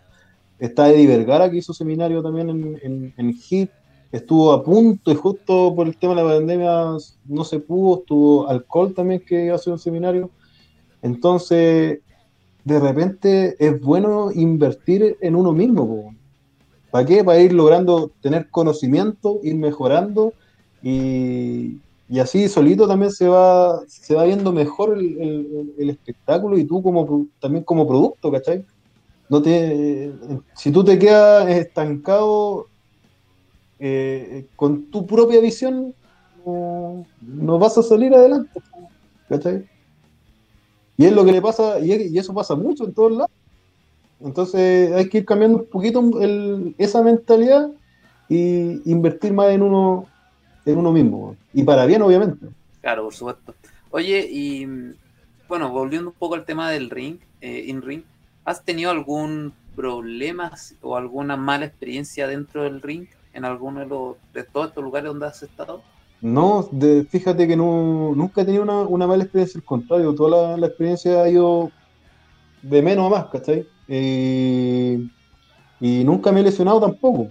Está 0.58 0.90
Eddie 0.90 1.08
Vergara 1.08 1.50
que 1.50 1.58
hizo 1.58 1.74
seminario 1.74 2.22
también 2.22 2.50
en, 2.50 2.78
en, 2.82 3.14
en 3.16 3.30
HIT, 3.30 3.72
estuvo 4.16 4.52
a 4.52 4.62
punto 4.62 5.10
y 5.10 5.14
justo 5.16 5.74
por 5.74 5.86
el 5.88 5.96
tema 5.98 6.14
de 6.14 6.22
la 6.22 6.28
pandemia 6.36 6.84
no 7.26 7.44
se 7.44 7.58
pudo, 7.60 8.00
estuvo 8.00 8.48
Alcohol 8.48 8.94
también 8.94 9.22
que 9.26 9.50
hace 9.50 9.70
un 9.70 9.78
seminario. 9.78 10.30
Entonces, 11.02 12.00
de 12.64 12.80
repente 12.80 13.56
es 13.58 13.80
bueno 13.80 14.30
invertir 14.32 15.16
en 15.20 15.36
uno 15.36 15.52
mismo. 15.52 16.14
¿Para 16.90 17.06
qué? 17.06 17.24
Para 17.24 17.40
ir 17.40 17.52
logrando 17.52 18.12
tener 18.20 18.48
conocimiento, 18.50 19.40
ir 19.42 19.56
mejorando 19.56 20.34
y, 20.82 21.80
y 22.08 22.18
así 22.20 22.48
solito 22.48 22.86
también 22.86 23.10
se 23.12 23.28
va, 23.28 23.80
se 23.88 24.14
va 24.14 24.24
viendo 24.24 24.52
mejor 24.52 24.96
el, 24.98 25.20
el- 25.20 25.74
el 25.78 25.90
espectáculo 25.90 26.56
y 26.58 26.64
tú 26.66 26.82
como 26.82 27.26
también 27.40 27.64
como 27.64 27.86
producto, 27.86 28.30
¿cachai? 28.30 28.64
No 29.28 29.42
te, 29.42 30.12
si 30.54 30.70
tú 30.70 30.84
te 30.84 30.98
quedas 30.98 31.48
estancado 31.50 32.68
eh, 33.86 34.48
con 34.56 34.90
tu 34.90 35.06
propia 35.06 35.40
visión, 35.40 35.94
no, 36.46 37.58
vas 37.58 37.76
a 37.76 37.82
salir 37.82 38.14
adelante. 38.14 38.60
Y 40.96 41.06
es 41.06 41.12
lo 41.12 41.24
que 41.24 41.32
le 41.32 41.42
pasa, 41.42 41.80
y, 41.80 41.92
es- 41.92 42.10
y 42.12 42.18
eso 42.18 42.32
pasa 42.34 42.54
mucho 42.54 42.84
en 42.84 42.94
todos 42.94 43.12
lados. 43.12 43.30
Entonces 44.20 44.92
hay 44.92 45.08
que 45.08 45.18
ir 45.18 45.24
cambiando 45.24 45.58
un 45.58 45.66
poquito 45.68 46.00
el- 46.20 46.74
esa 46.78 47.02
mentalidad 47.02 47.68
y 48.28 48.90
invertir 48.90 49.32
más 49.34 49.50
en 49.50 49.62
uno, 49.62 50.10
en 50.64 50.78
uno 50.78 50.92
mismo. 50.92 51.36
Y 51.52 51.62
para 51.62 51.84
bien, 51.84 52.00
obviamente. 52.02 52.46
Claro, 52.80 53.04
por 53.04 53.14
supuesto. 53.14 53.54
Oye, 53.90 54.26
y 54.30 54.66
bueno, 55.46 55.70
volviendo 55.70 56.08
un 56.10 56.16
poco 56.16 56.36
al 56.36 56.44
tema 56.46 56.70
del 56.70 56.88
ring, 56.88 57.18
eh, 57.40 57.64
in 57.66 57.82
ring, 57.82 58.02
¿has 58.44 58.64
tenido 58.64 58.90
algún 58.90 59.52
problema 59.74 60.52
o 60.80 60.96
alguna 60.96 61.36
mala 61.36 61.66
experiencia 61.66 62.26
dentro 62.26 62.62
del 62.62 62.80
ring 62.80 63.06
en 63.34 63.44
alguno 63.44 63.80
de, 63.80 63.86
los, 63.86 64.16
de 64.32 64.44
todos 64.44 64.68
estos 64.68 64.82
lugares 64.82 65.08
donde 65.08 65.26
has 65.26 65.42
estado? 65.42 65.82
No, 66.20 66.68
fíjate 67.10 67.46
que 67.46 67.56
nunca 67.56 68.40
he 68.40 68.44
tenido 68.44 68.62
una, 68.62 69.06
mala 69.06 69.24
experiencia, 69.24 69.58
al 69.58 69.64
contrario, 69.64 70.14
toda 70.14 70.56
la, 70.56 70.66
experiencia 70.66 71.22
ha 71.22 71.28
ido 71.28 71.70
de 72.62 72.80
menos 72.80 73.06
a 73.06 73.10
más, 73.10 73.26
¿cachai? 73.26 73.68
Eh, 73.88 75.06
y 75.80 76.04
nunca 76.04 76.32
me 76.32 76.40
he 76.40 76.44
lesionado 76.44 76.80
tampoco. 76.80 77.28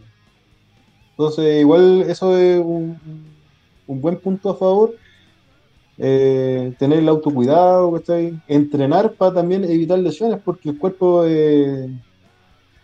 Entonces, 1.11 1.61
igual 1.61 2.05
eso 2.07 2.37
es 2.37 2.59
un, 2.59 2.99
un 3.87 4.01
buen 4.01 4.19
punto 4.19 4.51
a 4.51 4.55
favor. 4.55 4.95
Eh, 5.97 6.73
tener 6.79 6.99
el 6.99 7.09
autocuidado, 7.09 7.93
¿cachai? 7.93 8.39
Entrenar 8.47 9.13
para 9.13 9.33
también 9.35 9.63
evitar 9.63 9.99
lesiones, 9.99 10.39
porque 10.43 10.69
el 10.69 10.77
cuerpo 10.77 11.23
eh, 11.25 11.89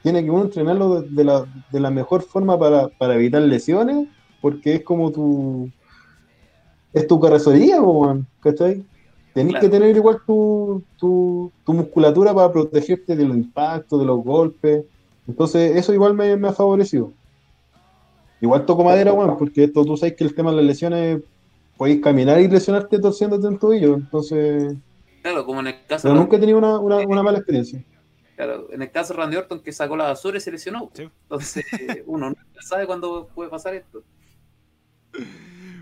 tiene 0.02 0.24
que 0.24 0.32
uno 0.32 0.43
entrenarlo 0.43 1.02
de, 1.02 1.08
de 1.10 1.24
la, 1.24 1.45
de 1.70 1.80
la 1.80 1.91
mejor 1.91 2.24
forma 2.24 2.58
para, 2.60 2.89
para 2.89 3.16
evitar 3.16 3.41
lesiones, 3.43 4.08
porque 4.41 4.76
es 4.76 4.84
como 4.84 5.12
tu, 5.12 5.72
es 6.93 7.08
tu 7.08 7.20
carrocería, 7.20 7.82
weón, 7.82 8.28
¿cachai? 8.39 8.86
Tenés 9.34 9.52
Claro. 9.54 9.66
que 9.66 9.70
tener 9.70 9.95
igual 9.95 10.20
tu, 10.26 10.86
tu, 10.97 11.54
tu 11.64 11.74
musculatura 11.74 12.34
para 12.34 12.52
protegerte 12.52 13.16
de 13.16 13.26
los 13.26 13.38
impactos, 13.38 14.00
de 14.00 14.06
los 14.06 14.24
golpes. 14.24 14.86
Entonces, 15.28 15.76
eso 15.76 15.93
igual 15.93 16.14
me, 16.16 16.36
me 16.38 16.47
ha 16.50 16.54
favorecido. 16.54 17.16
Igual 18.41 18.66
toco 18.66 18.84
madera, 18.84 19.14
weón, 19.14 19.38
porque 19.38 19.66
esto 19.66 19.84
tú 19.86 19.97
sabes 19.97 20.16
que 20.16 20.24
el 20.24 20.34
tema 20.34 20.52
de 20.52 20.58
las 20.58 20.66
lesiones, 20.66 21.22
podéis 21.78 22.02
caminar 22.02 22.39
y 22.41 22.47
lesionarte 22.47 23.00
torciéndote 23.00 23.47
en 23.47 23.60
tobillo. 23.60 23.95
Entonces, 23.95 24.76
Claro, 25.22 25.45
como 25.45 25.60
en 25.62 25.68
el 25.68 25.86
caso, 25.86 26.04
pero 26.08 26.16
nunca 26.16 26.38
he 26.38 26.39
tenido 26.39 26.58
una, 26.58 26.80
una, 26.80 26.97
una 27.00 27.24
mala 27.24 27.39
experiencia. 27.39 27.84
Claro, 28.46 28.68
en 28.72 28.82
el 28.82 28.90
caso 28.90 29.14
de 29.14 29.20
Randy 29.20 29.36
Orton 29.36 29.62
que 29.62 29.72
sacó 29.74 29.98
la 29.98 30.06
basura 30.06 30.38
y 30.38 30.42
se 30.42 30.50
lesionó. 30.52 30.90
Sí. 30.94 31.10
Entonces, 31.24 31.66
uno 32.06 32.28
nunca 32.30 32.62
sabe 32.62 32.86
cuándo 32.88 33.28
puede 33.36 33.50
pasar 33.50 33.74
esto. 33.76 34.02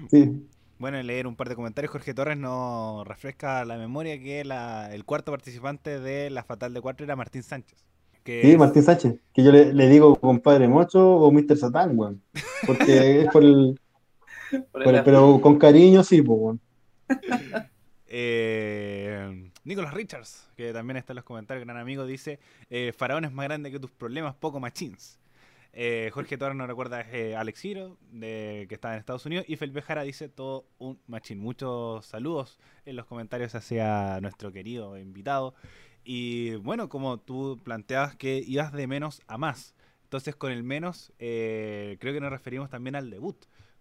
Sí. 0.09 0.47
Bueno, 0.79 1.01
leer 1.03 1.27
un 1.27 1.35
par 1.35 1.49
de 1.49 1.55
comentarios. 1.55 1.91
Jorge 1.91 2.13
Torres 2.15 2.37
nos 2.37 3.05
refresca 3.07 3.63
la 3.65 3.77
memoria 3.77 4.19
que 4.19 4.43
la- 4.43 4.93
el 4.93 5.05
cuarto 5.05 5.31
participante 5.31 5.99
de 5.99 6.29
la 6.31 6.43
Fatal 6.43 6.73
de 6.73 6.81
Cuatro 6.81 7.03
era 7.03 7.15
Martín 7.15 7.43
Sánchez. 7.43 7.83
Que 8.23 8.41
Sí, 8.41 8.51
es- 8.51 8.57
Martín 8.57 8.83
Sánchez, 8.83 9.15
que 9.33 9.43
yo 9.43 9.51
le, 9.51 9.73
le 9.73 9.87
digo 9.87 10.15
compadre 10.15 10.67
Mocho 10.67 10.99
o 11.15 11.31
Mr. 11.31 11.57
Satán, 11.57 11.91
weón. 11.97 12.21
Porque 12.65 13.21
es 13.21 13.27
por 13.31 13.43
el, 13.43 13.79
Por 14.51 14.65
por 14.71 14.87
el- 14.87 14.95
el- 14.95 15.03
pero 15.03 15.39
con 15.41 15.57
cariño 15.59 16.03
sí, 16.03 16.21
pues, 16.23 16.39
weón. 16.39 16.61
Eh, 18.07 19.46
Nicolas 19.67 19.93
Richards, 19.93 20.49
que 20.55 20.71
también 20.71 20.95
está 20.95 21.11
en 21.11 21.17
los 21.17 21.25
comentarios, 21.25 21.65
gran 21.65 21.77
amigo, 21.77 22.05
dice: 22.05 22.39
eh, 22.69 22.93
Faraón 22.95 23.25
es 23.25 23.33
más 23.33 23.47
grande 23.47 23.69
que 23.69 23.79
tus 23.79 23.91
problemas, 23.91 24.33
poco 24.33 24.61
machins. 24.61 25.19
Eh, 25.73 26.09
Jorge 26.13 26.37
Torres 26.37 26.55
nos 26.55 26.67
recuerda 26.67 27.01
eh, 27.01 27.35
Alex 27.35 27.65
Hiro, 27.65 27.97
de, 28.11 28.65
que 28.69 28.75
está 28.75 28.93
en 28.93 28.99
Estados 28.99 29.25
Unidos. 29.25 29.45
Y 29.47 29.57
Felpe 29.57 29.81
Jara 29.81 30.03
dice: 30.03 30.29
Todo 30.29 30.65
un 30.77 30.99
machín. 31.05 31.39
Muchos 31.39 32.05
saludos 32.05 32.59
en 32.85 32.95
los 32.95 33.05
comentarios 33.05 33.53
hacia 33.55 34.21
nuestro 34.21 34.53
querido 34.53 34.97
invitado. 34.97 35.53
Y 36.05 36.55
bueno, 36.55 36.87
como 36.87 37.19
tú 37.19 37.59
planteabas 37.61 38.15
que 38.15 38.41
ibas 38.47 38.71
de 38.71 38.87
menos 38.87 39.21
a 39.27 39.37
más. 39.37 39.75
Entonces, 40.03 40.37
con 40.37 40.53
el 40.53 40.63
menos, 40.63 41.11
eh, 41.19 41.97
creo 41.99 42.13
que 42.13 42.21
nos 42.21 42.31
referimos 42.31 42.69
también 42.69 42.95
al 42.95 43.09
debut. 43.09 43.35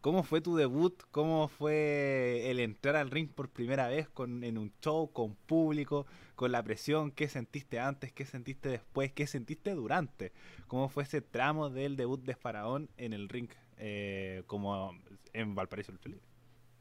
¿Cómo 0.06 0.22
fue 0.22 0.40
tu 0.40 0.54
debut? 0.54 1.02
¿Cómo 1.10 1.48
fue 1.48 2.48
el 2.48 2.60
entrar 2.60 2.94
al 2.94 3.10
ring 3.10 3.28
por 3.28 3.48
primera 3.48 3.88
vez 3.88 4.08
con, 4.08 4.44
en 4.44 4.56
un 4.56 4.70
show, 4.80 5.10
con 5.10 5.34
público, 5.34 6.06
con 6.36 6.52
la 6.52 6.62
presión? 6.62 7.10
¿Qué 7.10 7.28
sentiste 7.28 7.80
antes? 7.80 8.12
¿Qué 8.12 8.24
sentiste 8.24 8.68
después? 8.68 9.10
¿Qué 9.12 9.26
sentiste 9.26 9.74
durante? 9.74 10.30
¿Cómo 10.68 10.88
fue 10.88 11.02
ese 11.02 11.22
tramo 11.22 11.70
del 11.70 11.96
debut 11.96 12.22
de 12.22 12.36
Faraón 12.36 12.88
en 12.98 13.14
el 13.14 13.28
ring 13.28 13.48
eh, 13.78 14.44
como 14.46 14.92
en 15.32 15.56
Valparaíso 15.56 15.90
Lucha 15.90 16.08
Libre? 16.08 16.24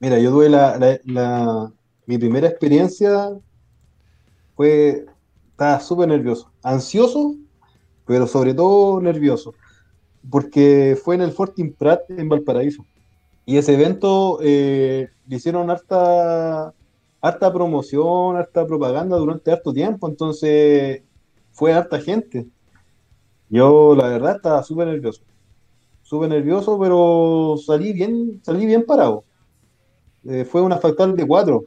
Mira, 0.01 0.19
yo 0.19 0.29
tuve 0.29 0.47
la, 0.47 1.73
mi 2.05 2.19
primera 2.19 2.47
experiencia 2.47 3.31
fue, 4.55 5.03
estaba 5.49 5.79
súper 5.79 6.09
nervioso, 6.09 6.51
ansioso, 6.61 7.35
pero 8.05 8.27
sobre 8.27 8.53
todo 8.53 9.01
nervioso, 9.01 9.55
porque 10.29 10.95
fue 11.03 11.15
en 11.15 11.21
el 11.23 11.31
Fortin 11.31 11.73
Prat 11.73 12.01
en 12.11 12.29
Valparaíso. 12.29 12.85
Y 13.45 13.57
ese 13.57 13.73
evento 13.73 14.39
eh, 14.41 15.09
le 15.27 15.35
hicieron 15.35 15.69
harta, 15.69 16.73
harta 17.21 17.53
promoción, 17.53 18.37
harta 18.37 18.65
propaganda 18.65 19.17
durante 19.17 19.51
harto 19.51 19.71
tiempo, 19.71 20.07
entonces 20.07 21.03
fue 21.51 21.73
harta 21.73 21.99
gente. 21.99 22.47
Yo, 23.49 23.95
la 23.95 24.07
verdad, 24.09 24.37
estaba 24.37 24.63
súper 24.63 24.87
nervioso. 24.87 25.21
Súper 26.01 26.29
nervioso, 26.29 26.79
pero 26.79 27.55
salí 27.63 27.93
bien, 27.93 28.41
salí 28.43 28.65
bien 28.65 28.85
parado. 28.85 29.23
Eh, 30.27 30.45
fue 30.45 30.61
una 30.61 30.77
fatal 30.77 31.15
de 31.15 31.27
cuatro. 31.27 31.65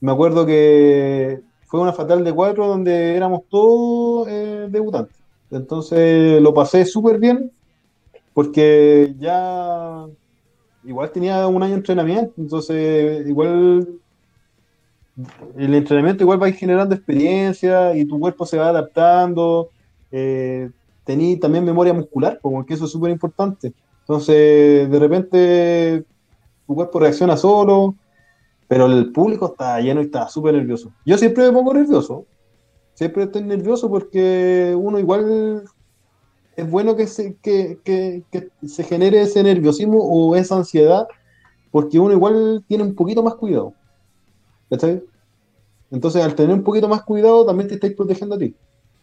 Me 0.00 0.12
acuerdo 0.12 0.46
que 0.46 1.40
fue 1.66 1.80
una 1.80 1.92
fatal 1.92 2.24
de 2.24 2.32
cuatro 2.32 2.66
donde 2.66 3.16
éramos 3.16 3.42
todos 3.48 4.28
eh, 4.28 4.66
debutantes. 4.70 5.16
Entonces 5.50 6.40
lo 6.40 6.54
pasé 6.54 6.84
súper 6.86 7.18
bien 7.18 7.52
porque 8.34 9.14
ya 9.18 10.06
igual 10.84 11.10
tenía 11.10 11.46
un 11.46 11.62
año 11.62 11.72
de 11.72 11.78
entrenamiento, 11.78 12.34
entonces 12.36 13.26
igual 13.26 13.88
el 15.56 15.74
entrenamiento 15.74 16.24
igual 16.24 16.42
va 16.42 16.50
generando 16.52 16.94
experiencia 16.94 17.94
y 17.96 18.04
tu 18.04 18.18
cuerpo 18.18 18.46
se 18.46 18.58
va 18.58 18.68
adaptando. 18.68 19.70
Eh, 20.10 20.70
tení 21.04 21.36
también 21.36 21.64
memoria 21.64 21.92
muscular, 21.92 22.38
porque 22.40 22.74
eso 22.74 22.86
es 22.86 22.90
súper 22.90 23.10
importante. 23.10 23.72
Entonces, 24.00 24.90
de 24.90 24.98
repente, 24.98 26.04
tu 26.66 26.74
cuerpo 26.74 26.98
reacciona 26.98 27.36
solo, 27.36 27.94
pero 28.68 28.86
el 28.86 29.12
público 29.12 29.46
está 29.46 29.80
lleno 29.80 30.00
y 30.00 30.04
está 30.04 30.28
súper 30.28 30.54
nervioso. 30.54 30.92
Yo 31.04 31.18
siempre 31.18 31.44
me 31.44 31.52
pongo 31.52 31.74
nervioso. 31.74 32.24
Siempre 32.94 33.24
estoy 33.24 33.42
nervioso 33.42 33.88
porque 33.90 34.74
uno 34.76 34.98
igual 34.98 35.64
es 36.56 36.70
bueno 36.70 36.96
que 36.96 37.06
se, 37.06 37.36
que, 37.42 37.78
que- 37.84 38.24
que 38.30 38.48
se 38.66 38.84
genere 38.84 39.22
ese 39.22 39.42
nerviosismo 39.42 39.98
o 40.02 40.36
esa 40.36 40.56
ansiedad, 40.56 41.06
porque 41.70 41.98
uno 41.98 42.12
igual 42.12 42.64
tiene 42.68 42.84
un 42.84 42.94
poquito 42.94 43.22
más 43.22 43.34
cuidado. 43.36 43.74
¿Cachai? 44.70 45.02
Entonces, 45.90 46.22
al 46.22 46.34
tener 46.34 46.54
un 46.54 46.64
poquito 46.64 46.88
más 46.88 47.02
cuidado, 47.02 47.44
también 47.44 47.68
te 47.68 47.74
estáis 47.74 47.94
protegiendo 47.94 48.34
a 48.36 48.38
ti. 48.38 48.54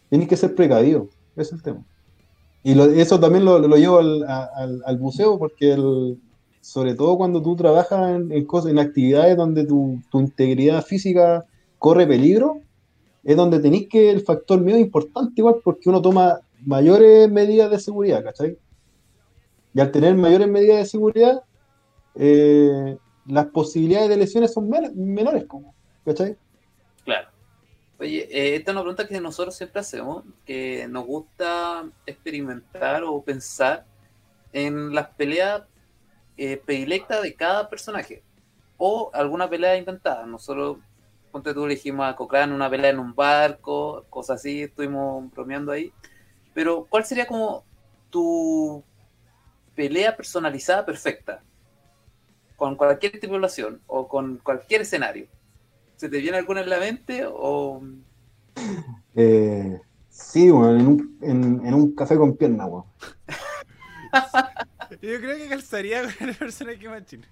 Tienes 0.08 0.28
que 0.28 0.36
ser 0.36 0.54
precavido. 0.54 1.08
Ese 1.36 1.42
es 1.42 1.52
el 1.52 1.62
tema. 1.62 1.84
Y 2.62 2.74
lo- 2.74 2.84
eso 2.84 3.18
también 3.20 3.44
lo, 3.44 3.58
lo 3.58 3.76
llevo 3.76 3.98
al, 3.98 4.24
al- 4.24 4.82
al 4.84 4.98
buceo, 4.98 5.38
porque 5.38 5.72
el- 5.72 6.18
sobre 6.60 6.94
todo 6.94 7.16
cuando 7.16 7.42
tú 7.42 7.56
trabajas 7.56 8.10
en, 8.16 8.32
en 8.32 8.46
cosas, 8.46 8.70
en 8.72 8.78
actividades 8.78 9.36
donde 9.36 9.64
tu, 9.64 10.00
tu 10.10 10.20
integridad 10.20 10.82
física 10.84 11.44
corre 11.78 12.06
peligro, 12.06 12.60
es 13.22 13.36
donde 13.36 13.60
tenéis 13.60 13.88
que 13.88 14.10
el 14.10 14.20
factor 14.22 14.60
miedo 14.60 14.78
es 14.78 14.84
importante 14.84 15.34
igual, 15.36 15.56
porque 15.64 15.88
uno 15.88 16.02
toma 16.02 16.40
mayores 16.64 17.30
medidas 17.30 17.70
de 17.70 17.78
seguridad, 17.78 18.22
¿cachai? 18.24 18.58
Y 19.74 19.80
al 19.80 19.90
tener 19.90 20.14
mayores 20.14 20.48
medidas 20.48 20.78
de 20.78 20.86
seguridad, 20.86 21.42
eh, 22.14 22.98
las 23.26 23.46
posibilidades 23.46 24.08
de 24.08 24.16
lesiones 24.16 24.52
son 24.52 24.68
men- 24.68 24.92
menores, 24.96 25.46
¿cachai? 26.04 26.36
Claro. 27.04 27.28
Oye, 27.98 28.28
eh, 28.30 28.56
esta 28.56 28.70
es 28.70 28.74
una 28.74 28.82
pregunta 28.82 29.06
que 29.06 29.20
nosotros 29.20 29.54
siempre 29.54 29.80
hacemos, 29.80 30.24
que 30.46 30.86
nos 30.88 31.04
gusta 31.04 31.84
experimentar 32.06 33.04
o 33.04 33.22
pensar 33.22 33.84
en 34.52 34.94
las 34.94 35.08
peleas 35.08 35.62
eh, 36.36 36.56
predilectas 36.56 37.22
de 37.22 37.34
cada 37.34 37.68
personaje 37.68 38.22
o 38.78 39.10
alguna 39.12 39.48
pelea 39.48 39.76
inventada. 39.76 40.24
Nosotros, 40.24 40.78
ponte 41.30 41.52
tú, 41.52 41.66
le 41.66 41.74
dijimos 41.74 42.06
a 42.06 42.16
Cochrane 42.16 42.54
una 42.54 42.70
pelea 42.70 42.90
en 42.90 42.98
un 42.98 43.14
barco, 43.14 44.04
cosas 44.08 44.36
así, 44.40 44.62
estuvimos 44.62 45.30
bromeando 45.32 45.70
ahí. 45.70 45.92
Pero, 46.60 46.86
¿cuál 46.90 47.06
sería 47.06 47.26
como 47.26 47.64
tu 48.10 48.84
pelea 49.74 50.14
personalizada 50.14 50.84
perfecta? 50.84 51.42
con 52.54 52.76
cualquier 52.76 53.18
tripulación 53.18 53.80
o 53.86 54.06
con 54.06 54.36
cualquier 54.36 54.82
escenario. 54.82 55.26
¿Se 55.96 56.10
te 56.10 56.18
viene 56.18 56.36
alguna 56.36 56.60
en 56.60 56.68
la 56.68 56.78
mente 56.78 57.24
o...? 57.26 57.80
Eh, 59.16 59.80
sí, 60.10 60.50
weón, 60.50 60.78
en 60.78 60.86
un, 60.86 61.18
en, 61.22 61.66
en 61.66 61.72
un 61.72 61.94
café 61.94 62.18
con 62.18 62.36
pierna, 62.36 62.66
weón. 62.66 62.84
Yo 64.90 65.18
creo 65.18 65.38
que 65.38 65.48
calzaría 65.48 66.02
con 66.02 66.28
el 66.28 66.34
personaje 66.34 66.86
machine. 66.86 67.26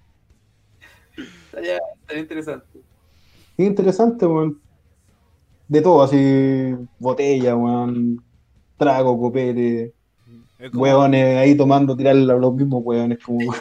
Estaría, 1.44 1.78
estaría 2.00 2.22
interesante. 2.22 2.80
Qué 3.58 3.64
interesante, 3.64 4.24
weón. 4.24 4.58
De 5.68 5.82
todo, 5.82 6.02
así, 6.02 6.74
botella, 6.98 7.54
weón, 7.54 8.24
trago, 8.78 9.18
copete, 9.20 9.92
como- 10.70 10.82
weones 10.82 11.36
ahí 11.36 11.56
tomando, 11.56 11.96
tirar 11.96 12.16
a 12.16 12.18
los 12.18 12.54
mismos 12.54 12.82
weones, 12.84 13.18
como, 13.22 13.54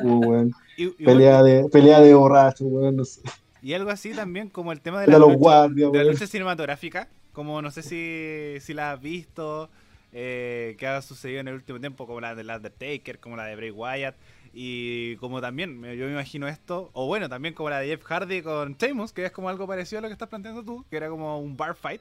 como, 0.00 0.50
y- 0.76 0.88
Pelea 0.90 1.42
de, 1.42 1.68
pelea 1.68 2.00
de 2.00 2.14
borracho, 2.14 2.64
weón, 2.66 2.96
no 2.96 3.04
sé. 3.04 3.22
y 3.62 3.72
algo 3.74 3.90
así 3.90 4.12
también 4.12 4.48
como 4.48 4.72
el 4.72 4.80
tema 4.80 5.00
de 5.00 5.08
la 5.08 5.18
lucha, 5.18 5.34
guardias, 5.36 5.92
de 5.92 5.98
la 5.98 6.04
lucha 6.12 6.26
cinematográfica. 6.26 7.08
Como 7.32 7.62
no 7.62 7.70
sé 7.70 7.82
si, 7.82 8.60
si 8.60 8.74
la 8.74 8.92
has 8.92 9.00
visto, 9.00 9.70
eh, 10.12 10.74
que 10.78 10.86
ha 10.88 11.00
sucedido 11.00 11.40
en 11.40 11.48
el 11.48 11.54
último 11.54 11.78
tiempo, 11.78 12.06
como 12.06 12.20
la 12.20 12.34
de 12.34 12.42
la 12.42 12.56
Undertaker, 12.56 13.20
como 13.20 13.36
la 13.36 13.44
de 13.44 13.54
Bray 13.56 13.70
Wyatt. 13.70 14.16
Y 14.52 15.14
como 15.16 15.40
también, 15.40 15.80
yo 15.96 16.06
me 16.06 16.12
imagino 16.12 16.48
esto, 16.48 16.90
o 16.92 17.06
bueno, 17.06 17.28
también 17.28 17.54
como 17.54 17.70
la 17.70 17.78
de 17.78 17.86
Jeff 17.86 18.02
Hardy 18.02 18.42
con 18.42 18.74
Sheamus, 18.76 19.12
que 19.12 19.24
es 19.26 19.30
como 19.30 19.48
algo 19.48 19.64
parecido 19.68 20.00
a 20.00 20.02
lo 20.02 20.08
que 20.08 20.12
estás 20.14 20.28
planteando 20.28 20.64
tú, 20.64 20.84
que 20.90 20.96
era 20.96 21.08
como 21.08 21.38
un 21.38 21.56
bar 21.56 21.76
fight, 21.76 22.00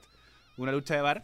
una 0.58 0.72
lucha 0.72 0.96
de 0.96 1.02
bar. 1.02 1.24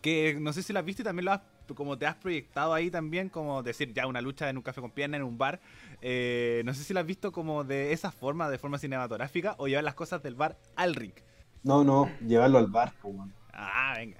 Que 0.00 0.38
no 0.40 0.52
sé 0.52 0.62
si 0.62 0.72
la 0.72 0.80
has 0.80 0.86
visto 0.86 1.02
y 1.02 1.04
también 1.04 1.26
lo 1.26 1.32
has, 1.32 1.40
como 1.74 1.98
te 1.98 2.06
has 2.06 2.16
proyectado 2.16 2.72
ahí 2.72 2.90
también, 2.90 3.28
como 3.28 3.62
decir 3.62 3.92
ya 3.92 4.06
una 4.06 4.20
lucha 4.20 4.48
en 4.48 4.56
un 4.56 4.62
café 4.62 4.80
con 4.80 4.90
pierna, 4.90 5.16
en 5.16 5.22
un 5.22 5.36
bar. 5.36 5.60
Eh, 6.00 6.62
no 6.64 6.72
sé 6.74 6.84
si 6.84 6.94
la 6.94 7.00
has 7.00 7.06
visto 7.06 7.32
como 7.32 7.64
de 7.64 7.92
esa 7.92 8.10
forma, 8.10 8.48
de 8.48 8.58
forma 8.58 8.78
cinematográfica, 8.78 9.54
o 9.58 9.68
llevar 9.68 9.84
las 9.84 9.94
cosas 9.94 10.22
del 10.22 10.34
bar 10.34 10.56
al 10.76 10.94
ring. 10.94 11.12
No, 11.62 11.84
no, 11.84 12.08
llevarlo 12.26 12.58
al 12.58 12.68
bar. 12.68 12.92
Ah, 13.52 13.94
venga. 13.96 14.18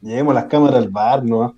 Llevemos 0.00 0.34
las 0.34 0.44
cámaras 0.44 0.76
al 0.76 0.88
bar, 0.88 1.24
¿no? 1.24 1.56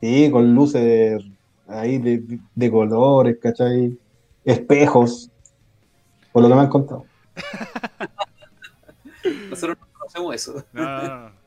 Sí, 0.00 0.30
con 0.30 0.54
luces 0.54 1.24
ahí 1.66 1.98
de, 1.98 2.38
de 2.54 2.70
colores, 2.70 3.38
¿cachai? 3.40 3.98
Espejos, 4.44 5.30
por 6.32 6.42
lo 6.42 6.48
que 6.48 6.54
me 6.54 6.60
han 6.60 6.68
contado. 6.68 7.06
Nosotros 9.50 9.78
no 9.80 9.86
conocemos 9.98 10.34
eso. 10.34 10.64
No, 10.72 10.82
no, 10.82 11.02
no, 11.02 11.28
no. 11.28 11.43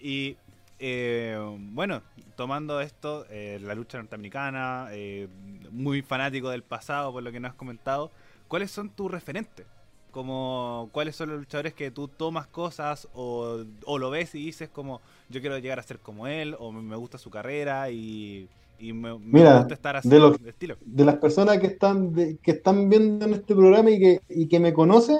Y 0.00 0.36
eh, 0.78 1.38
bueno, 1.72 2.02
tomando 2.36 2.80
esto, 2.80 3.26
eh, 3.30 3.58
la 3.62 3.74
lucha 3.74 3.98
norteamericana, 3.98 4.88
eh, 4.92 5.28
muy 5.70 6.02
fanático 6.02 6.50
del 6.50 6.62
pasado, 6.62 7.12
por 7.12 7.22
lo 7.22 7.32
que 7.32 7.40
nos 7.40 7.50
has 7.50 7.56
comentado, 7.56 8.10
¿cuáles 8.48 8.70
son 8.70 8.90
tus 8.90 9.10
referentes? 9.10 9.66
Como, 10.10 10.88
¿Cuáles 10.92 11.14
son 11.16 11.28
los 11.30 11.38
luchadores 11.38 11.72
que 11.74 11.90
tú 11.92 12.08
tomas 12.08 12.46
cosas 12.48 13.08
o, 13.12 13.64
o 13.84 13.98
lo 13.98 14.10
ves 14.10 14.34
y 14.34 14.44
dices 14.46 14.68
como 14.68 15.00
yo 15.28 15.40
quiero 15.40 15.56
llegar 15.58 15.78
a 15.78 15.82
ser 15.84 16.00
como 16.00 16.26
él 16.26 16.56
o 16.58 16.72
me 16.72 16.96
gusta 16.96 17.16
su 17.18 17.30
carrera 17.30 17.90
y, 17.90 18.48
y 18.78 18.92
me, 18.92 19.16
me 19.18 19.38
Mira, 19.38 19.52
gusta 19.52 19.74
estar 19.74 19.94
así 19.96 20.16
de 20.16 20.18
los- 20.20 20.38
de 20.40 20.50
estilo? 20.50 20.78
De 20.80 21.04
las 21.04 21.16
personas 21.18 21.58
que 21.58 21.66
están, 21.68 22.12
de- 22.14 22.38
que 22.38 22.52
están 22.52 22.88
viendo 22.88 23.26
en 23.26 23.34
este 23.34 23.54
programa 23.54 23.90
y 23.90 23.98
que, 24.00 24.20
y 24.28 24.48
que 24.48 24.58
me 24.60 24.72
conocen, 24.72 25.18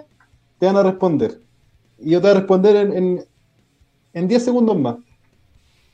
te 0.58 0.66
van 0.66 0.76
a 0.76 0.82
responder. 0.82 1.42
Y 1.98 2.10
yo 2.12 2.20
te 2.20 2.28
voy 2.28 2.36
a 2.36 2.40
responder 2.40 2.76
en, 2.76 2.92
en, 2.94 3.24
en 4.12 4.28
10 4.28 4.44
segundos 4.44 4.78
más. 4.78 4.96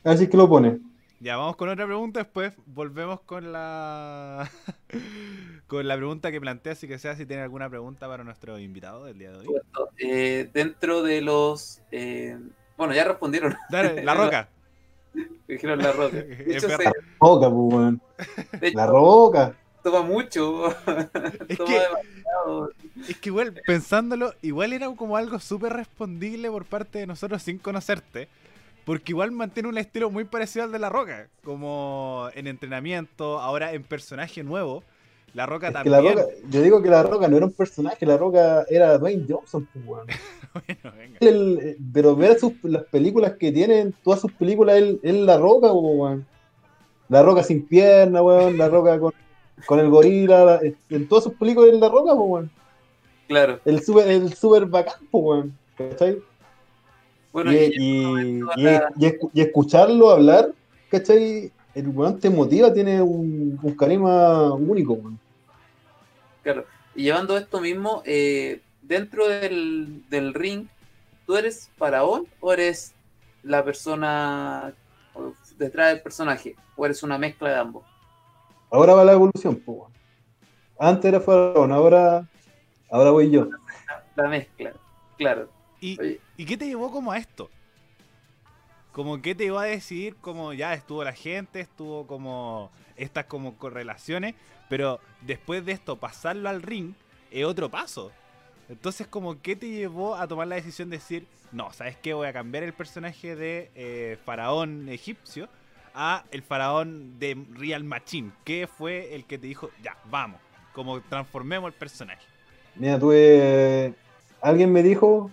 Así 0.04 0.28
que 0.28 0.36
lo 0.36 0.48
pone. 0.48 0.78
Ya, 1.20 1.36
vamos 1.36 1.56
con 1.56 1.68
otra 1.70 1.86
pregunta, 1.86 2.20
después 2.20 2.52
volvemos 2.66 3.20
con 3.22 3.50
la 3.52 4.50
con 5.66 5.88
la 5.88 5.96
pregunta 5.96 6.30
que 6.30 6.40
plantea, 6.40 6.72
así 6.72 6.86
que 6.86 6.98
sea 6.98 7.16
si 7.16 7.24
tiene 7.26 7.42
alguna 7.42 7.68
pregunta 7.70 8.06
para 8.06 8.22
nuestro 8.22 8.58
invitado 8.58 9.06
del 9.06 9.18
día 9.18 9.30
de 9.32 9.38
hoy. 9.38 9.46
Eh, 9.98 10.50
dentro 10.52 11.02
de 11.02 11.22
los... 11.22 11.80
eh, 11.90 12.38
bueno, 12.76 12.92
ya 12.94 13.04
respondieron. 13.04 13.54
Dale, 13.70 14.04
la 14.04 14.14
roca. 14.24 14.48
Dijeron 15.48 15.78
la 15.78 15.92
roca. 15.92 16.16
De 16.18 16.44
hecho, 16.56 16.68
se, 16.68 16.76
verdad. 16.76 16.92
Roca, 17.18 17.50
pues, 17.50 18.60
de 18.60 18.68
hecho, 18.68 18.76
La 18.76 18.86
roca. 18.86 19.54
toma 19.82 20.02
mucho. 20.02 20.68
Es 20.68 20.76
toma 20.84 21.08
que- 21.70 21.80
demasiado. 21.80 21.96
Es 23.08 23.16
que 23.18 23.28
igual, 23.28 23.60
pensándolo, 23.66 24.32
igual 24.42 24.72
era 24.72 24.88
como 24.94 25.16
algo 25.16 25.38
súper 25.38 25.72
respondible 25.72 26.50
por 26.50 26.64
parte 26.64 26.98
de 26.98 27.06
nosotros 27.06 27.42
sin 27.42 27.58
conocerte. 27.58 28.28
Porque 28.84 29.10
igual 29.12 29.32
mantiene 29.32 29.68
un 29.68 29.78
estilo 29.78 30.10
muy 30.10 30.24
parecido 30.24 30.64
al 30.64 30.70
de 30.72 30.78
La 30.78 30.88
Roca. 30.88 31.28
Como 31.42 32.28
en 32.34 32.46
entrenamiento, 32.46 33.40
ahora 33.40 33.72
en 33.72 33.82
personaje 33.82 34.42
nuevo. 34.44 34.84
La 35.34 35.44
Roca 35.44 35.66
Es 35.68 35.72
también. 35.74 35.92
la 35.92 36.00
roca, 36.00 36.24
yo 36.48 36.62
digo 36.62 36.80
que 36.80 36.88
la 36.88 37.02
roca 37.02 37.28
no 37.28 37.36
era 37.36 37.44
un 37.46 37.52
personaje, 37.52 38.06
la 38.06 38.16
roca 38.16 38.64
era 38.70 38.96
Dwayne 38.96 39.26
Johnson, 39.28 39.68
pues. 39.74 39.84
Bueno, 40.54 40.96
venga. 40.96 41.18
el- 41.20 41.58
eh, 41.62 41.76
pero 41.92 42.16
ver 42.16 42.38
sus, 42.38 42.52
las 42.62 42.84
películas 42.84 43.34
que 43.38 43.52
tienen, 43.52 43.92
todas 44.02 44.20
sus 44.20 44.32
películas, 44.32 44.76
él, 44.78 44.98
él 45.02 45.26
la 45.26 45.36
roca, 45.36 45.70
weón. 45.72 46.24
La 47.08 47.22
roca 47.22 47.42
sin 47.42 47.66
pierna, 47.66 48.22
weón. 48.22 48.56
La 48.56 48.68
roca 48.68 48.98
con, 48.98 49.12
con 49.64 49.80
el 49.80 49.88
gorila. 49.88 50.44
la- 50.44 50.60
en 50.90 51.08
todas 51.08 51.24
sus 51.24 51.34
películas 51.34 51.70
él 51.72 51.80
la 51.80 51.88
roca, 51.88 52.12
weón. 52.14 52.50
Claro. 53.28 53.58
El 53.64 53.82
super, 53.82 54.08
el 54.08 54.32
super 54.34 54.66
bacán, 54.66 55.06
po, 55.10 55.18
weón. 55.18 55.56
¿Cachai? 55.76 56.18
Bueno, 57.32 57.52
y, 57.52 57.56
y, 57.56 58.40
y- 58.56 59.18
y- 59.34 59.40
escucharlo 59.40 60.10
hablar, 60.10 60.52
¿cachai? 60.90 61.52
El 61.74 61.88
weón 61.88 62.18
te 62.18 62.30
motiva, 62.30 62.72
tiene 62.72 63.02
un, 63.02 63.58
un 63.62 63.74
carisma 63.76 64.52
único, 64.54 64.94
weón. 64.94 65.18
Claro. 66.42 66.64
Y 66.94 67.02
llevando 67.02 67.36
esto 67.36 67.60
mismo, 67.60 68.02
eh, 68.06 68.62
dentro 68.80 69.28
del, 69.28 70.02
del 70.08 70.32
ring, 70.32 70.66
¿tú 71.26 71.36
eres 71.36 71.68
faraón 71.76 72.26
o 72.40 72.52
eres 72.52 72.94
la 73.42 73.62
persona 73.64 74.72
detrás 75.58 75.90
del 75.92 76.00
personaje? 76.02 76.56
¿O 76.74 76.86
eres 76.86 77.02
una 77.02 77.18
mezcla 77.18 77.50
de 77.50 77.56
ambos? 77.56 77.84
Ahora 78.70 78.94
va 78.94 79.04
la 79.04 79.12
evolución, 79.12 79.56
po, 79.56 79.72
weón. 79.72 79.92
Antes 80.78 81.06
era 81.06 81.20
faraón, 81.20 81.72
ahora, 81.72 82.28
ahora 82.90 83.10
voy 83.10 83.30
yo. 83.30 83.48
La 84.14 84.28
mezcla, 84.28 84.72
claro. 85.16 85.48
¿Y, 85.80 85.98
Oye. 86.00 86.20
¿Y 86.36 86.44
qué 86.44 86.56
te 86.56 86.66
llevó 86.66 86.90
como 86.90 87.12
a 87.12 87.18
esto? 87.18 87.50
Como 88.92 89.20
qué 89.22 89.34
te 89.34 89.44
llevó 89.44 89.58
a 89.58 89.64
decidir 89.64 90.16
como 90.16 90.52
ya 90.52 90.74
estuvo 90.74 91.04
la 91.04 91.12
gente, 91.12 91.60
estuvo 91.60 92.06
como 92.06 92.70
estas 92.96 93.26
como 93.26 93.56
correlaciones, 93.56 94.34
pero 94.68 95.00
después 95.22 95.64
de 95.64 95.72
esto 95.72 95.96
pasarlo 95.96 96.48
al 96.48 96.62
ring 96.62 96.94
es 97.30 97.44
otro 97.44 97.70
paso. 97.70 98.10
Entonces 98.68 99.06
como 99.06 99.40
qué 99.40 99.54
te 99.54 99.68
llevó 99.68 100.16
a 100.16 100.26
tomar 100.26 100.48
la 100.48 100.56
decisión 100.56 100.90
de 100.90 100.96
decir, 100.96 101.26
no, 101.52 101.72
¿sabes 101.72 101.96
qué? 101.96 102.14
Voy 102.14 102.26
a 102.26 102.32
cambiar 102.32 102.64
el 102.64 102.72
personaje 102.72 103.36
de 103.36 103.70
eh, 103.74 104.18
faraón 104.24 104.88
egipcio 104.88 105.48
a 105.96 106.24
el 106.30 106.42
faraón 106.42 107.18
de 107.18 107.36
Real 107.54 107.82
Machine. 107.82 108.30
¿Qué 108.44 108.66
fue 108.66 109.14
el 109.14 109.24
que 109.24 109.38
te 109.38 109.46
dijo, 109.46 109.70
ya, 109.82 109.96
vamos? 110.10 110.40
Como 110.72 111.00
transformemos 111.00 111.68
el 111.68 111.74
personaje. 111.74 112.20
Mira, 112.76 112.98
tuve. 112.98 113.94
Alguien 114.42 114.70
me 114.70 114.82
dijo, 114.82 115.30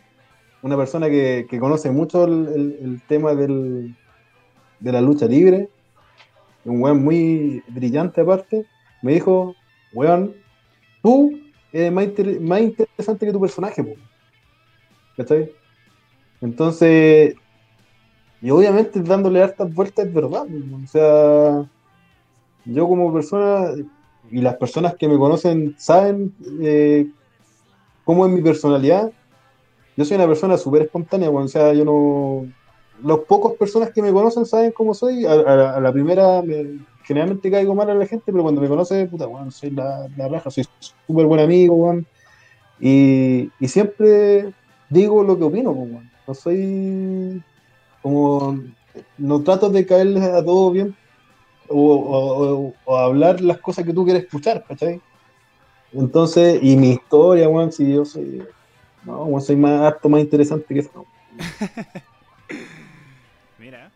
una 0.61 0.78
persona 0.78 1.09
que, 1.09 1.45
que 1.49 1.59
conoce 1.59 1.91
mucho 1.91 2.24
el, 2.24 2.78
el- 2.82 3.01
tema 3.07 3.36
del, 3.36 3.93
de 4.80 4.91
la 4.91 5.01
lucha 5.01 5.26
libre, 5.26 5.70
un 6.64 6.82
weón 6.82 7.03
muy 7.03 7.61
brillante 7.68 8.22
aparte, 8.22 8.66
me 9.01 9.14
dijo, 9.14 9.55
weón, 9.93 10.34
tú 11.01 11.38
eres 11.74 11.91
más 11.91 12.61
interesante 12.61 13.26
que 13.26 13.34
tu 13.34 13.41
personaje, 13.41 13.84
po". 13.84 13.95
¿cachai? 15.18 15.51
Entonces, 16.41 17.36
y 18.43 18.51
obviamente 18.51 19.01
dándole 19.01 19.41
hartas 19.41 19.73
vueltas 19.73 20.05
es 20.05 20.13
verdad, 20.13 20.45
po. 20.45 20.77
o 20.83 20.87
sea, 20.87 21.65
yo 22.65 22.87
como 22.87 23.13
persona, 23.13 23.71
y 24.31 24.41
las 24.41 24.55
personas 24.57 24.95
que 24.95 25.07
me 25.07 25.17
conocen 25.17 25.75
saben 25.77 26.33
eh, 26.61 27.07
cómo 28.05 28.25
es 28.25 28.31
mi 28.31 28.41
personalidad. 28.41 29.11
Yo 29.95 30.05
soy 30.05 30.15
una 30.15 30.27
persona 30.27 30.57
súper 30.57 30.83
espontánea, 30.83 31.29
weón, 31.29 31.45
o 31.45 31.47
sea, 31.47 31.73
yo 31.73 31.85
no... 31.85 32.47
Los 33.03 33.21
pocos 33.21 33.53
personas 33.57 33.91
que 33.93 34.01
me 34.01 34.13
conocen 34.13 34.45
saben 34.45 34.71
cómo 34.71 34.93
soy. 34.93 35.25
A, 35.25 35.33
a- 35.33 35.77
a 35.77 35.81
la 35.81 35.91
primera, 35.91 36.41
me- 36.41 36.79
generalmente 37.03 37.51
caigo 37.51 37.75
mal 37.75 37.89
a 37.89 37.95
la 37.95 38.05
gente, 38.05 38.31
pero 38.31 38.43
cuando 38.43 38.61
me 38.61 38.67
conoce, 38.69 39.05
puta, 39.07 39.27
weón, 39.27 39.51
soy 39.51 39.71
la, 39.71 40.07
la 40.17 40.27
raja, 40.29 40.49
soy 40.51 40.65
súper 40.79 41.25
buen 41.25 41.41
amigo, 41.41 41.75
weón. 41.75 42.05
Y, 42.79 43.51
y 43.59 43.67
siempre 43.67 44.53
digo 44.89 45.23
lo 45.23 45.37
que 45.37 45.43
opino, 45.43 45.73
pues. 45.75 46.05
No 46.27 46.33
soy 46.33 47.43
como... 48.03 48.59
No 49.17 49.41
trato 49.41 49.69
de 49.71 49.87
caerles 49.87 50.21
a 50.23 50.45
todos 50.45 50.71
bien 50.71 50.95
o, 51.67 51.95
o- 51.95 52.59
o- 52.67 52.73
o 52.85 52.97
hablar 52.97 53.41
las 53.41 53.57
cosas 53.57 53.83
que 53.85 53.93
tú 53.93 54.03
quieres 54.05 54.25
escuchar, 54.25 54.63
¿cachai? 54.67 55.01
Entonces, 55.93 56.59
y 56.61 56.77
mi 56.77 56.91
historia, 56.91 57.49
weón, 57.49 57.71
si 57.71 57.91
yo 57.91 58.05
soy, 58.05 58.43
no, 59.03 59.23
weón, 59.25 59.41
soy 59.41 59.55
más 59.55 59.81
harto 59.81 60.09
más 60.09 60.21
interesante 60.21 60.71
que 60.75 60.81
eso. 60.81 61.07
Mira. 63.57 63.91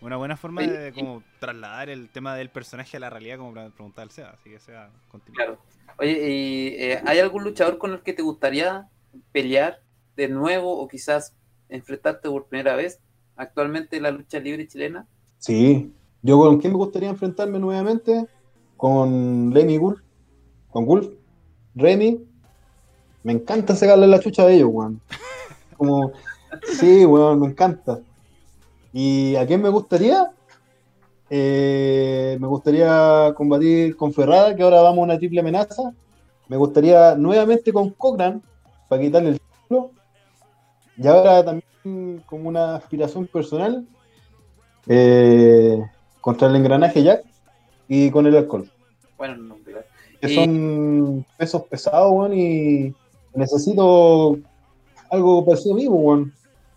Una 0.00 0.16
buena 0.16 0.36
forma 0.36 0.62
de 0.62 0.92
como 0.92 1.22
trasladar 1.40 1.88
el 1.88 2.10
tema 2.10 2.36
del 2.36 2.50
personaje 2.50 2.98
a 2.98 3.00
la 3.00 3.08
realidad, 3.08 3.38
como 3.38 3.54
preguntaba 3.54 4.02
el 4.04 4.10
Seba. 4.10 4.30
Así 4.38 4.50
que 4.50 4.60
Seba, 4.60 4.90
continúa. 5.08 5.36
Claro. 5.36 5.58
Oye, 5.98 6.28
¿y, 6.28 6.66
eh, 6.78 7.02
¿hay 7.06 7.20
algún 7.20 7.42
luchador 7.42 7.78
con 7.78 7.92
el 7.92 8.02
que 8.02 8.12
te 8.12 8.20
gustaría 8.22 8.86
pelear 9.32 9.80
de 10.16 10.28
nuevo 10.28 10.78
o 10.78 10.86
quizás 10.88 11.34
enfrentarte 11.70 12.28
por 12.28 12.46
primera 12.48 12.76
vez 12.76 13.00
actualmente 13.36 13.96
en 13.96 14.04
la 14.04 14.10
lucha 14.10 14.38
libre 14.38 14.66
chilena? 14.66 15.06
Sí. 15.38 15.92
Yo 16.22 16.38
con 16.38 16.58
quién 16.58 16.72
me 16.72 16.78
gustaría 16.78 17.10
enfrentarme 17.10 17.58
nuevamente? 17.58 18.26
Con 18.76 19.52
Lemmy 19.52 19.78
Wolf. 19.78 20.00
Con 20.70 20.86
Wolf. 20.86 21.08
Remy. 21.74 22.24
Me 23.22 23.32
encanta 23.32 23.74
sacarle 23.74 24.06
la 24.06 24.20
chucha 24.20 24.46
de 24.46 24.56
ellos, 24.56 24.70
weón. 24.72 25.00
Como, 25.76 26.12
sí, 26.78 27.04
weón, 27.04 27.40
me 27.40 27.46
encanta. 27.48 28.00
¿Y 28.92 29.34
a 29.36 29.46
quién 29.46 29.60
me 29.60 29.68
gustaría? 29.68 30.30
Eh, 31.30 32.36
me 32.40 32.46
gustaría 32.46 33.32
combatir 33.34 33.96
con 33.96 34.12
Ferrada, 34.12 34.54
que 34.54 34.62
ahora 34.62 34.82
vamos 34.82 34.98
a 35.00 35.02
una 35.02 35.18
triple 35.18 35.40
amenaza. 35.40 35.92
Me 36.48 36.56
gustaría 36.56 37.14
nuevamente 37.16 37.72
con 37.72 37.90
Cochran, 37.90 38.42
para 38.88 39.02
quitarle 39.02 39.30
el 39.30 39.40
título. 39.40 39.90
Y 40.96 41.06
ahora 41.06 41.44
también 41.44 42.22
como 42.26 42.48
una 42.48 42.76
aspiración 42.76 43.26
personal, 43.26 43.86
eh, 44.86 45.78
contra 46.20 46.48
el 46.48 46.56
engranaje 46.56 47.02
Jack 47.02 47.24
y 47.88 48.10
con 48.10 48.26
el 48.26 48.36
alcohol. 48.36 48.70
Bueno, 49.16 49.36
no, 49.36 49.56
claro. 49.56 49.84
Que 50.20 50.32
Y- 50.32 50.34
son 50.34 51.26
pesos 51.36 51.62
pesados, 51.64 52.10
weón, 52.12 52.34
y 52.34 52.94
necesito 53.34 54.38
algo 55.10 55.44
parecido 55.44 55.74
a 55.74 55.76
mí, 55.78 55.88
weón. 55.88 56.32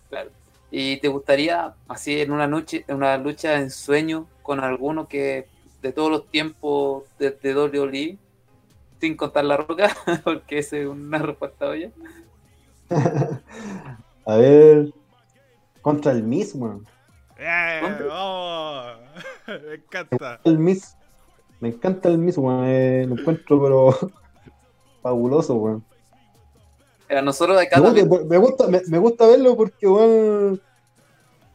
Claro. 0.10 0.30
¿Y 0.72 0.98
te 0.98 1.08
gustaría, 1.08 1.74
así 1.88 2.20
en 2.20 2.32
una 2.32 2.48
noche, 2.48 2.84
en 2.88 2.96
una 2.98 3.18
lucha 3.18 3.60
en 3.60 3.72
sueño 3.72 4.28
con 4.42 4.60
alguno 4.60 5.08
que 5.08 5.48
de 5.82 5.92
todos 5.94 6.10
los 6.12 6.28
tiempos 6.28 7.04
de, 7.20 7.32
de 7.32 7.56
WWE, 7.56 8.18
sin 9.00 9.16
contar 9.16 9.46
la 9.46 9.58
roca, 9.58 9.96
porque 10.24 10.60
esa 10.60 10.78
es 10.78 10.88
una 10.88 11.20
respuesta 11.20 11.70
obvia? 11.70 11.92
A 14.28 14.36
ver, 14.36 14.92
contra 15.82 16.12
el 16.12 16.22
Miss, 16.22 16.54
weón. 16.54 16.86
¡Eh! 17.38 17.80
¡Vamos! 17.82 18.98
Me 19.48 19.76
encanta. 19.76 20.42
El 20.44 20.60
Miss, 20.60 20.96
me 21.62 21.70
encanta 21.70 22.10
el 22.10 22.18
Miss, 22.18 22.38
weón. 22.38 22.66
eh, 22.66 23.06
lo 23.08 23.16
encuentro, 23.16 23.62
pero 23.64 24.12
fabuloso, 25.02 25.56
weón. 25.56 25.86
Mira, 27.10 27.22
nosotros 27.22 27.58
de 27.58 27.64
acá 27.64 27.80
Me 27.80 27.86
también, 27.86 28.10
me 28.28 28.38
gusta, 28.38 28.68
me, 28.68 28.82
me 28.90 28.98
gusta 28.98 29.28
verlo 29.28 29.56
porque, 29.56 29.88
weón, 29.88 30.62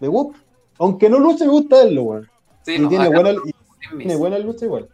me 0.01 0.09
gusta. 0.09 0.39
Aunque 0.79 1.11
no 1.11 1.19
luche, 1.19 1.45
me 1.45 1.51
gusta 1.51 1.85
verlo, 1.85 2.03
weón. 2.05 2.29
sí, 2.63 2.77
Y 2.77 2.79
no, 2.79 2.89
tiene 2.89 3.09
buena, 3.09 3.33
y 3.33 3.99
tiene 3.99 4.17
buena 4.17 4.39
lucha 4.39 4.65
igual. 4.65 4.89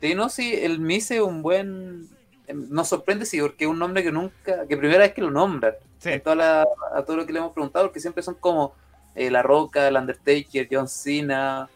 Sí, 0.00 0.14
no, 0.14 0.30
sí, 0.30 0.54
el 0.54 0.80
Miz 0.80 1.10
es 1.10 1.20
un 1.20 1.42
buen. 1.42 2.08
Nos 2.54 2.88
sorprende, 2.88 3.26
sí, 3.26 3.40
porque 3.40 3.64
es 3.64 3.70
un 3.70 3.78
nombre 3.78 4.02
que 4.02 4.12
nunca, 4.12 4.66
que 4.66 4.76
primera 4.76 5.00
vez 5.00 5.12
que 5.12 5.20
lo 5.22 5.30
nombran. 5.30 5.74
Sí, 5.98 6.10
En 6.10 6.20
toda 6.22 6.36
la- 6.36 6.66
a 6.94 7.02
todo 7.04 7.16
lo 7.18 7.26
que 7.26 7.32
le 7.32 7.38
hemos 7.40 7.52
preguntado, 7.52 7.86
porque 7.86 8.00
siempre 8.00 8.22
son 8.22 8.34
como 8.34 8.74
eh, 9.14 9.30
La 9.30 9.42
Roca, 9.42 9.88
el 9.88 9.96
Undertaker, 9.96 10.68
John 10.70 10.88
Cena. 10.88 11.68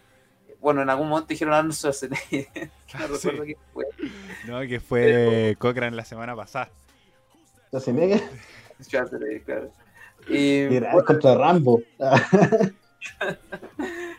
Bueno, 0.61 0.81
en 0.83 0.89
algún 0.89 1.09
momento 1.09 1.29
dijeron 1.29 1.53
Arnold 1.55 1.75
Schwarzenegger. 1.75 2.47
que 2.53 2.71
no 3.09 3.17
Sí. 3.17 3.29
recuerdo 3.31 3.45
quién 3.45 3.59
fue. 3.73 3.85
no, 4.47 4.61
que 4.61 4.81
fue 4.81 5.57
Cochran 5.59 5.97
la 5.97 6.05
semana 6.05 6.35
pasada. 6.37 6.71
Schwarzenegger, 7.69 8.23
Schwarzenegger, 8.83 9.43
claro. 9.43 9.71
Y 10.29 10.67
bueno, 10.69 11.05
contra 11.05 11.35
Rambo. 11.35 11.83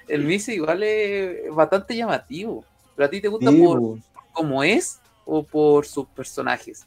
el 0.07 0.23
Miz 0.25 0.47
igual 0.49 0.83
es 0.83 1.53
bastante 1.53 1.95
llamativo. 1.95 2.63
¿Pero 2.95 3.07
a 3.07 3.09
ti 3.09 3.21
te 3.21 3.27
gusta 3.27 3.51
Sí, 3.51 3.61
por 3.63 3.97
cómo 4.33 4.63
es 4.63 4.99
o 5.26 5.43
por 5.43 5.86
sus 5.86 6.05
personajes? 6.07 6.86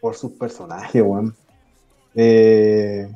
por 0.00 0.14
sus 0.14 0.30
personajes, 0.32 1.02
weón. 1.02 1.34
Eh, 2.14 3.08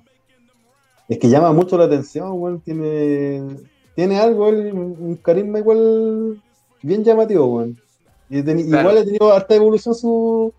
es 1.09 1.19
que 1.19 1.29
llama 1.29 1.53
mucho 1.53 1.77
la 1.79 1.85
atención, 1.85 2.31
weón. 2.33 2.61
Tiene, 2.61 3.57
tiene 3.95 4.19
algo, 4.19 4.49
él, 4.49 4.73
un 4.73 5.15
carisma 5.17 5.61
igual 5.61 6.43
bien 6.83 7.05
llamativo, 7.05 7.47
weón. 7.47 7.81
Y 8.29 8.43
Claro. 8.43 8.59
Igual 8.61 8.99
ha 8.99 9.05
tenido 9.05 9.33
harta 9.33 9.55
evolución 9.55 9.95
su, 9.95 10.53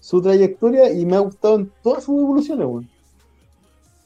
su 0.00 0.22
trayectoria 0.22 0.90
y 0.92 1.04
me 1.04 1.16
ha 1.16 1.20
gustado 1.20 1.56
en 1.56 1.70
todas 1.82 2.04
sus 2.04 2.18
evoluciones, 2.20 2.66
weón. 2.66 2.88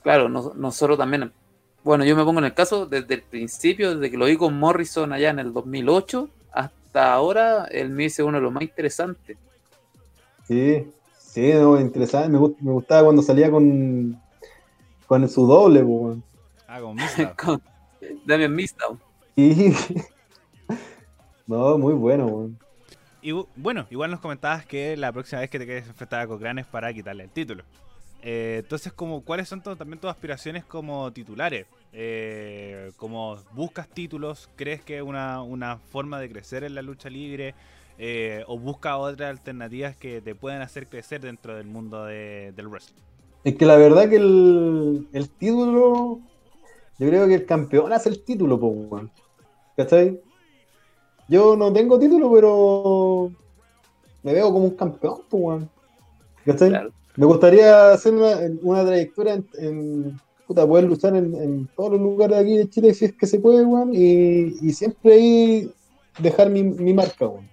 Claro, 0.03 0.28
nos- 0.28 0.55
nosotros 0.57 0.98
también. 0.98 1.30
Bueno, 1.84 2.05
yo 2.05 2.16
me 2.16 2.24
pongo 2.24 2.40
en 2.40 2.46
el 2.46 2.55
caso 2.55 2.86
desde 2.86 3.14
el 3.14 3.22
principio, 3.22 3.94
desde 3.94 4.11
que 4.11 4.16
lo 4.16 4.24
vi 4.26 4.36
con 4.36 4.59
Morrison 4.59 5.12
allá 5.12 5.30
en 5.30 5.38
el 5.38 5.53
2008 5.53 6.28
hasta 6.91 7.12
ahora, 7.12 7.66
el 7.70 7.88
Miz 7.91 8.18
es 8.18 8.24
uno 8.24 8.38
de 8.38 8.43
los 8.43 8.53
más 8.53 8.64
interesantes. 8.64 9.38
Sí, 10.49 10.91
sí, 11.16 11.53
no, 11.53 11.80
interesante. 11.80 12.28
Me, 12.28 12.38
gust- 12.38 12.59
me 12.59 12.72
gustaba 12.72 13.05
cuando 13.05 13.22
salía 13.22 13.49
con, 13.49 14.20
con 15.07 15.28
su 15.28 15.47
doble, 15.47 15.84
weón. 15.84 16.24
Ah, 16.66 16.80
con 16.80 16.97
Mista. 16.97 17.32
con 17.41 17.62
Damian 18.26 18.55
Mistau. 18.55 18.99
Y... 19.36 19.72
No, 21.47 21.78
muy 21.78 21.95
bueno, 21.95 22.26
weón. 22.26 22.59
Y 23.22 23.30
bu- 23.30 23.47
bueno, 23.55 23.86
igual 23.91 24.11
nos 24.11 24.18
comentabas 24.18 24.66
que 24.66 24.97
la 24.97 25.12
próxima 25.12 25.41
vez 25.43 25.51
que 25.51 25.61
te 25.61 25.66
quedes 25.66 25.86
enfrentada 25.86 26.22
a 26.22 26.26
Cochran 26.26 26.59
es 26.59 26.66
para 26.66 26.93
quitarle 26.93 27.22
el 27.24 27.30
título. 27.30 27.62
Eh, 28.22 28.62
entonces, 28.64 28.93
como, 28.93 29.22
¿cuáles 29.24 29.49
son 29.49 29.62
también 29.62 30.01
tus 30.01 30.11
aspiraciones 30.11 30.64
como 30.64 31.12
titulares? 31.12 31.66
Eh, 31.93 32.93
como 32.97 33.36
buscas 33.55 33.88
títulos, 33.88 34.49
¿crees 34.57 34.82
que 34.82 34.99
es 34.99 35.03
una, 35.03 35.43
una 35.43 35.78
forma 35.78 36.20
de 36.20 36.30
crecer 36.30 36.64
en 36.64 36.74
la 36.74 36.82
lucha 36.82 37.11
libre? 37.11 37.55
Eh, 37.99 38.45
¿O 38.47 38.59
buscas 38.59 38.97
otras 38.97 39.30
alternativas 39.30 39.97
que 39.97 40.20
te 40.20 40.34
puedan 40.34 40.62
hacer 40.62 40.86
crecer 40.88 41.20
dentro 41.20 41.57
del 41.57 41.66
mundo 41.66 42.05
de- 42.05 42.53
del 42.57 42.68
wrestling? 42.68 43.03
Es 43.45 43.57
que 43.57 43.66
la 43.66 43.76
verdad 43.76 44.09
que 44.09 44.16
el, 44.16 45.09
el 45.12 45.28
título, 45.30 46.20
yo 46.99 47.09
creo 47.09 47.26
que 47.26 47.34
el 47.34 47.47
campeón 47.47 47.93
hace 47.93 48.09
el 48.11 48.22
título, 48.22 48.59
po, 48.61 48.68
weón. 48.68 49.11
¿Cachai? 49.76 50.20
Yo 51.28 51.57
no 51.57 51.72
tengo 51.72 51.99
título, 51.99 52.30
pero 52.32 53.30
me 54.22 54.32
veo 54.34 54.53
como 54.53 54.64
un 54.66 54.76
campeón, 54.76 55.22
po, 55.28 55.36
weón. 55.38 55.70
¿Cachai? 56.45 56.68
Claro. 56.70 56.91
Me 57.16 57.26
gustaría 57.26 57.93
hacer 57.93 58.14
una, 58.14 58.36
una 58.62 58.84
trayectoria 58.84 59.34
en, 59.34 59.49
en- 59.59 60.20
puta, 60.51 60.66
poder 60.66 60.84
luchar 60.86 61.14
en, 61.14 61.32
en 61.36 61.68
todos 61.76 61.92
los 61.92 62.01
lugares 62.01 62.38
de 62.38 62.42
aquí 62.42 62.57
de 62.57 62.68
Chile 62.68 62.92
si 62.92 63.05
es 63.05 63.12
que 63.12 63.28
se 63.28 63.38
puede, 63.38 63.64
weón, 63.64 63.94
y, 63.94 64.57
y 64.61 64.72
siempre 64.72 65.12
ahí 65.12 65.70
dejar 66.18 66.51
mi, 66.51 66.64
mi 66.64 66.92
marca, 66.92 67.28
weón. 67.28 67.48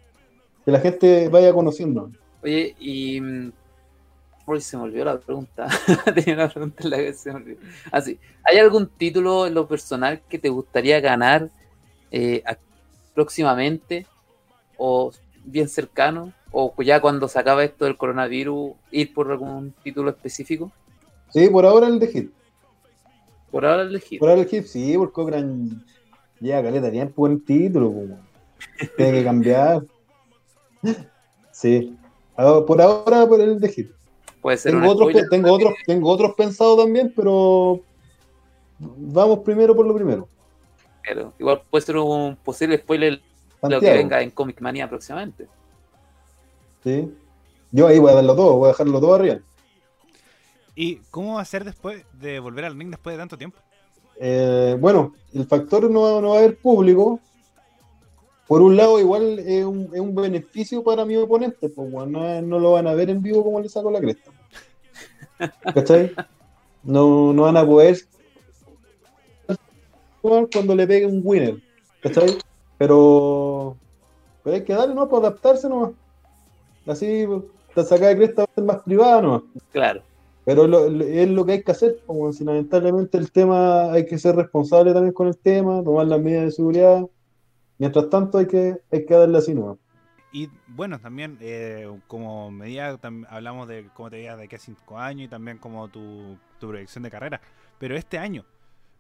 Que 0.66 0.72
la 0.72 0.80
gente 0.80 1.30
vaya 1.30 1.54
conociendo. 1.54 2.10
Oye, 2.42 2.76
y. 2.80 3.22
mm, 3.22 3.52
Uy, 4.48 4.62
se 4.62 4.78
me 4.78 4.84
olvidó 4.84 5.06
la 5.06 5.20
pregunta. 5.20 5.68
Tenía 6.16 6.34
una 6.34 6.50
pregunta 6.50 6.84
en 6.84 6.90
la 6.90 6.98
que 6.98 7.14
se 7.14 7.32
me 7.32 7.36
olvidó. 7.36 7.60
Ah, 7.92 8.02
sí. 8.02 8.18
¿Hay 8.44 8.58
algún 8.58 8.88
título 8.88 9.46
en 9.46 9.54
lo 9.54 9.68
personal 9.68 10.22
que 10.28 10.40
te 10.40 10.50
gustaría 10.50 11.00
ganar 11.02 11.50
eh, 12.10 12.42
próximamente? 13.14 14.08
¿O 14.78 15.12
bien 15.44 15.68
cercano? 15.68 16.34
¿O 16.52 16.74
ya 16.82 17.00
cuando 17.02 17.28
se 17.28 17.38
acabe 17.38 17.66
esto 17.66 17.86
del 17.86 17.98
coronavirus, 17.98 18.72
ir 18.90 19.14
por 19.14 19.30
algún 19.30 19.74
título 19.84 20.10
específico? 20.10 20.72
Sí, 21.30 21.50
por 21.50 21.66
ahora 21.66 21.88
el 21.88 22.00
de 22.00 22.08
Hit. 22.08 22.37
Por 23.52 23.66
ahora 23.66 23.84
elegir. 23.84 24.20
Por 24.20 24.30
ahora 24.30 24.42
el 24.42 24.48
Hit, 24.48 24.66
sí, 24.66 24.96
porque 24.98 25.14
Cochran 25.14 25.84
llega 26.40 26.64
caleta 26.64 26.92
tiempo 26.92 27.28
el 27.28 27.44
título. 27.44 27.94
Tiene 28.98 29.20
que 29.20 29.24
cambiar. 29.24 29.84
Sí. 31.52 31.98
Por 32.36 32.82
ahora 32.82 33.26
por 33.26 33.42
el 33.42 33.60
de 33.60 33.70
Hit. 33.70 33.92
Puede 34.42 34.58
ser 34.58 34.74
Tengo 34.74 34.92
otros, 34.92 35.30
tengo 35.30 35.52
otros, 35.52 35.74
tengo 35.86 36.10
otros 36.10 36.34
pensados 36.36 36.78
también, 36.78 37.12
pero 37.16 37.82
vamos 38.80 39.40
primero 39.40 39.76
por 39.76 39.86
lo 39.86 39.96
primero. 39.96 40.28
pero 41.04 41.34
igual 41.40 41.64
puede 41.70 41.86
ser 41.86 41.98
un 41.98 42.36
posible 42.36 42.78
spoiler 42.78 43.14
de 43.14 43.20
lo 43.64 43.80
que 43.80 43.88
Santiago, 43.88 43.98
venga 43.98 44.22
en 44.22 44.30
Comic 44.30 44.62
Manía 44.62 44.88
próximamente. 44.88 45.48
¿sí? 46.84 47.12
Yo 47.72 47.88
ahí 47.88 48.00
voy 48.00 48.12
a 48.12 48.16
darlo 48.16 48.36
todo, 48.36 48.58
voy 48.58 48.66
a 48.68 48.72
dejarlo 48.72 49.00
todo 49.00 49.16
arriba. 49.16 49.40
¿Y 50.80 50.98
cómo 51.10 51.38
va 51.38 51.42
a 51.42 51.46
ser 51.46 51.64
después 51.64 52.06
de 52.14 52.40
volver 52.40 52.64
al 52.64 52.78
ring 52.78 52.92
después 52.92 53.16
de 53.16 53.20
tanto 53.20 53.36
tiempo? 53.36 53.58
Eh, 54.20 54.78
bueno, 54.80 55.12
el 55.34 55.48
factor 55.48 55.90
no, 55.90 56.22
no 56.22 56.30
va 56.30 56.36
a 56.36 56.38
haber 56.38 56.56
público. 56.56 57.20
Por 58.48 58.62
un 58.62 58.78
lado, 58.78 59.00
igual 59.00 59.40
es 59.40 59.66
un, 59.66 59.90
es 59.92 60.00
un 60.00 60.14
beneficio 60.14 60.84
para 60.84 61.04
mi 61.04 61.18
oponente, 61.18 61.68
pues 61.70 61.92
weón, 61.92 62.12
no, 62.12 62.42
no 62.44 62.60
lo 62.60 62.74
van 62.74 62.86
a 62.86 62.94
ver 62.94 63.10
en 63.10 63.24
vivo 63.24 63.44
como 63.44 63.60
le 63.60 63.70
saco 63.70 63.90
la 63.90 64.00
cresta. 64.00 64.32
¿Cachai? 65.74 66.14
No, 66.84 67.34
no 67.34 67.42
van 67.42 67.58
a 67.58 67.66
poder 67.66 67.98
cuando 70.22 70.76
le 70.76 70.86
pegue 70.86 71.08
un 71.08 71.22
winner. 71.24 71.58
¿Cachai? 72.02 72.38
Pero, 72.78 73.76
pero 74.44 74.56
hay 74.56 74.64
que 74.64 74.74
darle, 74.74 74.94
¿no? 74.94 75.10
Para 75.10 75.30
adaptarse 75.30 75.68
nomás. 75.68 75.94
Así, 76.86 77.26
la 77.74 77.84
sacada 77.84 78.10
de 78.10 78.18
cresta 78.18 78.44
va 78.44 78.48
a 78.52 78.56
ser 78.56 78.64
más 78.64 78.84
privada 78.84 79.22
nomás. 79.24 79.42
Claro. 79.72 80.04
Pero 80.48 80.66
lo- 80.66 80.88
es 80.88 81.30
lo 81.30 81.46
que 81.46 81.52
hay 81.52 81.64
que 81.64 81.74
hacer, 81.74 81.98
como 82.08 82.32
si 82.32 82.46
lamentablemente 82.46 83.18
el 83.18 83.34
tema 83.34 83.92
hay 83.92 84.06
que 84.06 84.18
ser 84.18 84.34
responsable 84.38 84.94
también 84.94 85.14
con 85.14 85.28
el 85.28 85.38
tema, 85.38 85.84
tomar 85.84 86.08
las 86.08 86.22
medidas 86.22 86.46
de 86.46 86.52
seguridad. 86.52 87.06
Mientras 87.78 88.10
tanto 88.10 88.38
hay 88.38 88.48
que, 88.48 88.78
hay 88.90 89.06
que 89.06 89.14
darle 89.14 89.38
así 89.40 89.54
nuevo. 89.54 89.78
Y 90.32 90.50
bueno, 90.70 91.00
también 91.00 91.38
eh, 91.42 91.90
como 92.08 92.50
medida 92.50 92.98
tam- 92.98 93.28
hablamos 93.30 93.68
de 93.68 93.90
cómo 93.94 94.10
te 94.10 94.16
veías 94.18 94.38
de 94.38 94.46
aquí 94.46 94.56
a 94.56 94.60
cinco 94.60 94.98
años 94.98 95.26
y 95.26 95.28
también 95.28 95.58
como 95.58 95.90
tu, 95.90 96.38
tu 96.62 96.70
proyección 96.70 97.04
de 97.04 97.12
carrera. 97.12 97.42
Pero 97.78 97.98
este 97.98 98.18
año, 98.18 98.46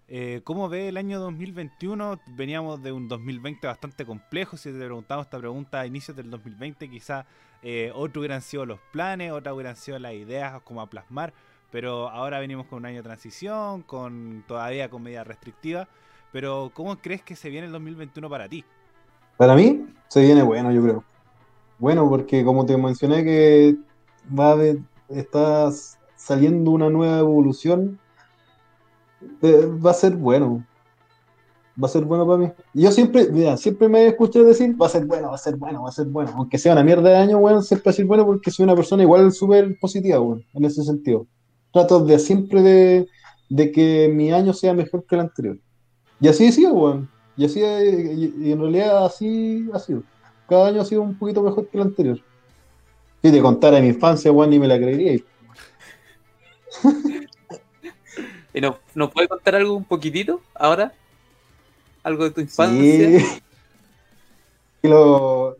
eh, 0.09 0.41
¿cómo 0.43 0.67
ve 0.67 0.89
el 0.89 0.97
año 0.97 1.19
2021? 1.21 2.19
Veníamos 2.35 2.83
de 2.83 2.91
un 2.91 3.07
2020 3.07 3.67
bastante 3.67 4.05
complejo. 4.05 4.57
Si 4.57 4.69
te 4.71 4.77
preguntamos 4.77 5.25
esta 5.27 5.39
pregunta 5.39 5.79
a 5.79 5.85
inicios 5.87 6.17
del 6.17 6.29
2020, 6.29 6.89
quizás 6.89 7.25
eh, 7.63 7.91
otro 7.93 8.21
hubieran 8.21 8.41
sido 8.41 8.65
los 8.65 8.79
planes, 8.91 9.31
otra 9.31 9.53
hubieran 9.53 9.75
sido 9.75 9.99
las 9.99 10.13
ideas 10.13 10.61
como 10.63 10.81
a 10.81 10.87
plasmar. 10.87 11.33
Pero 11.71 12.09
ahora 12.09 12.39
venimos 12.39 12.65
con 12.67 12.79
un 12.79 12.85
año 12.85 12.97
de 12.97 13.03
transición, 13.03 13.81
con 13.83 14.43
todavía 14.47 14.89
con 14.89 15.03
medidas 15.03 15.27
restrictivas. 15.27 15.87
Pero 16.31 16.71
¿cómo 16.73 16.97
crees 16.97 17.21
que 17.21 17.35
se 17.35 17.49
viene 17.49 17.67
el 17.67 17.73
2021 17.73 18.29
para 18.29 18.47
ti? 18.47 18.63
Para 19.37 19.55
mí 19.55 19.85
se 20.07 20.21
viene 20.21 20.43
bueno, 20.43 20.71
yo 20.71 20.81
creo. 20.83 21.03
Bueno, 21.79 22.09
porque 22.09 22.43
como 22.43 22.65
te 22.65 22.77
mencioné 22.77 23.23
que 23.23 23.75
va 24.37 24.53
a 24.53 24.57
está 25.09 25.69
saliendo 26.15 26.71
una 26.71 26.89
nueva 26.89 27.19
evolución, 27.19 27.99
eh, 29.41 29.65
va 29.65 29.91
a 29.91 29.93
ser 29.93 30.15
bueno. 30.15 30.65
Va 31.81 31.87
a 31.87 31.91
ser 31.91 32.05
bueno 32.05 32.25
para 32.25 32.39
mí. 32.39 32.51
Yo 32.73 32.91
siempre, 32.91 33.29
mira, 33.31 33.55
siempre 33.55 33.87
me 33.87 34.07
escuché 34.07 34.43
decir, 34.43 34.79
va 34.81 34.87
a 34.87 34.89
ser 34.89 35.05
bueno, 35.05 35.29
va 35.29 35.35
a 35.35 35.37
ser 35.37 35.55
bueno, 35.55 35.83
va 35.83 35.89
a 35.89 35.91
ser 35.91 36.07
bueno. 36.07 36.31
Aunque 36.35 36.57
sea 36.57 36.73
una 36.73 36.83
mierda 36.83 37.09
de 37.09 37.17
año, 37.17 37.37
weón, 37.37 37.63
siempre 37.63 37.91
decir 37.91 38.05
bueno 38.05 38.25
porque 38.25 38.49
soy 38.49 38.63
una 38.63 38.75
persona 38.75 39.03
igual 39.03 39.31
súper 39.31 39.77
positiva, 39.79 40.19
weón, 40.19 40.43
en 40.53 40.65
ese 40.65 40.83
sentido. 40.83 41.27
Trato 41.71 42.03
de 42.03 42.17
siempre 42.17 43.07
de, 43.49 43.71
que 43.71 44.11
mi 44.11 44.31
año 44.31 44.53
sea 44.53 44.73
mejor 44.73 45.05
que 45.05 45.15
el 45.15 45.21
anterior. 45.21 45.59
Y 46.19 46.27
así 46.27 46.47
ha 46.47 46.51
sido, 46.51 46.73
weón. 46.73 47.09
Y 47.35 47.45
así, 47.45 47.61
eh, 47.61 48.13
y, 48.15 48.47
y 48.47 48.51
en 48.51 48.59
realidad 48.59 49.05
así 49.05 49.69
ha 49.71 49.77
sido. 49.77 50.01
Cada 50.49 50.69
año 50.69 50.81
ha 50.81 50.85
sido 50.85 51.03
un 51.03 51.17
poquito 51.17 51.43
mejor 51.43 51.67
que 51.67 51.77
el 51.77 51.83
anterior. 51.83 52.19
Si 53.21 53.31
te 53.31 53.41
contara 53.41 53.79
mi 53.79 53.89
infancia, 53.89 54.31
weón, 54.31 54.49
ni 54.49 54.57
me 54.57 54.67
la 54.67 54.77
creería. 54.77 55.21
¿Y 58.53 58.61
nos, 58.61 58.77
nos 58.95 59.11
puede 59.11 59.27
contar 59.27 59.55
algo 59.55 59.75
un 59.75 59.83
poquitito 59.83 60.41
ahora? 60.55 60.93
¿Algo 62.07 62.23
de 62.23 62.31
tu 62.31 62.41
infancia? 62.41 63.19
Sí. 63.19 63.25
Y 64.83 64.87
lo, 64.87 65.57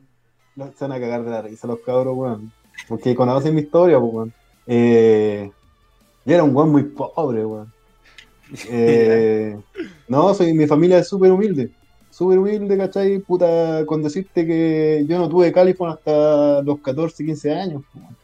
lo- 0.56 0.72
se 0.78 0.86
van 0.86 0.92
a 0.92 1.00
cagar 1.00 1.24
de 1.24 1.32
la 1.32 1.42
risa 1.42 1.68
los 1.68 1.80
cabros, 1.80 2.16
weón. 2.16 2.52
Porque 2.88 3.16
conocen 3.16 3.56
mi 3.56 3.62
historia, 3.62 4.00
pues, 4.00 4.14
weón. 4.14 4.34
Eh, 4.68 5.52
yo 6.24 6.34
era 6.34 6.44
un 6.44 6.56
weón 6.56 6.72
muy 6.72 6.84
pobre, 6.84 7.44
weón. 7.44 7.74
Eh, 8.70 9.58
no, 10.08 10.34
soy, 10.34 10.54
mi 10.54 10.68
familia 10.68 11.00
es 11.00 11.08
súper 11.10 11.32
humilde. 11.32 11.72
Súper 12.12 12.38
humilde, 12.40 12.78
¿cachai? 12.78 13.20
Puta, 13.20 13.84
con 13.86 14.02
decirte 14.04 14.46
que 14.46 15.04
yo 15.08 15.18
no 15.18 15.28
tuve 15.28 15.52
califón 15.52 15.90
hasta 15.90 16.62
los 16.62 16.80
14, 16.80 17.26
15 17.26 17.54
años. 17.54 17.82
weón. 17.96 18.16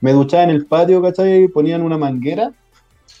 Me 0.00 0.12
duchaba 0.12 0.44
en 0.44 0.50
el 0.50 0.66
patio, 0.66 1.00
¿cachai? 1.02 1.46
Ponían 1.48 1.82
una 1.82 1.98
manguera 1.98 2.52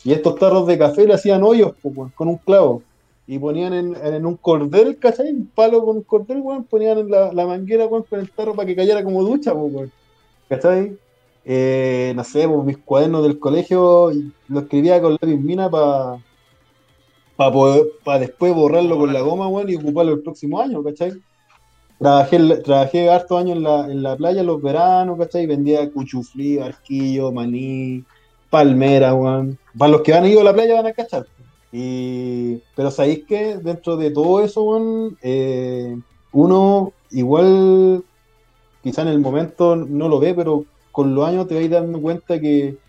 y 0.02 0.12
estos 0.12 0.36
tarros 0.38 0.66
de 0.66 0.78
café 0.78 1.06
le 1.06 1.14
hacían 1.14 1.42
hoyos, 1.44 1.74
po, 1.80 1.90
weón, 1.90 2.10
con 2.16 2.26
un 2.28 2.38
clavo. 2.38 2.82
Y 3.26 3.38
ponían 3.38 3.72
en, 3.72 3.96
en 3.96 4.26
un 4.26 4.36
cordel, 4.36 4.98
¿cachai? 4.98 5.30
Un 5.30 5.46
palo 5.46 5.84
con 5.84 5.98
un 5.98 6.02
cordel, 6.02 6.40
weón, 6.40 6.64
ponían 6.64 6.98
en 6.98 7.10
la, 7.10 7.32
la 7.32 7.46
manguera, 7.46 7.86
weón, 7.86 8.02
con 8.02 8.20
el 8.20 8.30
tarro 8.30 8.54
para 8.54 8.66
que 8.66 8.76
cayera 8.76 9.04
como 9.04 9.22
ducha, 9.22 9.52
weón. 9.54 9.92
¿Cachai? 10.48 10.96
Eh, 11.44 12.12
no 12.14 12.24
sé, 12.24 12.48
pues 12.48 12.64
mis 12.64 12.78
cuadernos 12.78 13.22
del 13.22 13.38
colegio 13.38 14.12
los 14.48 14.62
escribía 14.62 15.00
con 15.00 15.12
lápiz 15.12 15.36
mina 15.36 15.68
para 15.68 16.18
para 18.04 18.18
después 18.20 18.54
borrarlo 18.54 18.98
con 18.98 19.12
la 19.12 19.20
goma, 19.20 19.48
weón, 19.48 19.68
y 19.70 19.76
ocuparlo 19.76 20.12
el 20.12 20.22
próximo 20.22 20.60
año, 20.60 20.82
¿cachai? 20.82 21.12
Trabajé, 21.98 22.38
trabajé 22.58 23.10
harto 23.10 23.38
años 23.38 23.56
en 23.56 23.62
la, 23.62 23.84
en 23.90 24.02
la 24.02 24.16
playa 24.16 24.42
los 24.42 24.60
veranos, 24.60 25.18
¿cachai? 25.18 25.46
Vendía 25.46 25.90
cuchuflí, 25.90 26.56
barquillo, 26.56 27.32
maní, 27.32 28.04
palmera, 28.50 29.14
weón. 29.14 29.58
Para 29.76 29.92
los 29.92 30.02
que 30.02 30.14
han 30.14 30.26
ido 30.26 30.40
a 30.40 30.44
la 30.44 30.52
playa 30.52 30.74
van 30.74 30.86
a 30.86 30.92
cachar. 30.92 31.26
Y, 31.72 32.58
pero 32.76 32.90
sabéis 32.92 33.26
que 33.26 33.58
dentro 33.58 33.96
de 33.98 34.10
todo 34.12 34.44
eso, 34.44 34.62
eh, 35.22 35.96
uno 36.32 36.96
igual, 37.10 38.04
quizá 38.82 39.02
en 39.02 39.08
el 39.08 39.20
momento 39.20 39.76
no 39.76 40.08
lo 40.08 40.20
ve, 40.20 40.34
pero 40.34 40.68
con 40.92 41.14
los 41.14 41.26
años 41.26 41.48
te 41.48 41.54
vais 41.56 41.70
dando 41.70 42.00
cuenta 42.02 42.40
que 42.40 42.80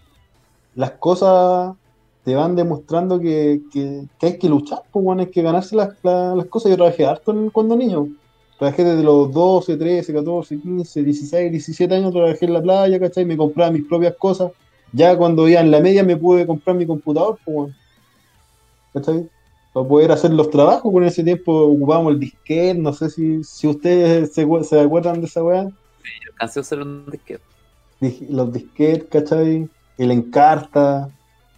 las 0.73 0.93
cosas 0.93 1.75
te 2.23 2.35
van 2.35 2.55
demostrando 2.55 3.19
que, 3.19 3.63
que- 3.71 4.07
que 4.19 4.25
hay 4.27 4.39
que 4.39 4.49
luchar, 4.49 4.83
pues, 4.91 5.05
weón, 5.05 5.19
hay 5.21 5.31
que 5.31 5.41
ganarse 5.41 5.75
las, 5.75 5.89
las- 6.03 6.45
cosas. 6.47 6.69
Yo 6.71 6.77
trabajé 6.77 7.05
harto 7.05 7.33
cuando 7.51 7.75
niño. 7.75 8.09
Trabajé 8.57 8.83
desde 8.83 9.03
los 9.03 9.31
12, 9.33 9.77
13, 9.77 10.13
14, 10.13 10.59
15, 10.61 11.03
16, 11.03 11.51
17 11.51 11.95
años, 11.95 12.13
trabajé 12.13 12.45
en 12.45 12.53
la 12.53 12.61
playa, 12.61 12.99
¿cachai? 12.99 13.25
Me 13.25 13.37
compraba 13.37 13.71
mis 13.71 13.85
propias 13.85 14.15
cosas. 14.17 14.51
Ya 14.91 15.17
cuando 15.17 15.47
iba 15.49 15.59
en 15.59 15.71
la 15.71 15.81
media 15.81 16.03
me 16.03 16.17
pude 16.17 16.45
comprar 16.47 16.75
mi 16.77 16.85
computador, 16.87 17.39
pues. 17.43 17.73
¿Cachai? 18.93 19.29
Para 19.73 19.87
poder 19.87 20.11
hacer 20.11 20.31
los 20.31 20.49
trabajos, 20.49 20.83
porque 20.91 20.99
en 21.07 21.11
ese 21.11 21.23
tiempo 21.23 21.51
ocupábamos 21.65 22.13
el 22.13 22.19
disquete, 22.19 22.75
no 22.79 22.93
sé 22.93 23.09
si, 23.09 23.43
si 23.43 23.67
ustedes 23.67 24.33
se, 24.33 24.45
se 24.63 24.79
acuerdan 24.79 25.19
de 25.21 25.27
esa 25.27 25.43
weá. 25.43 25.63
Yo 25.63 26.31
alcancé 26.33 26.59
a 26.59 26.61
usar 26.61 26.79
un 26.81 27.05
disquete. 27.09 27.43
Dis- 27.99 28.27
Los 28.29 28.51
disquetes, 28.53 29.05
¿cachai? 29.09 29.67
El 29.97 30.11
encarta. 30.11 31.09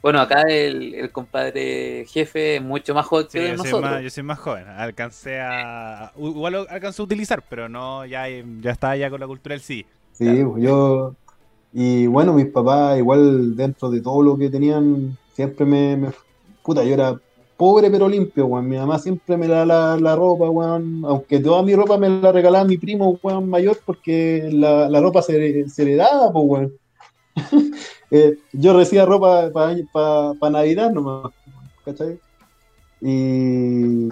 Bueno, 0.02 0.20
acá 0.22 0.44
el, 0.44 0.94
el 0.94 1.12
compadre 1.12 2.06
jefe 2.08 2.58
es 2.58 2.62
mucho 2.62 2.94
más 2.94 3.08
joven 3.08 3.26
Sí, 3.28 3.40
que 3.40 3.50
yo 3.50 3.58
soy, 3.58 3.58
nosotros. 3.58 3.92
más, 3.92 4.04
yo 4.04 4.10
soy 4.12 4.24
más 4.24 4.40
joven. 4.40 4.68
Alcancé 4.68 5.40
a. 5.42 6.12
Igual 6.16 6.54
lo 6.54 6.70
alcancé 6.70 7.02
a 7.02 7.06
utilizar, 7.06 7.44
pero 7.50 7.68
no, 7.68 8.06
ya, 8.06 8.26
ya 8.30 8.72
estaba 8.72 8.96
ya 8.96 9.10
con 9.10 9.20
la 9.20 9.28
cultura 9.28 9.54
del 9.54 9.62
sí. 9.62 9.86
Sí, 10.14 10.26
Claro. 10.26 10.52
pues 10.52 10.64
yo. 10.64 11.16
Y 11.74 12.08
bueno, 12.08 12.34
mis 12.34 12.46
papás, 12.48 12.98
igual 13.00 13.56
dentro 13.56 13.90
de 13.90 14.02
todo 14.02 14.22
lo 14.22 14.38
que 14.38 14.50
tenían, 14.50 15.18
siempre 15.34 15.66
me. 15.66 15.98
me- 15.98 16.12
puta, 16.64 16.84
yo 16.84 16.94
era 16.94 17.20
pobre 17.58 17.89
pero 17.89 18.08
limpio, 18.08 18.47
weón. 18.47 18.68
Mi 18.68 18.78
mamá 18.78 18.99
siempre 18.99 19.38
me 19.38 19.47
da 19.47 19.66
la, 19.66 19.97
la 19.97 20.16
ropa, 20.16 20.49
weón. 20.49 21.03
Aunque 21.06 21.39
toda 21.39 21.64
mi 21.64 21.76
ropa 21.76 21.97
me 21.97 22.10
la 22.10 22.32
regalaba 22.32 22.66
mi 22.66 22.78
primo, 22.78 23.20
weón, 23.24 23.49
mayor, 23.49 23.80
porque 23.86 24.49
la, 24.51 24.89
la 24.89 25.01
ropa 25.01 25.22
se, 25.22 25.70
se 25.70 25.82
heredaba, 25.82 26.32
pues, 26.32 26.45
weón. 26.45 26.74
Eh, 28.12 28.38
yo 28.53 28.78
recibía 28.78 29.03
ropa 29.03 29.49
para 29.51 30.51
Navidad 30.51 30.91
nomás, 30.91 31.34
¿cachai? 31.84 32.20
Y. 33.01 34.10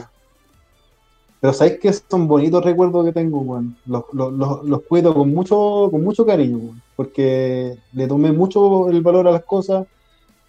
Pero 1.39 1.53
sabéis 1.53 1.79
que 1.79 1.93
son 1.93 2.27
bonitos 2.27 2.65
recuerdos 2.65 3.05
que 3.05 3.13
tengo, 3.13 3.39
weón. 3.39 3.77
Los, 3.85 4.05
los, 4.11 4.33
los, 4.33 4.63
los 4.65 4.81
cuido 4.81 5.13
con 5.13 5.31
mucho, 5.31 5.89
con 5.91 6.03
mucho 6.03 6.25
cariño, 6.25 6.57
weón. 6.57 6.81
Porque 6.95 7.77
le 7.93 8.07
tomé 8.07 8.31
mucho 8.31 8.89
el 8.89 9.01
valor 9.01 9.27
a 9.27 9.31
las 9.31 9.43
cosas. 9.43 9.85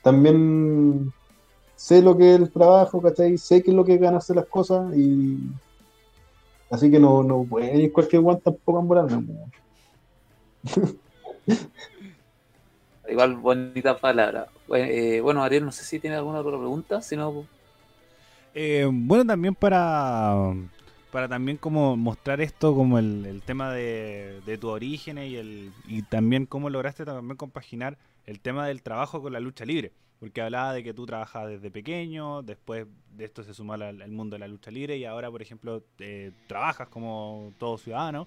También 0.02 1.12
sé 1.84 2.00
lo 2.00 2.16
que 2.16 2.34
es 2.34 2.40
el 2.40 2.50
trabajo, 2.50 3.02
¿cachai? 3.02 3.36
Sé 3.36 3.62
qué 3.62 3.70
es 3.70 3.76
lo 3.76 3.84
que 3.84 3.94
es 3.94 4.00
ganarse 4.00 4.34
las 4.34 4.46
cosas 4.46 4.96
y. 4.96 5.36
Así 6.70 6.90
que 6.90 6.98
no, 6.98 7.22
no 7.22 7.44
puede 7.44 7.70
venir 7.72 7.92
cualquier 7.92 8.22
guante 8.22 8.44
tampoco 8.44 8.78
a 8.78 8.80
embolarme. 8.80 9.26
Igual 13.06 13.36
bonita 13.36 13.98
palabra. 13.98 14.48
Bueno, 14.66 14.86
eh, 14.86 15.20
bueno, 15.20 15.42
Ariel, 15.44 15.66
no 15.66 15.72
sé 15.72 15.84
si 15.84 16.00
tiene 16.00 16.16
alguna 16.16 16.38
otra 16.38 16.58
pregunta, 16.58 17.02
si 17.02 17.16
no, 17.16 17.44
Eh, 18.54 18.88
bueno, 18.90 19.26
también 19.26 19.54
para, 19.54 20.54
para 21.12 21.28
también 21.28 21.58
como 21.58 21.98
mostrar 21.98 22.40
esto 22.40 22.74
como 22.74 22.98
el, 22.98 23.26
el 23.26 23.42
tema 23.42 23.70
de, 23.72 24.40
de 24.46 24.56
tu 24.56 24.68
origen 24.68 25.18
y, 25.18 25.36
el, 25.36 25.70
y 25.86 26.00
también 26.02 26.46
cómo 26.46 26.70
lograste 26.70 27.04
también 27.04 27.36
compaginar 27.36 27.98
el 28.24 28.40
tema 28.40 28.66
del 28.66 28.82
trabajo 28.82 29.20
con 29.20 29.34
la 29.34 29.40
lucha 29.40 29.66
libre. 29.66 29.92
Porque 30.24 30.40
hablaba 30.40 30.72
de 30.72 30.82
que 30.82 30.94
tú 30.94 31.04
trabajas 31.04 31.48
desde 31.50 31.70
pequeño, 31.70 32.40
después 32.40 32.86
de 33.14 33.26
esto 33.26 33.42
se 33.42 33.52
sumó 33.52 33.74
al 33.74 34.10
mundo 34.10 34.36
de 34.36 34.38
la 34.40 34.48
lucha 34.48 34.70
libre 34.70 34.96
y 34.96 35.04
ahora, 35.04 35.30
por 35.30 35.42
ejemplo, 35.42 35.82
eh, 35.98 36.32
trabajas 36.46 36.88
como 36.88 37.52
todo 37.58 37.76
ciudadano. 37.76 38.26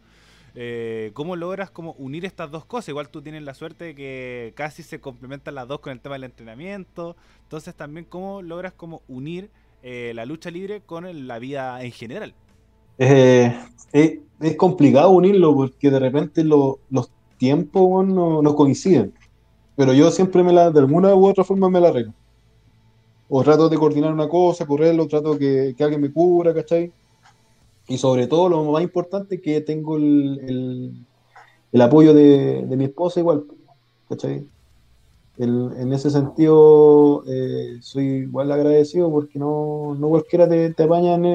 Eh, 0.54 1.10
¿Cómo 1.16 1.36
logras 1.36 1.72
como 1.72 1.94
unir 1.94 2.24
estas 2.24 2.52
dos 2.52 2.66
cosas? 2.66 2.90
Igual 2.90 3.10
tú 3.10 3.24
tienes 3.24 3.42
la 3.42 3.56
suerte 3.56 3.86
de 3.86 3.96
que 3.96 4.54
casi 4.56 4.84
se 4.84 5.02
complementan 5.02 5.56
las 5.56 5.68
dos 5.68 5.80
con 5.80 5.92
el 5.92 6.00
tema 6.00 6.14
del 6.14 6.26
entrenamiento. 6.26 7.16
Entonces 7.42 7.74
también 7.74 8.06
cómo 8.06 8.44
logras 8.44 8.74
como 8.74 9.02
unir 9.08 9.50
eh, 9.82 10.12
la 10.14 10.28
lucha 10.28 10.52
libre 10.52 10.82
con 10.82 11.28
la 11.28 11.40
vida 11.40 11.84
en 11.84 11.92
general. 11.94 12.36
Es, 13.00 14.56
complicado 14.56 15.10
unirlo 15.10 15.56
porque 15.56 15.90
de 15.90 16.00
repente 16.00 16.44
lo- 16.44 16.78
los 16.92 17.10
tiempos 17.40 18.06
no 18.06 18.56
coinciden. 18.56 19.16
Pero 19.78 19.94
yo 19.94 20.12
siempre 20.12 20.44
me 20.44 20.52
la, 20.52 20.72
de 20.72 20.80
alguna 20.82 21.16
u 21.16 21.26
otra 21.26 21.46
forma 21.46 21.70
me 21.70 21.80
la 21.80 21.88
arreglo. 21.88 22.14
O 23.30 23.44
trato 23.44 23.68
de 23.70 23.78
coordinar 23.78 24.14
una 24.14 24.30
cosa, 24.30 24.66
correrlo, 24.66 25.08
trato 25.08 25.38
que, 25.38 25.74
que 25.76 25.84
alguien 25.84 26.02
me 26.02 26.12
cubra, 26.14 26.54
¿cachai? 26.54 26.94
Y 27.88 27.98
sobre 28.00 28.28
todo 28.28 28.50
lo 28.50 28.64
más 28.66 28.84
importante 28.84 29.42
que 29.42 29.62
tengo 29.62 29.98
el, 29.98 30.40
el- 31.74 31.82
apoyo 31.82 32.14
de, 32.14 32.66
de 32.68 32.78
mi 32.78 32.86
esposa 32.86 33.20
igual, 33.22 33.46
¿cachai? 34.10 34.50
el- 35.38 35.72
en 35.78 35.94
ese 35.94 36.10
sentido 36.12 37.24
eh, 37.28 37.80
soy 37.82 38.06
igual 38.28 38.52
agradecido 38.54 39.12
porque 39.12 39.40
no, 39.40 39.96
no 40.00 40.10
cualquiera 40.10 40.50
te, 40.50 40.74
te 40.76 40.84
apaña 40.86 41.16
en, 41.16 41.26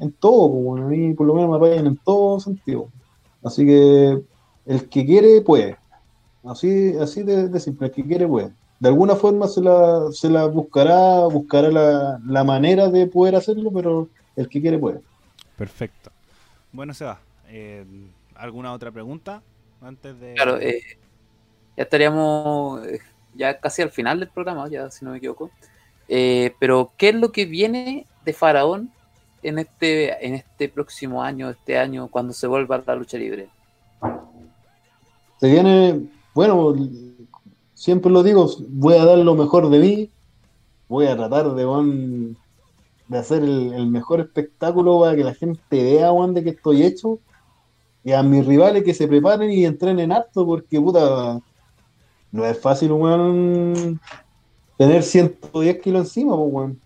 en- 0.00 0.12
todo, 0.20 0.48
bueno, 0.50 0.86
a 0.86 0.90
mí 0.90 1.14
por 1.14 1.26
lo 1.28 1.34
menos 1.36 1.50
me 1.50 1.56
apañan 1.58 1.86
en 1.88 1.98
todo 1.98 2.40
sentido. 2.40 2.92
Así 3.42 3.66
que 3.66 4.20
el 4.66 4.90
que 4.90 5.06
quiere 5.06 5.42
puede. 5.42 5.79
Así, 6.44 6.96
así 6.98 7.22
de, 7.22 7.48
de 7.48 7.60
simple, 7.60 7.88
el 7.88 7.92
que 7.92 8.04
quiere 8.04 8.26
puede. 8.26 8.50
De 8.78 8.88
alguna 8.88 9.14
forma 9.14 9.46
se 9.46 9.60
la, 9.60 10.10
se 10.10 10.30
la 10.30 10.46
buscará, 10.46 11.26
buscará 11.26 11.68
la, 11.70 12.20
la 12.26 12.44
manera 12.44 12.88
de 12.88 13.06
poder 13.06 13.36
hacerlo, 13.36 13.70
pero 13.70 14.08
el 14.36 14.48
que 14.48 14.60
quiere 14.60 14.78
puede. 14.78 15.00
Perfecto. 15.56 16.10
Bueno, 16.72 16.94
Seba, 16.94 17.20
eh, 17.48 17.84
¿alguna 18.34 18.72
otra 18.72 18.90
pregunta 18.90 19.42
antes 19.82 20.18
de...? 20.18 20.34
Claro, 20.34 20.58
eh, 20.58 20.82
ya 21.76 21.82
estaríamos 21.82 22.86
eh, 22.86 23.00
ya 23.34 23.58
casi 23.58 23.82
al 23.82 23.90
final 23.90 24.20
del 24.20 24.28
programa, 24.28 24.66
ya 24.68 24.90
si 24.90 25.04
no 25.04 25.10
me 25.10 25.18
equivoco. 25.18 25.50
Eh, 26.08 26.54
pero, 26.58 26.92
¿qué 26.96 27.10
es 27.10 27.14
lo 27.14 27.32
que 27.32 27.44
viene 27.44 28.06
de 28.24 28.32
Faraón 28.32 28.90
en 29.42 29.58
este, 29.58 30.26
en 30.26 30.34
este 30.34 30.68
próximo 30.68 31.22
año, 31.22 31.50
este 31.50 31.78
año, 31.78 32.08
cuando 32.08 32.32
se 32.32 32.46
vuelva 32.46 32.76
a 32.76 32.82
la 32.86 32.96
lucha 32.96 33.18
libre? 33.18 33.48
Se 35.38 35.50
viene, 35.50 36.08
bueno, 36.34 36.74
siempre 37.74 38.10
lo 38.10 38.22
digo, 38.22 38.48
voy 38.68 38.94
a 38.94 39.04
dar 39.04 39.18
lo 39.18 39.34
mejor 39.34 39.68
de 39.70 39.78
mí, 39.78 40.10
voy 40.88 41.06
a 41.06 41.16
tratar 41.16 41.54
de, 41.54 42.34
de 43.08 43.18
hacer 43.18 43.42
el, 43.42 43.72
el 43.72 43.86
mejor 43.86 44.20
espectáculo 44.20 45.00
para 45.00 45.16
que 45.16 45.24
la 45.24 45.34
gente 45.34 45.82
vea, 45.82 46.12
weón, 46.12 46.34
de 46.34 46.44
que 46.44 46.50
estoy 46.50 46.82
hecho, 46.82 47.18
y 48.04 48.12
a 48.12 48.22
mis 48.22 48.46
rivales 48.46 48.82
que 48.84 48.94
se 48.94 49.06
preparen 49.08 49.50
y 49.50 49.64
entrenen 49.66 50.12
harto, 50.12 50.46
porque, 50.46 50.80
puta, 50.80 51.40
no 52.32 52.44
es 52.46 52.58
fácil, 52.58 52.92
weón, 52.92 54.00
tener 54.78 55.02
110 55.02 55.80
kilos 55.80 56.06
encima, 56.06 56.36
pues, 56.36 56.52
weón. 56.52 56.80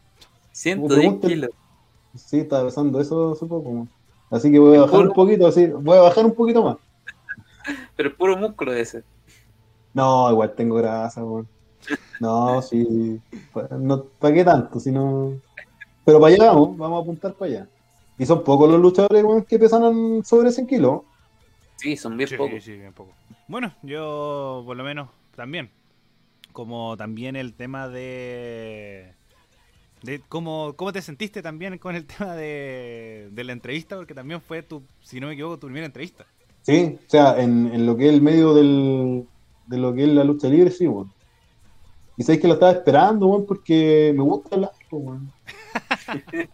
110 0.53 0.99
pregúntale. 1.01 1.35
kilos. 1.35 1.51
Sí, 2.17 2.39
estaba 2.39 2.63
pensando 2.63 3.01
eso 3.01 3.33
hace 3.33 3.47
poco, 3.47 3.69
weón. 3.71 3.89
Así 4.31 4.51
que 4.51 4.59
voy 4.59 4.77
a 4.77 4.81
bajar 4.81 4.97
Puro. 5.01 5.09
un 5.11 5.15
poquito, 5.15 5.47
así, 5.47 5.67
voy 5.67 5.99
a 5.99 6.03
bajar 6.03 6.25
un 6.25 6.35
poquito 6.35 6.63
más. 6.65 6.77
Pero 7.97 8.17
puro 8.17 8.37
músculo 8.37 8.73
ese. 8.73 9.05
No, 9.95 10.31
igual 10.31 10.55
tengo 10.55 10.77
grasa, 10.77 11.25
weón. 11.25 11.49
No, 12.21 12.63
sí. 12.63 13.21
No, 13.81 14.05
¿Para 14.19 14.35
qué 14.35 14.45
tanto? 14.45 14.81
Si 14.81 14.91
no... 14.93 15.41
Pero 16.05 16.21
para 16.21 16.35
allá 16.35 16.47
vamos, 16.53 16.77
vamos 16.77 16.99
a 17.01 17.03
apuntar 17.03 17.35
para 17.35 17.51
allá. 17.53 17.69
Y 18.19 18.27
son 18.27 18.45
pocos 18.45 18.71
los 18.71 18.81
luchadores 18.81 19.25
weón, 19.25 19.45
que 19.45 19.59
pesan 19.59 20.25
sobre 20.25 20.53
100 20.53 20.67
kilos. 20.67 21.03
Sí, 21.77 21.97
son 21.97 22.17
bien 22.17 22.29
Sí, 22.29 22.37
pocos. 22.37 22.63
sí, 22.65 22.73
bien 22.77 22.93
poco. 22.93 23.13
Bueno, 23.49 23.75
yo 23.83 24.63
por 24.67 24.77
lo 24.77 24.85
menos 24.85 25.11
también. 25.37 25.71
Como 26.53 26.97
también 26.97 27.37
el 27.37 27.55
tema 27.55 27.89
de... 27.89 29.17
de 30.03 30.21
cómo, 30.29 30.75
¿Cómo 30.77 30.93
te 30.93 31.03
sentiste 31.03 31.43
también 31.43 31.79
con 31.79 31.97
el 31.97 32.07
tema 32.07 32.35
de, 32.37 33.29
de 33.33 33.45
la 33.45 33.53
entrevista? 33.53 33.97
Porque 33.97 34.15
también 34.15 34.41
fue 34.41 34.63
tu, 34.63 34.89
si 35.01 35.21
no 35.21 35.27
me 35.29 35.35
equivoco, 35.35 35.59
tu 35.59 35.67
primera 35.67 35.87
entrevista. 35.87 36.27
Sí, 36.63 36.99
o 37.07 37.11
sea, 37.11 37.41
en, 37.43 37.67
en 37.75 37.87
lo 37.87 37.97
que 37.97 38.09
es 38.09 38.15
el 38.15 38.23
medio 38.23 38.55
del, 38.55 39.29
de 39.67 39.79
lo 39.79 39.95
que 39.95 40.03
es 40.05 40.09
la 40.09 40.25
lucha 40.25 40.49
libre, 40.49 40.71
sí, 40.71 40.87
weón. 40.87 41.13
Y 42.17 42.23
sabéis 42.23 42.41
que 42.43 42.49
lo 42.49 42.55
estaba 42.55 42.73
esperando, 42.73 43.27
weón, 43.27 43.47
porque 43.47 44.13
me 44.17 44.23
gusta 44.23 44.55
hablar, 44.57 44.73
weón. 44.91 45.33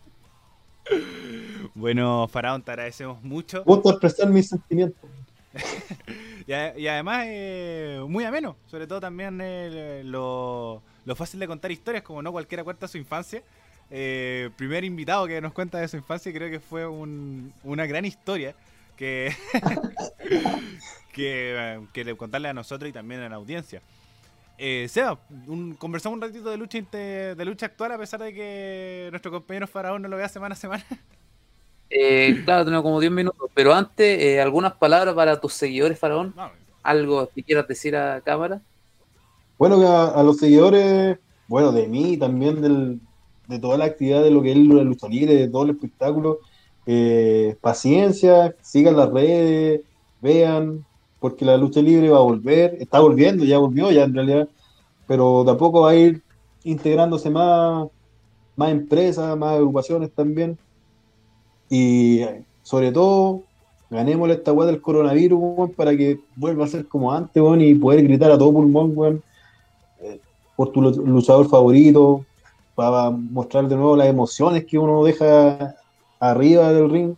Bueno, 1.75 2.27
Faraón, 2.29 2.63
te 2.63 2.73
agradecemos 2.73 3.23
mucho. 3.23 3.59
Me 3.67 3.75
gusta 3.75 3.91
expresar 3.91 4.29
mis 4.29 4.49
sentimientos. 4.49 5.09
Y, 6.47 6.53
a- 6.53 6.77
y 6.77 6.89
además, 6.89 7.27
eh, 7.29 8.03
muy 8.09 8.25
ameno. 8.25 8.57
Sobre 8.67 8.89
todo 8.89 8.99
también 8.99 9.39
eh, 9.41 10.03
lo, 10.05 10.83
lo 11.05 11.15
fácil 11.15 11.39
de 11.39 11.47
contar 11.47 11.71
historias, 11.71 12.03
como 12.03 12.23
no 12.23 12.33
cualquiera 12.33 12.65
cuenta 12.65 12.89
su 12.89 12.99
infancia. 12.99 13.41
Eh, 13.89 14.51
primer 14.57 14.83
invitado 14.83 15.29
que 15.29 15.41
nos 15.41 15.53
cuenta 15.53 15.79
de 15.79 15.87
su 15.87 15.97
infancia, 15.97 16.33
creo 16.33 16.51
que 16.51 16.59
fue 16.59 16.89
un- 16.89 17.53
una 17.63 17.87
gran 17.87 18.05
historia 18.05 18.57
que, 19.01 19.33
que, 21.15 21.81
que 21.95 22.05
le 22.05 22.17
contarle 22.17 22.49
a 22.49 22.53
nosotros 22.55 22.91
y 22.91 22.93
también 22.93 23.23
a 23.23 23.31
la 23.31 23.37
audiencia. 23.37 23.81
Eh, 24.59 24.89
Seba, 24.91 25.19
un- 25.47 25.75
conversamos 25.75 26.17
un 26.17 26.23
ratito 26.23 26.51
de 26.51 26.59
lucha 26.59 26.79
de 26.93 27.45
lucha 27.47 27.65
actual 27.65 27.93
a 27.93 27.99
pesar 27.99 28.21
de 28.21 28.35
que 28.35 29.09
nuestro 29.11 29.31
compañero 29.33 29.67
Faraón 29.67 30.03
no 30.03 30.09
lo 30.09 30.19
vea 30.19 30.29
semana 30.29 30.53
a 30.53 30.57
semana. 30.57 30.85
Eh, 31.89 32.43
claro, 32.45 32.67
tenemos 32.67 32.83
como 32.83 33.01
10 33.01 33.11
minutos. 33.11 33.51
Pero 33.55 33.73
antes, 33.73 34.23
eh, 34.23 34.39
algunas 34.39 34.75
palabras 34.75 35.15
para 35.15 35.41
tus 35.41 35.55
seguidores, 35.55 35.99
Faraón. 35.99 36.35
Algo 36.83 37.31
que 37.35 37.43
quieras 37.43 37.67
decir 37.69 37.97
a 37.97 38.21
cámara. 38.21 38.61
Bueno, 39.59 39.81
que 39.81 39.87
a, 39.87 40.09
a 40.09 40.23
los 40.23 40.37
seguidores, 40.37 41.19
bueno, 41.49 41.73
de 41.73 41.89
mí 41.89 42.19
también, 42.19 42.61
del, 42.61 43.01
de 43.49 43.59
toda 43.59 43.79
la 43.79 43.87
actividad 43.87 44.23
de 44.23 44.31
lo 44.31 44.43
que 44.43 44.53
es 44.53 44.59
la 44.59 44.83
lucha 44.83 45.09
libre, 45.09 45.35
de 45.35 45.49
todo 45.49 45.65
el 45.65 45.71
espectáculo, 45.71 46.41
eh, 46.87 47.57
paciencia, 47.61 48.55
sigan 48.63 48.97
las 48.97 49.11
redes, 49.11 49.83
vean, 50.21 50.85
porque 51.19 51.45
la 51.45 51.57
lucha 51.57 51.81
libre 51.83 52.11
va 52.11 52.19
a 52.19 52.23
volver, 52.23 52.77
está 52.81 53.01
volviendo, 53.01 53.45
ya 53.45 53.59
volvió 53.59 53.91
ya 53.91 54.05
en 54.05 54.15
realidad, 54.15 54.49
pero 55.07 55.45
tampoco 55.45 55.83
va 55.83 55.91
a 55.91 55.97
ir 55.97 56.23
integrándose 56.65 57.31
más, 57.31 57.89
más 58.57 58.71
empresas, 58.71 59.37
más 59.37 59.57
agrupaciones 59.57 60.13
también. 60.15 60.59
Y 61.69 62.21
eh, 62.21 62.45
sobre 62.63 62.91
todo, 62.93 63.43
ganémosle 63.91 64.35
esta 64.35 64.53
weá 64.53 64.67
del 64.67 64.81
coronavirus, 64.81 65.71
para 65.77 65.97
que 65.97 66.21
vuelva 66.37 66.65
a 66.65 66.69
ser 66.69 66.89
como 66.89 67.13
antes, 67.13 67.43
y 67.59 67.75
poder 67.75 68.03
gritar 68.03 68.31
a 68.31 68.39
todo 68.39 68.53
pulmón, 68.53 69.23
eh, 70.03 70.21
por 70.57 70.73
tu 70.73 70.81
lu- 70.83 71.07
luchador 71.07 71.49
favorito, 71.49 72.25
para 72.75 73.11
mostrar 73.11 73.69
de 73.69 73.77
nuevo 73.77 73.97
las 73.97 74.09
emociones 74.09 74.65
que 74.65 74.79
uno 74.79 75.05
deja 75.05 75.75
arriba 76.21 76.73
del 76.73 76.91
ring 76.91 77.15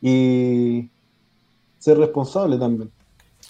y 0.00 0.88
ser 1.78 1.98
responsable 1.98 2.58
también. 2.58 2.92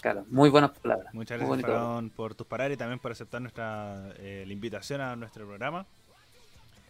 Claro, 0.01 0.25
muy 0.29 0.49
buenas 0.49 0.71
palabras. 0.71 1.13
Muchas 1.13 1.39
gracias. 1.39 1.61
Faraón, 1.61 2.09
por 2.09 2.35
tus 2.35 2.47
palabras 2.47 2.75
y 2.75 2.77
también 2.77 2.99
por 2.99 3.11
aceptar 3.11 3.41
nuestra 3.41 4.13
eh, 4.17 4.43
la 4.45 4.53
invitación 4.53 5.01
a 5.01 5.15
nuestro 5.15 5.45
programa. 5.45 5.85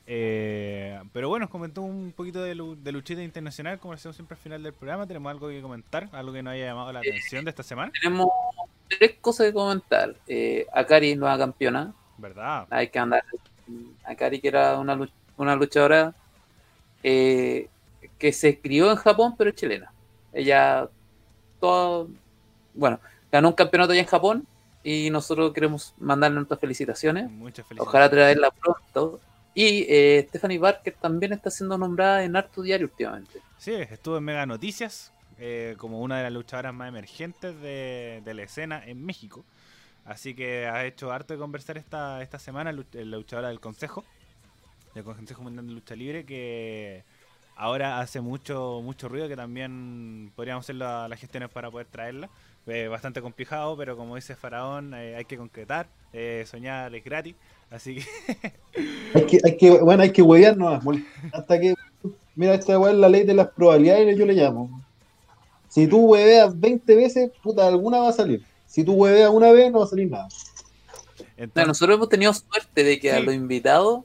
Eh, 0.07 1.01
pero 1.13 1.29
bueno, 1.29 1.49
comentó 1.49 1.81
un 1.81 2.13
poquito 2.15 2.43
de, 2.43 2.53
de 2.53 2.91
luchita 2.91 3.23
internacional, 3.23 3.79
como 3.79 3.93
hacemos 3.93 4.15
siempre 4.15 4.35
al 4.35 4.41
final 4.41 4.61
del 4.63 4.73
programa. 4.73 5.07
¿Tenemos 5.07 5.31
algo 5.31 5.47
que 5.47 5.61
comentar? 5.61 6.09
¿Algo 6.11 6.33
que 6.33 6.43
nos 6.43 6.53
haya 6.53 6.65
llamado 6.65 6.91
la 6.93 6.99
atención 6.99 7.43
de 7.45 7.49
esta 7.49 7.63
semana? 7.63 7.91
Tenemos 8.01 8.27
tres 8.87 9.15
cosas 9.21 9.47
que 9.47 9.53
comentar. 9.53 10.15
Eh, 10.27 10.67
Akari, 10.73 11.15
nueva 11.15 11.37
campeona. 11.37 11.93
¿Verdad? 12.17 12.67
Hay 12.69 12.89
que 12.89 12.99
andar. 12.99 13.23
Akari, 14.03 14.39
que 14.41 14.49
era 14.49 14.77
una, 14.77 14.95
luch- 14.95 15.11
una 15.37 15.55
luchadora 15.55 16.13
eh, 17.07 17.69
que 18.17 18.33
se 18.33 18.59
crió 18.59 18.89
en 18.89 18.97
Japón, 18.97 19.35
pero 19.37 19.51
es 19.51 19.55
chilena. 19.55 19.93
Ella, 20.33 20.89
todo, 21.59 22.09
bueno, 22.73 22.99
ganó 23.31 23.49
un 23.49 23.53
campeonato 23.53 23.91
allá 23.91 24.01
en 24.01 24.07
Japón 24.07 24.47
y 24.83 25.11
nosotros 25.11 25.53
queremos 25.53 25.93
mandarle 25.99 26.37
nuestras 26.37 26.59
felicitaciones. 26.59 27.29
Muchas 27.29 27.67
felicidades. 27.67 27.87
Ojalá 27.87 28.09
traerla 28.09 28.49
pronto. 28.49 29.19
Y 29.53 29.85
eh, 29.87 30.25
Stephanie 30.29 30.57
Barker 30.57 30.95
también 30.99 31.33
está 31.33 31.51
siendo 31.51 31.77
nombrada 31.77 32.23
en 32.23 32.35
Harto 32.35 32.63
Diario 32.63 32.87
últimamente. 32.87 33.39
Sí, 33.59 33.73
estuvo 33.73 34.17
en 34.17 34.23
Mega 34.23 34.47
Noticias 34.47 35.13
eh, 35.37 35.75
como 35.77 36.01
una 36.01 36.17
de 36.17 36.23
las 36.23 36.33
luchadoras 36.33 36.73
más 36.73 36.89
emergentes 36.89 37.61
de, 37.61 38.23
de 38.25 38.33
la 38.33 38.41
escena 38.41 38.83
en 38.83 39.05
México. 39.05 39.45
Así 40.05 40.35
que 40.35 40.67
ha 40.67 40.85
hecho 40.85 41.11
harto 41.11 41.33
de 41.33 41.39
conversar 41.39 41.77
esta, 41.77 42.21
esta 42.23 42.39
semana 42.39 42.71
la 42.71 43.17
luchadora 43.17 43.49
del 43.49 43.59
Consejo, 43.59 44.05
del 44.95 45.03
Consejo 45.03 45.43
Mundial 45.43 45.67
de 45.67 45.73
Lucha 45.73 45.95
Libre, 45.95 46.25
que 46.25 47.03
ahora 47.57 47.99
hace 47.99 48.21
mucho 48.21 48.81
mucho 48.83 49.07
ruido, 49.09 49.27
que 49.27 49.35
también 49.35 50.31
podríamos 50.35 50.65
hacer 50.65 50.75
la- 50.75 51.07
las 51.07 51.19
gestiones 51.19 51.49
para 51.49 51.69
poder 51.69 51.87
traerla. 51.87 52.29
Eh, 52.67 52.87
bastante 52.87 53.21
complicado, 53.21 53.77
pero 53.77 53.95
como 53.95 54.15
dice 54.15 54.35
Faraón, 54.35 54.93
eh, 54.95 55.15
hay 55.15 55.25
que 55.25 55.37
concretar, 55.37 55.87
eh, 56.13 56.43
soñar 56.47 56.95
es 56.95 57.03
gratis. 57.03 57.35
Así 57.69 57.95
que 57.95 58.05
Hay 59.13 59.25
que, 59.25 59.39
hay 59.43 59.57
que, 59.57 59.69
bueno, 59.81 60.03
hay 60.03 60.11
que 60.11 60.21
huevear 60.21 60.57
nomás, 60.57 60.83
hasta 61.31 61.59
que, 61.59 61.73
mira, 62.35 62.55
esta 62.55 62.77
weá 62.79 62.91
es 62.91 62.97
la 62.97 63.07
ley 63.09 63.23
de 63.23 63.33
las 63.33 63.47
probabilidades, 63.49 64.17
yo 64.17 64.25
le 64.25 64.33
llamo. 64.33 64.81
Si 65.69 65.87
tú 65.87 65.99
hueveas 66.07 66.57
20 66.59 66.95
veces, 66.95 67.31
puta, 67.43 67.67
alguna 67.67 67.99
va 67.99 68.09
a 68.09 68.13
salir. 68.13 68.43
Si 68.65 68.83
tú 68.83 68.93
hueveas 68.93 69.29
una 69.29 69.51
vez, 69.51 69.71
no 69.71 69.79
va 69.79 69.85
a 69.85 69.87
salir 69.87 70.09
nada. 70.09 70.27
Nosotros 71.67 71.95
hemos 71.97 72.09
tenido 72.09 72.33
suerte 72.33 72.83
de 72.83 72.99
que 72.99 73.11
a 73.11 73.17
Sí. 73.19 73.23
los 73.23 73.33
invitados, 73.35 74.03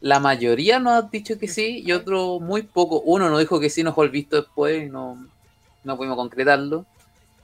la 0.00 0.18
mayoría 0.20 0.78
nos 0.78 0.92
ha 0.94 1.02
dicho 1.02 1.38
que 1.38 1.48
sí 1.48 1.82
y 1.84 1.92
otro 1.92 2.40
muy 2.40 2.62
poco. 2.62 3.00
Uno 3.02 3.28
nos 3.28 3.38
dijo 3.40 3.60
que 3.60 3.70
sí, 3.70 3.82
nos 3.82 3.94
fue 3.94 4.06
el 4.06 4.10
visto 4.10 4.36
después 4.36 4.84
y 4.86 4.88
no, 4.90 5.26
no 5.84 5.96
pudimos 5.96 6.16
concretarlo. 6.16 6.86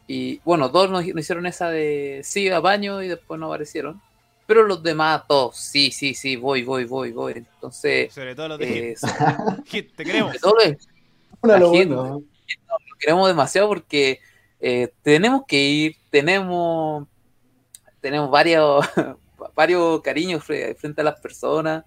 Y 0.09 0.39
bueno, 0.45 0.69
dos 0.69 0.89
nos, 0.91 1.05
nos 1.07 1.21
hicieron 1.21 1.47
esa 1.47 1.69
de 1.71 2.21
sí, 2.25 2.49
a 2.49 2.61
baño 2.61 3.03
y 3.03 3.09
después 3.09 3.39
no 3.41 3.47
aparecieron. 3.47 4.01
Pero 4.47 4.63
los 4.63 4.83
demás, 4.83 5.23
todos, 5.27 5.57
sí, 5.57 5.91
sí, 5.91 6.15
sí, 6.15 6.37
voy, 6.37 6.63
voy, 6.63 6.85
voy, 6.85 7.11
voy. 7.11 7.33
Entonces, 7.37 8.13
sobre 8.15 8.35
todo 8.37 8.49
los 8.49 8.59
de 8.59 8.93
eh, 8.93 8.97
Hit. 8.97 9.67
Hit, 9.67 9.97
te 9.97 10.05
queremos. 10.05 10.37
sobre 10.37 10.41
todo 10.41 10.55
lo- 10.71 10.77
Una 11.43 11.59
lo 11.59 11.73
La 11.73 11.79
gente- 11.79 11.95
bueno, 11.95 12.09
¿no? 12.11 12.19
lo 12.19 12.97
queremos 13.01 13.29
demasiado 13.29 13.69
porque 13.69 14.21
eh, 14.61 14.93
tenemos 15.03 15.43
que 15.47 15.61
ir, 15.63 15.97
tenemos 16.11 17.07
tenemos 18.01 18.31
varios 18.31 18.87
varios 19.57 20.01
cariños 20.01 20.45
frente 20.45 21.01
a 21.01 21.05
las 21.05 21.21
personas. 21.21 21.85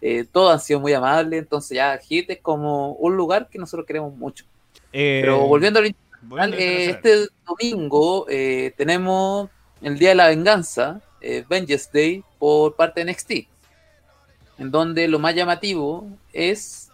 Eh, 0.00 0.24
todos 0.30 0.52
han 0.52 0.60
sido 0.60 0.80
muy 0.80 0.92
amables, 0.92 1.38
entonces 1.40 1.76
ya 1.76 1.96
Hit 1.98 2.30
es 2.30 2.38
como 2.40 2.92
un 2.92 3.16
lugar 3.16 3.48
que 3.48 3.58
nosotros 3.58 3.86
queremos 3.86 4.14
mucho. 4.16 4.44
Eh, 4.92 5.20
Pero 5.22 5.40
volviendo 5.46 5.78
al 5.80 5.94
al 6.38 6.54
eh, 6.54 6.90
este 6.90 7.28
domingo 7.46 8.26
eh, 8.28 8.72
tenemos 8.76 9.48
el 9.82 9.98
Día 9.98 10.10
de 10.10 10.14
la 10.16 10.28
Venganza, 10.28 11.00
Vengeance 11.48 11.88
Day, 11.92 12.24
por 12.38 12.76
parte 12.76 13.04
de 13.04 13.10
NXT, 13.12 13.30
en 14.58 14.70
donde 14.70 15.06
lo 15.08 15.18
más 15.18 15.34
llamativo 15.34 16.06
es 16.32 16.90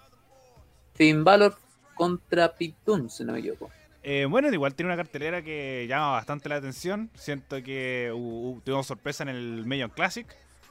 Finn 0.95 1.25
Balor 1.25 1.57
contra 1.95 2.53
Dunne, 2.85 3.09
si 3.09 3.25
no 3.25 3.33
me 3.33 3.39
equivoco. 3.41 3.71
Eh, 4.03 4.25
bueno, 4.29 4.53
igual 4.53 4.75
tiene 4.75 4.93
una 4.93 4.97
cartelera 5.03 5.43
que 5.43 5.87
llama 5.89 6.13
bastante 6.13 6.49
la 6.49 6.57
atención. 6.57 7.11
Siento 7.15 7.61
que 7.63 8.11
hu- 8.13 8.55
hu- 8.57 8.63
tuvimos 8.63 8.87
sorpresa 8.87 9.25
en 9.25 9.31
el 9.31 9.65
Million 9.67 9.91
Classic 9.91 10.27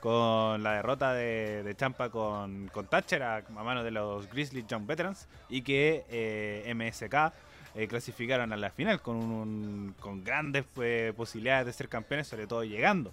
con 0.06 0.62
la 0.62 0.74
derrota 0.74 1.16
de, 1.16 1.64
de 1.64 1.76
Champa 1.76 2.10
con, 2.12 2.68
con 2.68 2.86
Thatcher 2.86 3.24
a, 3.24 3.38
a 3.38 3.64
mano 3.64 3.84
de 3.84 3.90
los 3.90 4.30
Grizzly 4.30 4.64
Young 4.68 4.86
Veterans 4.86 5.28
y 5.50 5.64
que 5.64 6.06
eh, 6.12 6.72
MSK 6.76 7.34
eh, 7.74 7.88
clasificaron 7.88 8.54
a 8.54 8.56
la 8.56 8.70
final 8.70 9.02
con, 9.02 9.16
un- 9.16 9.96
con 10.00 10.24
grandes 10.24 10.66
eh, 10.80 11.12
posibilidades 11.18 11.66
de 11.66 11.74
ser 11.74 11.90
campeones, 11.90 12.28
sobre 12.28 12.46
todo 12.46 12.64
llegando. 12.64 13.12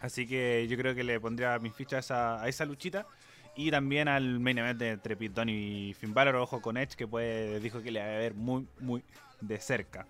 Así 0.00 0.28
que 0.28 0.68
yo 0.70 0.76
creo 0.76 0.94
que 0.94 1.02
le 1.02 1.18
pondría 1.18 1.58
mis 1.58 1.74
fichas 1.74 1.96
a 2.12 2.36
esa, 2.36 2.42
a 2.44 2.48
esa 2.48 2.64
luchita. 2.66 3.04
Y 3.56 3.72
también 3.72 4.06
al 4.06 4.38
main 4.38 4.58
event 4.58 4.80
entre 4.82 5.16
Dunne 5.16 5.50
y 5.52 5.94
Finn 5.94 6.14
ojo 6.16 6.60
con 6.62 6.76
Edge, 6.76 6.94
que 6.94 7.08
puede, 7.08 7.58
dijo 7.58 7.82
que 7.82 7.90
le 7.90 7.98
va 7.98 8.06
a 8.06 8.18
ver 8.18 8.34
muy, 8.34 8.64
muy 8.78 9.02
de 9.40 9.58
cerca. 9.58 10.06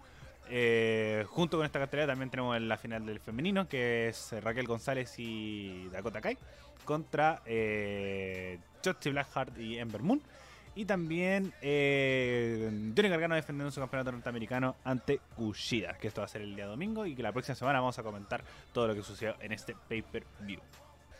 Eh, 0.49 1.25
junto 1.29 1.57
con 1.57 1.67
esta 1.67 1.79
cartelera 1.79 2.09
también 2.09 2.31
tenemos 2.31 2.61
la 2.61 2.77
final 2.77 3.05
del 3.05 3.21
femenino, 3.21 3.69
que 3.69 4.09
es 4.09 4.35
Raquel 4.43 4.67
González 4.67 5.15
y 5.19 5.89
Dakota 5.89 6.21
Kai, 6.21 6.39
contra 6.85 7.43
eh, 7.45 8.59
Shotzi 8.83 9.11
Blackheart 9.11 9.59
y 9.59 9.79
Ember 9.79 10.03
Moon. 10.03 10.23
Y 10.75 10.85
también 10.85 11.55
eh, 11.63 12.71
Johnny 12.95 13.09
Gargano 13.09 13.35
defendiendo 13.35 13.71
su 13.71 13.81
campeonato 13.81 14.13
norteamericano 14.13 14.77
ante 14.85 15.21
Kushida, 15.35 15.95
que 15.95 16.09
esto 16.09 16.21
va 16.21 16.27
a 16.27 16.29
ser 16.29 16.43
el 16.43 16.55
día 16.55 16.67
domingo 16.67 17.07
y 17.07 17.15
que 17.15 17.23
la 17.23 17.33
próxima 17.33 17.55
semana 17.55 17.81
vamos 17.81 17.99
a 17.99 18.03
comentar 18.03 18.45
todo 18.75 18.87
lo 18.87 18.95
que 18.95 19.03
sucedió 19.03 19.37
en 19.41 19.53
este 19.53 19.75
pay-per-view. 19.89 20.61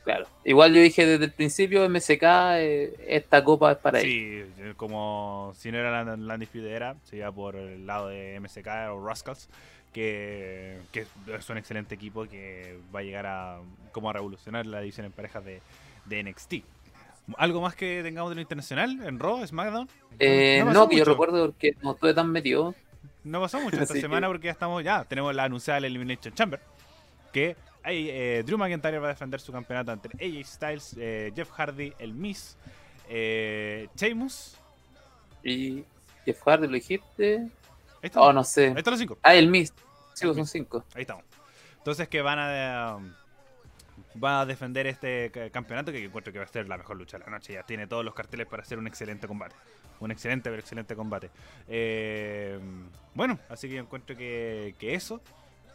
Claro. 0.07 0.27
Igual 0.45 0.73
yo 0.73 0.81
dije 0.81 1.05
desde 1.05 1.25
el 1.25 1.33
principio, 1.33 1.87
MSK, 1.91 2.23
eh, 2.23 2.95
esta 3.09 3.43
copa 3.43 3.73
es 3.73 3.79
para 3.79 3.99
ellos. 4.01 4.47
Sí, 4.57 4.63
eh, 4.63 4.75
como 4.77 5.53
si 5.57 5.73
no 5.73 5.79
era 5.79 6.05
la, 6.05 6.17
la 6.17 6.35
Undisputed 6.35 6.69
Era, 6.69 6.95
se 7.03 7.17
iba 7.17 7.31
por 7.33 7.57
el 7.57 7.85
lado 7.89 8.07
de 8.09 8.39
MSK 8.41 8.69
o 8.93 9.05
Rascals, 9.05 9.49
que, 9.93 10.79
que 10.93 11.07
es 11.37 11.51
un 11.51 11.59
excelente 11.59 11.97
equipo 11.97 12.25
que 12.29 12.79
va 12.95 13.01
a 13.01 13.03
llegar 13.03 13.27
a 13.27 13.59
como 13.91 14.09
a 14.09 14.13
revolucionar 14.13 14.65
la 14.65 14.79
división 14.81 15.07
en 15.07 15.13
parejas 15.13 15.45
de, 15.45 15.61
de 16.05 16.23
NXT. 16.23 16.55
¿Algo 17.37 17.61
más 17.61 17.75
que 17.75 18.03
tengamos 18.05 18.31
de 18.31 18.37
lo 18.37 18.41
internacional 18.41 19.01
en 19.05 19.19
Raw, 19.19 19.45
SmackDown? 19.45 19.89
Eh, 20.21 20.63
no, 20.73 20.89
que 20.89 20.99
yo 20.99 21.05
recuerdo 21.05 21.47
porque 21.47 21.75
no 21.83 21.95
estuve 21.95 22.15
tan 22.15 22.31
metido. 22.31 22.77
No 23.25 23.41
pasó 23.41 23.59
mucho 23.59 23.77
esta 23.83 23.95
semana 23.95 24.29
que- 24.29 24.31
porque 24.33 24.45
ya 24.47 24.53
estamos 24.53 24.85
ya. 24.85 25.03
Tenemos 25.03 25.35
la 25.35 25.43
anunciada 25.43 25.81
la 25.81 25.89
Elimination 25.89 26.33
Chamber. 26.33 26.61
Que 27.33 27.57
eh, 27.93 28.43
Drew 28.45 28.59
McIntyre 28.59 28.99
va 28.99 29.07
a 29.09 29.11
defender 29.11 29.41
su 29.41 29.53
campeonato 29.53 29.93
ante 29.93 30.09
AJ 30.09 30.45
Styles, 30.47 30.97
eh, 30.99 31.33
Jeff 31.35 31.51
Hardy, 31.51 31.93
el 31.99 32.15
Miz, 32.15 32.57
eh, 33.09 33.89
Sheamus. 33.97 34.57
Y 35.43 35.85
Jeff 36.25 36.43
Hardy, 36.43 36.67
lo 36.67 36.73
dijiste. 36.75 37.49
Oh, 38.15 38.33
no 38.33 38.45
sé. 38.45 38.69
Ahí 38.69 38.75
están 38.79 38.93
los 38.93 39.01
cinco. 39.01 39.19
Ah, 39.23 39.35
el 39.35 39.49
Mist. 39.49 39.77
Sí, 40.15 40.27
El 40.27 40.35
son 40.35 40.47
cinco. 40.47 40.85
Ahí 40.95 41.03
estamos. 41.03 41.25
Entonces 41.79 42.09
que 42.09 42.21
van 42.23 42.39
a 42.39 42.97
um, 42.97 43.13
va 44.23 44.41
a 44.41 44.47
defender 44.47 44.87
este 44.87 45.31
ca- 45.31 45.51
campeonato 45.51 45.93
que 45.93 46.05
encuentro 46.05 46.33
que 46.33 46.39
va 46.39 46.45
a 46.45 46.49
ser 46.49 46.69
la 46.69 46.79
mejor 46.79 46.97
lucha 46.97 47.19
de 47.19 47.25
la 47.25 47.31
noche. 47.31 47.53
Ya 47.53 47.63
tiene 47.65 47.87
todos 47.87 48.05
los 48.05 48.15
carteles 48.15 48.47
para 48.47 48.63
hacer 48.63 48.79
un 48.79 48.87
excelente 48.87 49.27
combate. 49.29 49.55
Un 50.01 50.11
excelente, 50.11 50.51
pero 50.51 50.61
excelente 50.61 50.95
combate. 50.95 51.31
Eh, 51.69 52.59
bueno, 53.15 53.39
así 53.49 53.69
que 53.69 53.75
yo 53.77 53.81
encuentro 53.83 54.17
que, 54.17 54.75
que 54.79 54.95
eso, 54.95 55.21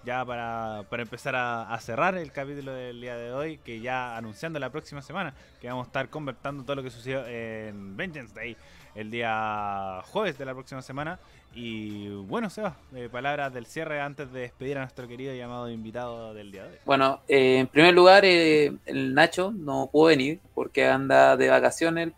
ya 0.05 0.25
para, 0.25 0.83
para 0.89 1.03
empezar 1.03 1.35
a, 1.35 1.77
cerrar 1.79 2.15
el 2.15 2.31
capítulo 2.31 2.73
del 2.73 3.01
día 3.01 3.15
de 3.15 3.31
hoy, 3.31 3.57
que 3.57 3.79
ya 3.79 4.17
anunciando 4.17 4.59
la 4.59 4.69
próxima 4.69 5.01
semana, 5.01 5.33
que 5.59 5.67
vamos 5.67 5.85
a 5.85 5.87
estar 5.87 6.09
convertando 6.09 6.63
todo 6.63 6.75
lo 6.77 6.83
que 6.83 6.89
sucedió 6.89 7.25
en 7.25 7.95
Vengeance 7.95 8.33
Day 8.33 8.57
el 8.95 9.09
día 9.09 10.01
jueves 10.05 10.37
de 10.37 10.45
la 10.45 10.53
próxima 10.53 10.81
semana. 10.81 11.19
Y 11.53 12.07
bueno, 12.07 12.49
Seba, 12.49 12.77
eh, 12.95 13.09
palabras 13.11 13.53
del 13.53 13.65
cierre 13.65 13.99
antes 13.99 14.31
de 14.31 14.41
despedir 14.41 14.77
a 14.77 14.81
nuestro 14.81 15.07
querido 15.07 15.33
llamado 15.33 15.69
invitado 15.69 16.33
del 16.33 16.51
día 16.51 16.63
de 16.63 16.69
hoy. 16.69 16.77
Bueno, 16.85 17.19
eh, 17.27 17.59
en 17.59 17.67
primer 17.67 17.93
lugar, 17.93 18.23
eh, 18.23 18.71
el 18.85 19.13
Nacho 19.13 19.51
no 19.51 19.89
pudo 19.91 20.05
venir 20.07 20.39
porque 20.55 20.87
anda 20.87 21.35
de 21.35 21.49
vacaciones, 21.49 22.03
el 22.03 22.13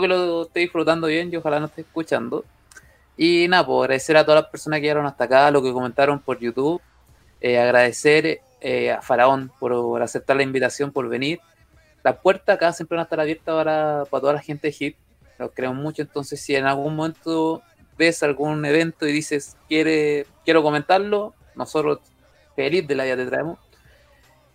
que 0.00 0.08
lo 0.08 0.42
esté 0.42 0.60
disfrutando 0.60 1.06
bien 1.06 1.30
y 1.32 1.36
ojalá 1.36 1.60
no 1.60 1.66
esté 1.66 1.82
escuchando. 1.82 2.44
Y 3.16 3.46
nada, 3.48 3.66
pues 3.66 3.84
agradecer 3.84 4.16
a 4.16 4.24
todas 4.24 4.42
las 4.42 4.50
personas 4.50 4.78
que 4.78 4.82
llegaron 4.82 5.06
hasta 5.06 5.24
acá, 5.24 5.50
lo 5.50 5.62
que 5.62 5.72
comentaron 5.72 6.18
por 6.18 6.38
YouTube. 6.38 6.80
Eh, 7.40 7.58
agradecer 7.58 8.40
eh, 8.60 8.92
a 8.92 9.02
Faraón 9.02 9.50
por, 9.58 10.00
aceptar 10.02 10.36
la 10.36 10.42
invitación, 10.42 10.92
por 10.92 11.08
venir. 11.08 11.40
Las 12.02 12.16
puertas 12.18 12.56
acá 12.56 12.72
siempre 12.72 12.96
van 12.96 13.00
a 13.00 13.04
estar 13.04 13.20
abiertas 13.20 13.54
para, 13.54 14.04
para 14.10 14.20
toda 14.20 14.32
la 14.34 14.40
gente 14.40 14.68
de 14.68 14.74
HIT. 14.78 14.96
Los 15.38 15.50
queremos 15.52 15.76
mucho, 15.76 16.02
entonces 16.02 16.40
si 16.40 16.54
en 16.54 16.66
algún 16.66 16.94
momento 16.94 17.62
ves 17.98 18.22
algún 18.22 18.64
evento 18.64 19.06
y 19.06 19.12
dices, 19.12 19.56
quiere, 19.68 20.26
quiero 20.44 20.62
comentarlo, 20.62 21.34
nosotros 21.54 22.00
feliz 22.54 22.86
de 22.86 22.94
la 22.94 23.04
vida 23.04 23.16
te 23.16 23.26
traemos. 23.26 23.58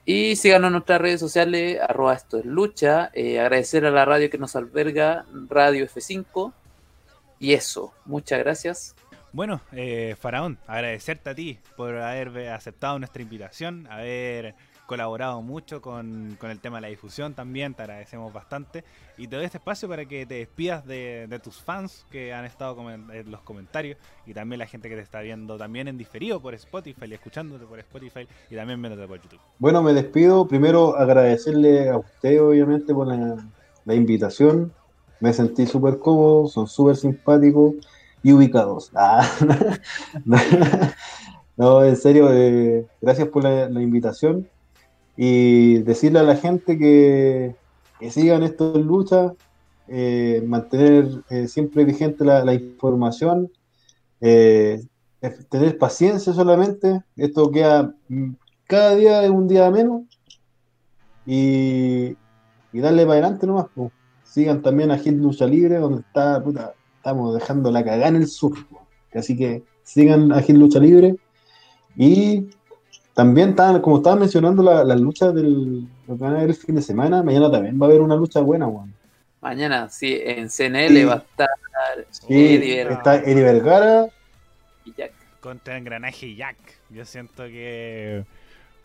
Y 0.05 0.38
síganos 0.38 0.68
en 0.68 0.74
nuestras 0.74 1.01
redes 1.01 1.20
sociales, 1.20 1.80
arroba 1.82 2.14
esto 2.14 2.38
es 2.38 2.45
lucha. 2.45 3.12
eh, 3.14 3.41
agradecer 3.41 3.86
a 3.86 3.91
la 3.91 4.05
radio 4.05 4.30
que 4.30 4.38
nos 4.38 4.55
alberga, 4.55 5.26
Radio 5.49 5.86
F5. 5.86 6.53
Y 7.40 7.54
eso, 7.54 7.94
muchas 8.06 8.40
gracias. 8.40 8.96
Bueno, 9.34 9.62
eh, 9.72 10.16
Faraón, 10.20 10.58
agradecerte 10.66 11.30
a 11.30 11.36
ti 11.36 11.60
por 11.76 11.96
haber 11.98 12.36
eh, 12.38 12.50
aceptado 12.50 12.98
nuestra 12.98 13.22
invitación, 13.22 13.86
haber 13.88 14.56
colaborado 14.88 15.42
mucho 15.42 15.82
con, 15.82 16.38
con 16.40 16.50
el 16.50 16.60
tema 16.60 16.78
de 16.78 16.82
la 16.82 16.88
difusión 16.88 17.34
también, 17.36 17.74
te 17.76 17.84
agradecemos 17.84 18.34
bastante. 18.34 18.84
Y 19.18 19.28
te 19.28 19.36
doy 19.36 19.46
este 19.46 19.58
espacio 19.58 19.88
para 19.88 20.06
que 20.06 20.26
te 20.26 20.36
despidas 20.36 20.86
de, 20.88 21.28
de 21.30 21.40
tus 21.40 21.62
fans 21.62 22.06
que 22.10 22.34
han 22.34 22.46
estado 22.46 22.90
en 22.90 23.30
los 23.30 23.42
comentarios 23.42 23.98
y 24.26 24.34
también 24.34 24.60
la 24.60 24.66
gente 24.66 24.90
que 24.90 24.96
te 24.96 25.02
está 25.02 25.22
viendo 25.22 25.58
también 25.58 25.88
en 25.88 25.98
diferido 25.98 26.42
por 26.42 26.56
Spotify 26.56 27.06
y 27.06 27.14
escuchándote 27.14 27.66
por 27.66 27.78
Spotify 27.80 28.28
y 28.50 28.56
también 28.56 28.82
viéndote 28.82 29.08
por 29.08 29.22
YouTube. 29.22 29.42
Bueno, 29.60 29.84
me 29.84 29.94
despido. 29.94 30.48
Primero 30.48 30.96
agradecerle 30.96 31.90
a 31.90 31.98
usted, 31.98 32.42
obviamente, 32.42 32.94
por 32.94 33.08
la, 33.08 33.36
la 33.86 33.94
invitación. 33.94 34.74
Me 35.20 35.34
sentí 35.34 35.65
súper 35.65 35.99
cómodo, 35.99 36.47
son 36.47 36.68
súper 36.68 36.95
simpáticos 36.95 37.75
y 38.24 38.33
ubicados. 38.33 38.92
Ah, 38.96 39.28
no, 41.58 41.83
en 41.83 41.97
serio, 41.97 42.32
eh, 42.32 42.86
gracias 43.01 43.28
por 43.29 43.43
la, 43.43 43.82
invitación. 43.82 44.47
Y 45.16 45.79
decirle 45.79 46.20
a 46.20 46.24
la 46.24 46.36
gente 46.36 46.78
que, 46.78 47.55
que 48.00 48.12
sigan 48.12 48.43
esto 48.43 48.75
en 48.75 48.83
lucha, 48.86 49.33
eh, 49.87 50.43
mantener 50.46 51.24
eh, 51.29 51.47
siempre 51.47 51.86
vigente 51.86 52.25
la, 52.25 52.54
información, 52.54 53.50
eh, 54.21 54.83
tener 55.50 55.78
paciencia 55.78 56.33
solamente. 56.33 57.01
Esto 57.16 57.50
queda 57.51 57.93
mm, 58.09 58.33
cada 58.67 58.96
día 58.96 59.24
es 59.24 59.29
un 59.29 59.47
día 59.47 59.71
menos 59.71 60.04
y, 61.25 62.17
y 62.74 62.79
darle 62.79 63.04
para 63.04 63.13
adelante 63.13 63.47
nomás. 63.47 63.67
po. 63.74 63.92
Sigan 64.38 64.62
también 64.62 64.92
a 64.92 65.00
Hit 65.00 65.16
Lucha 65.16 65.47
Libre, 65.47 65.78
donde 65.78 66.01
está, 66.01 66.43
puta, 66.43 66.76
estamos 66.97 67.34
dejando 67.34 67.72
la 67.72 67.84
cagada 67.84 68.09
en 68.09 68.18
el 68.18 68.28
sur. 68.28 68.54
Así 69.12 69.36
que 69.36 69.64
sigan 69.82 70.32
a 70.32 70.43
Hit 70.43 70.55
Lucha 70.55 70.78
Libre. 70.78 71.16
Y 71.96 72.46
también, 73.16 73.50
estaban- 73.50 73.82
como 73.82 73.97
estaba 73.97 74.16
mencionando, 74.16 74.62
la- 74.62 74.84
las 74.84 75.01
luchas 75.01 75.34
del 75.34 75.88
lo 76.08 76.16
que 76.16 76.22
van 76.24 76.34
a 76.34 76.38
haber 76.38 76.50
el 76.51 76.55
fin 76.55 76.76
de 76.76 76.84
semana, 76.84 77.24
mañana 77.24 77.50
también 77.50 77.82
va 77.82 77.88
a 77.88 77.89
haber 77.89 78.01
una 78.01 78.16
lucha 78.16 78.39
buena, 78.42 78.68
weón. 78.68 78.93
Mañana, 79.42 79.89
sí, 79.89 80.20
en 80.24 80.51
CNL 80.51 81.00
Sí. 81.00 81.04
va 81.05 81.14
a 81.14 81.18
estar 81.18 81.50
Sí, 82.12 82.28
Eddie 82.58 82.84
Ver- 82.84 82.92
está 82.92 83.16
Eddie 83.16 83.42
Vergara, 83.43 84.08
y 84.86 84.93
Jack. 84.96 85.14
Contra 85.42 85.78
Engranaje 85.78 86.36
Jack. 86.36 86.58
Yo 86.92 87.05
siento 87.05 87.43
que, 87.46 88.24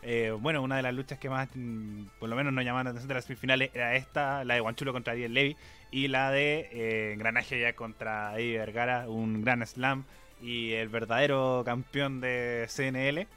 eh, 0.05 0.31
bueno, 0.37 0.61
una 0.61 0.75
de 0.75 0.81
las 0.81 0.93
luchas 0.93 1.17
que 1.17 1.29
más, 1.29 1.49
mm, 1.53 2.05
por 2.19 2.29
lo 2.29 2.35
menos 2.35 2.53
nos 2.53 2.63
llamaban 2.65 2.85
la 2.85 2.91
atención 2.91 3.07
de 3.07 3.13
las 3.15 3.25
semifinales 3.25 3.71
era 3.73 3.95
esta, 3.95 4.43
la 4.43 4.55
de 4.55 4.59
Guanchulo 4.59 4.91
contra 4.91 5.13
Ariel 5.13 5.33
Levy 5.33 5.55
y 5.91 6.09
la 6.09 6.31
de 6.31 6.69
eh, 6.71 7.13
Engranaje 7.13 7.59
Jack 7.59 7.75
contra 7.75 8.37
Eddie 8.37 8.57
Vergara, 8.57 9.07
un 9.07 9.43
gran 9.43 9.65
slam 9.65 10.03
y 10.41 10.73
el 10.73 10.89
verdadero 10.89 11.63
campeón 11.65 12.19
de 12.19 12.67
CNL, 12.67 13.27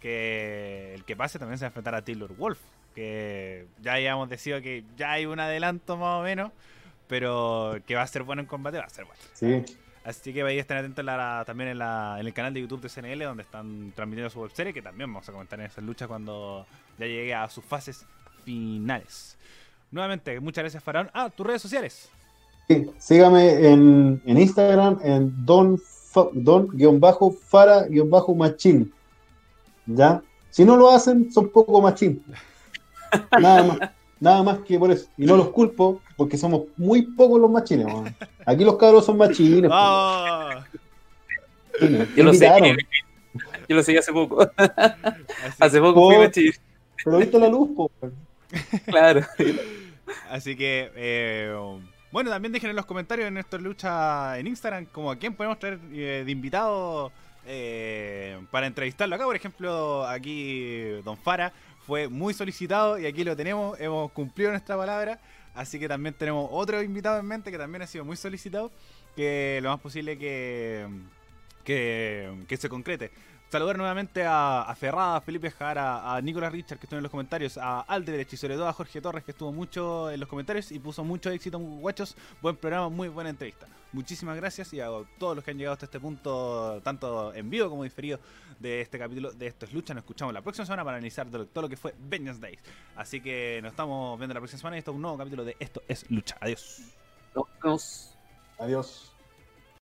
que 0.00 0.94
el 0.94 1.04
que 1.04 1.16
pase 1.16 1.38
también 1.38 1.58
se 1.58 1.64
va 1.64 1.66
a 1.66 1.70
enfrentar 1.70 1.94
a 1.94 2.02
Taylor 2.02 2.34
Wolf, 2.34 2.60
que 2.94 3.66
ya 3.82 3.94
habíamos 3.94 4.30
decidido 4.30 4.62
que 4.62 4.84
ya 4.96 5.12
hay 5.12 5.26
un 5.26 5.38
adelanto 5.38 5.98
más 5.98 6.20
o 6.20 6.22
menos, 6.22 6.50
pero 7.08 7.78
que 7.86 7.94
va 7.94 8.02
a 8.02 8.06
ser 8.06 8.22
bueno 8.22 8.40
en 8.40 8.48
combate, 8.48 8.78
va 8.78 8.84
a 8.84 8.90
ser 8.90 9.04
bueno. 9.04 9.20
sí. 9.34 9.64
Así 10.06 10.32
que 10.32 10.42
ahí 10.42 10.58
estén 10.58 10.76
atentos 10.76 11.04
la- 11.04 11.42
también 11.44 11.70
en, 11.70 11.78
la- 11.78 12.16
en 12.20 12.26
el 12.26 12.32
canal 12.32 12.54
de 12.54 12.60
YouTube 12.60 12.80
de 12.80 12.88
CNL, 12.88 13.24
donde 13.24 13.42
están 13.42 13.92
transmitiendo 13.96 14.30
su 14.30 14.40
webserie, 14.40 14.72
que 14.72 14.80
también 14.80 15.12
vamos 15.12 15.28
a 15.28 15.32
comentar 15.32 15.58
en 15.58 15.66
esa 15.66 15.80
lucha 15.80 16.06
cuando 16.06 16.64
ya 16.98 17.06
llegue 17.06 17.34
a 17.34 17.48
sus 17.48 17.64
fases 17.64 18.06
finales. 18.44 19.36
Nuevamente, 19.90 20.38
muchas 20.40 20.62
gracias, 20.62 20.82
Faraón. 20.84 21.10
Ah, 21.12 21.28
tus 21.28 21.44
redes 21.46 21.60
sociales. 21.62 22.08
Sí, 22.68 22.88
sígame 22.98 23.68
en, 23.68 24.22
en 24.24 24.38
Instagram 24.38 24.98
en 25.02 25.44
don, 25.44 25.76
fa- 25.78 26.28
don-fara-machín. 26.32 28.92
¿Ya? 29.86 30.22
Si 30.50 30.64
no 30.64 30.76
lo 30.76 30.90
hacen, 30.90 31.30
son 31.32 31.48
poco 31.50 31.80
machín. 31.80 32.22
Nada 33.40 33.62
más. 33.64 33.78
Nada 34.18 34.42
más 34.42 34.58
que 34.60 34.78
por 34.78 34.90
eso. 34.90 35.08
Y 35.18 35.26
no 35.26 35.36
los 35.36 35.50
culpo, 35.50 36.00
porque 36.16 36.38
somos 36.38 36.62
muy 36.76 37.02
pocos 37.02 37.38
los 37.40 37.50
machines. 37.50 37.84
weón. 37.86 38.14
Aquí 38.46 38.64
los 38.64 38.76
cabros 38.76 39.04
son 39.04 39.18
machines. 39.18 39.68
¡Vamos! 39.68 40.64
pues, 41.78 41.90
machines. 41.90 42.16
Yo 42.16 42.24
lo 42.24 42.32
sé. 42.32 42.48
Yo 43.68 43.76
lo 43.76 43.82
sé 43.82 43.98
hace 43.98 44.12
poco. 44.12 44.40
Así, 44.56 45.56
Hace 45.58 45.80
poco 45.80 46.06
fui 46.06 46.16
Oh. 46.16 46.20
machín. 46.20 46.52
Pero 47.04 47.18
viste 47.18 47.38
la 47.38 47.48
luz, 47.48 47.70
po. 47.76 47.90
Claro. 48.86 49.20
así 50.30 50.56
que, 50.56 50.90
eh, 50.94 51.54
bueno, 52.12 52.30
también 52.30 52.52
dejen 52.52 52.70
en 52.70 52.76
los 52.76 52.86
comentarios 52.86 53.28
en 53.28 53.34
nuestra 53.34 53.58
lucha 53.58 54.38
en 54.38 54.46
Instagram 54.46 54.86
como 54.86 55.10
a 55.10 55.16
quién 55.16 55.34
podemos 55.34 55.58
traer 55.58 55.78
eh, 55.92 56.22
de 56.24 56.32
invitado 56.32 57.12
eh, 57.44 58.38
para 58.50 58.66
entrevistarlo 58.66 59.14
acá. 59.14 59.24
Por 59.24 59.36
ejemplo, 59.36 60.06
aquí 60.06 60.82
Don 61.04 61.16
Fara 61.18 61.52
fue 61.86 62.08
muy 62.08 62.34
solicitado 62.34 62.98
y 62.98 63.06
aquí 63.06 63.24
lo 63.24 63.36
tenemos, 63.36 63.78
hemos 63.80 64.10
cumplido 64.12 64.50
nuestra 64.50 64.76
palabra. 64.76 65.18
Así 65.56 65.78
que 65.78 65.88
también 65.88 66.14
tenemos 66.14 66.48
otro 66.52 66.82
invitado 66.82 67.18
en 67.18 67.26
mente 67.26 67.50
que 67.50 67.58
también 67.58 67.82
ha 67.82 67.86
sido 67.86 68.04
muy 68.04 68.16
solicitado, 68.16 68.70
que 69.16 69.58
lo 69.62 69.70
más 69.70 69.80
posible 69.80 70.18
que, 70.18 70.86
que, 71.64 72.44
que 72.46 72.56
se 72.56 72.68
concrete. 72.68 73.10
Saludar 73.48 73.78
nuevamente 73.78 74.24
a, 74.24 74.62
a 74.62 74.74
Ferrada, 74.74 75.16
a 75.16 75.20
Felipe 75.20 75.50
Jara, 75.52 76.14
a 76.14 76.20
Nicolás 76.20 76.52
Richard, 76.52 76.78
que 76.78 76.86
estuvo 76.86 76.98
en 76.98 77.04
los 77.04 77.12
comentarios, 77.12 77.56
a 77.56 77.80
Aldebrech 77.80 78.32
y 78.32 78.36
sobre 78.36 78.56
todo 78.56 78.68
a 78.68 78.72
Jorge 78.72 79.00
Torres, 79.00 79.24
que 79.24 79.30
estuvo 79.30 79.52
mucho 79.52 80.10
en 80.10 80.18
los 80.18 80.28
comentarios 80.28 80.72
y 80.72 80.80
puso 80.80 81.04
mucho 81.04 81.30
éxito, 81.30 81.58
guachos. 81.58 82.16
Buen 82.42 82.56
programa, 82.56 82.88
muy 82.88 83.08
buena 83.08 83.30
entrevista. 83.30 83.68
Muchísimas 83.92 84.36
gracias 84.36 84.74
y 84.74 84.80
a 84.80 84.88
todos 85.18 85.36
los 85.36 85.44
que 85.44 85.52
han 85.52 85.58
llegado 85.58 85.74
hasta 85.74 85.86
este 85.86 86.00
punto, 86.00 86.80
tanto 86.82 87.32
en 87.34 87.48
vivo 87.48 87.70
como 87.70 87.84
diferido, 87.84 88.18
de 88.58 88.80
este 88.80 88.98
capítulo 88.98 89.32
de 89.32 89.46
Esto 89.46 89.66
es 89.66 89.72
Lucha. 89.72 89.94
Nos 89.94 90.02
escuchamos 90.02 90.34
la 90.34 90.42
próxima 90.42 90.66
semana 90.66 90.84
para 90.84 90.96
analizar 90.96 91.28
todo 91.28 91.62
lo 91.62 91.68
que 91.68 91.76
fue 91.76 91.94
Vengeance 91.98 92.40
Days. 92.40 92.60
Así 92.94 93.20
que 93.20 93.60
nos 93.62 93.72
estamos 93.72 94.18
viendo 94.18 94.34
la 94.34 94.40
próxima 94.40 94.58
semana 94.58 94.76
y 94.76 94.78
esto 94.80 94.90
es 94.90 94.94
un 94.94 95.02
nuevo 95.02 95.18
capítulo 95.18 95.44
de 95.44 95.56
Esto 95.58 95.82
es 95.88 96.10
Lucha. 96.10 96.36
Adiós. 96.40 96.82
Nos 97.34 97.46
vemos. 97.62 98.16
Adiós. 98.58 99.15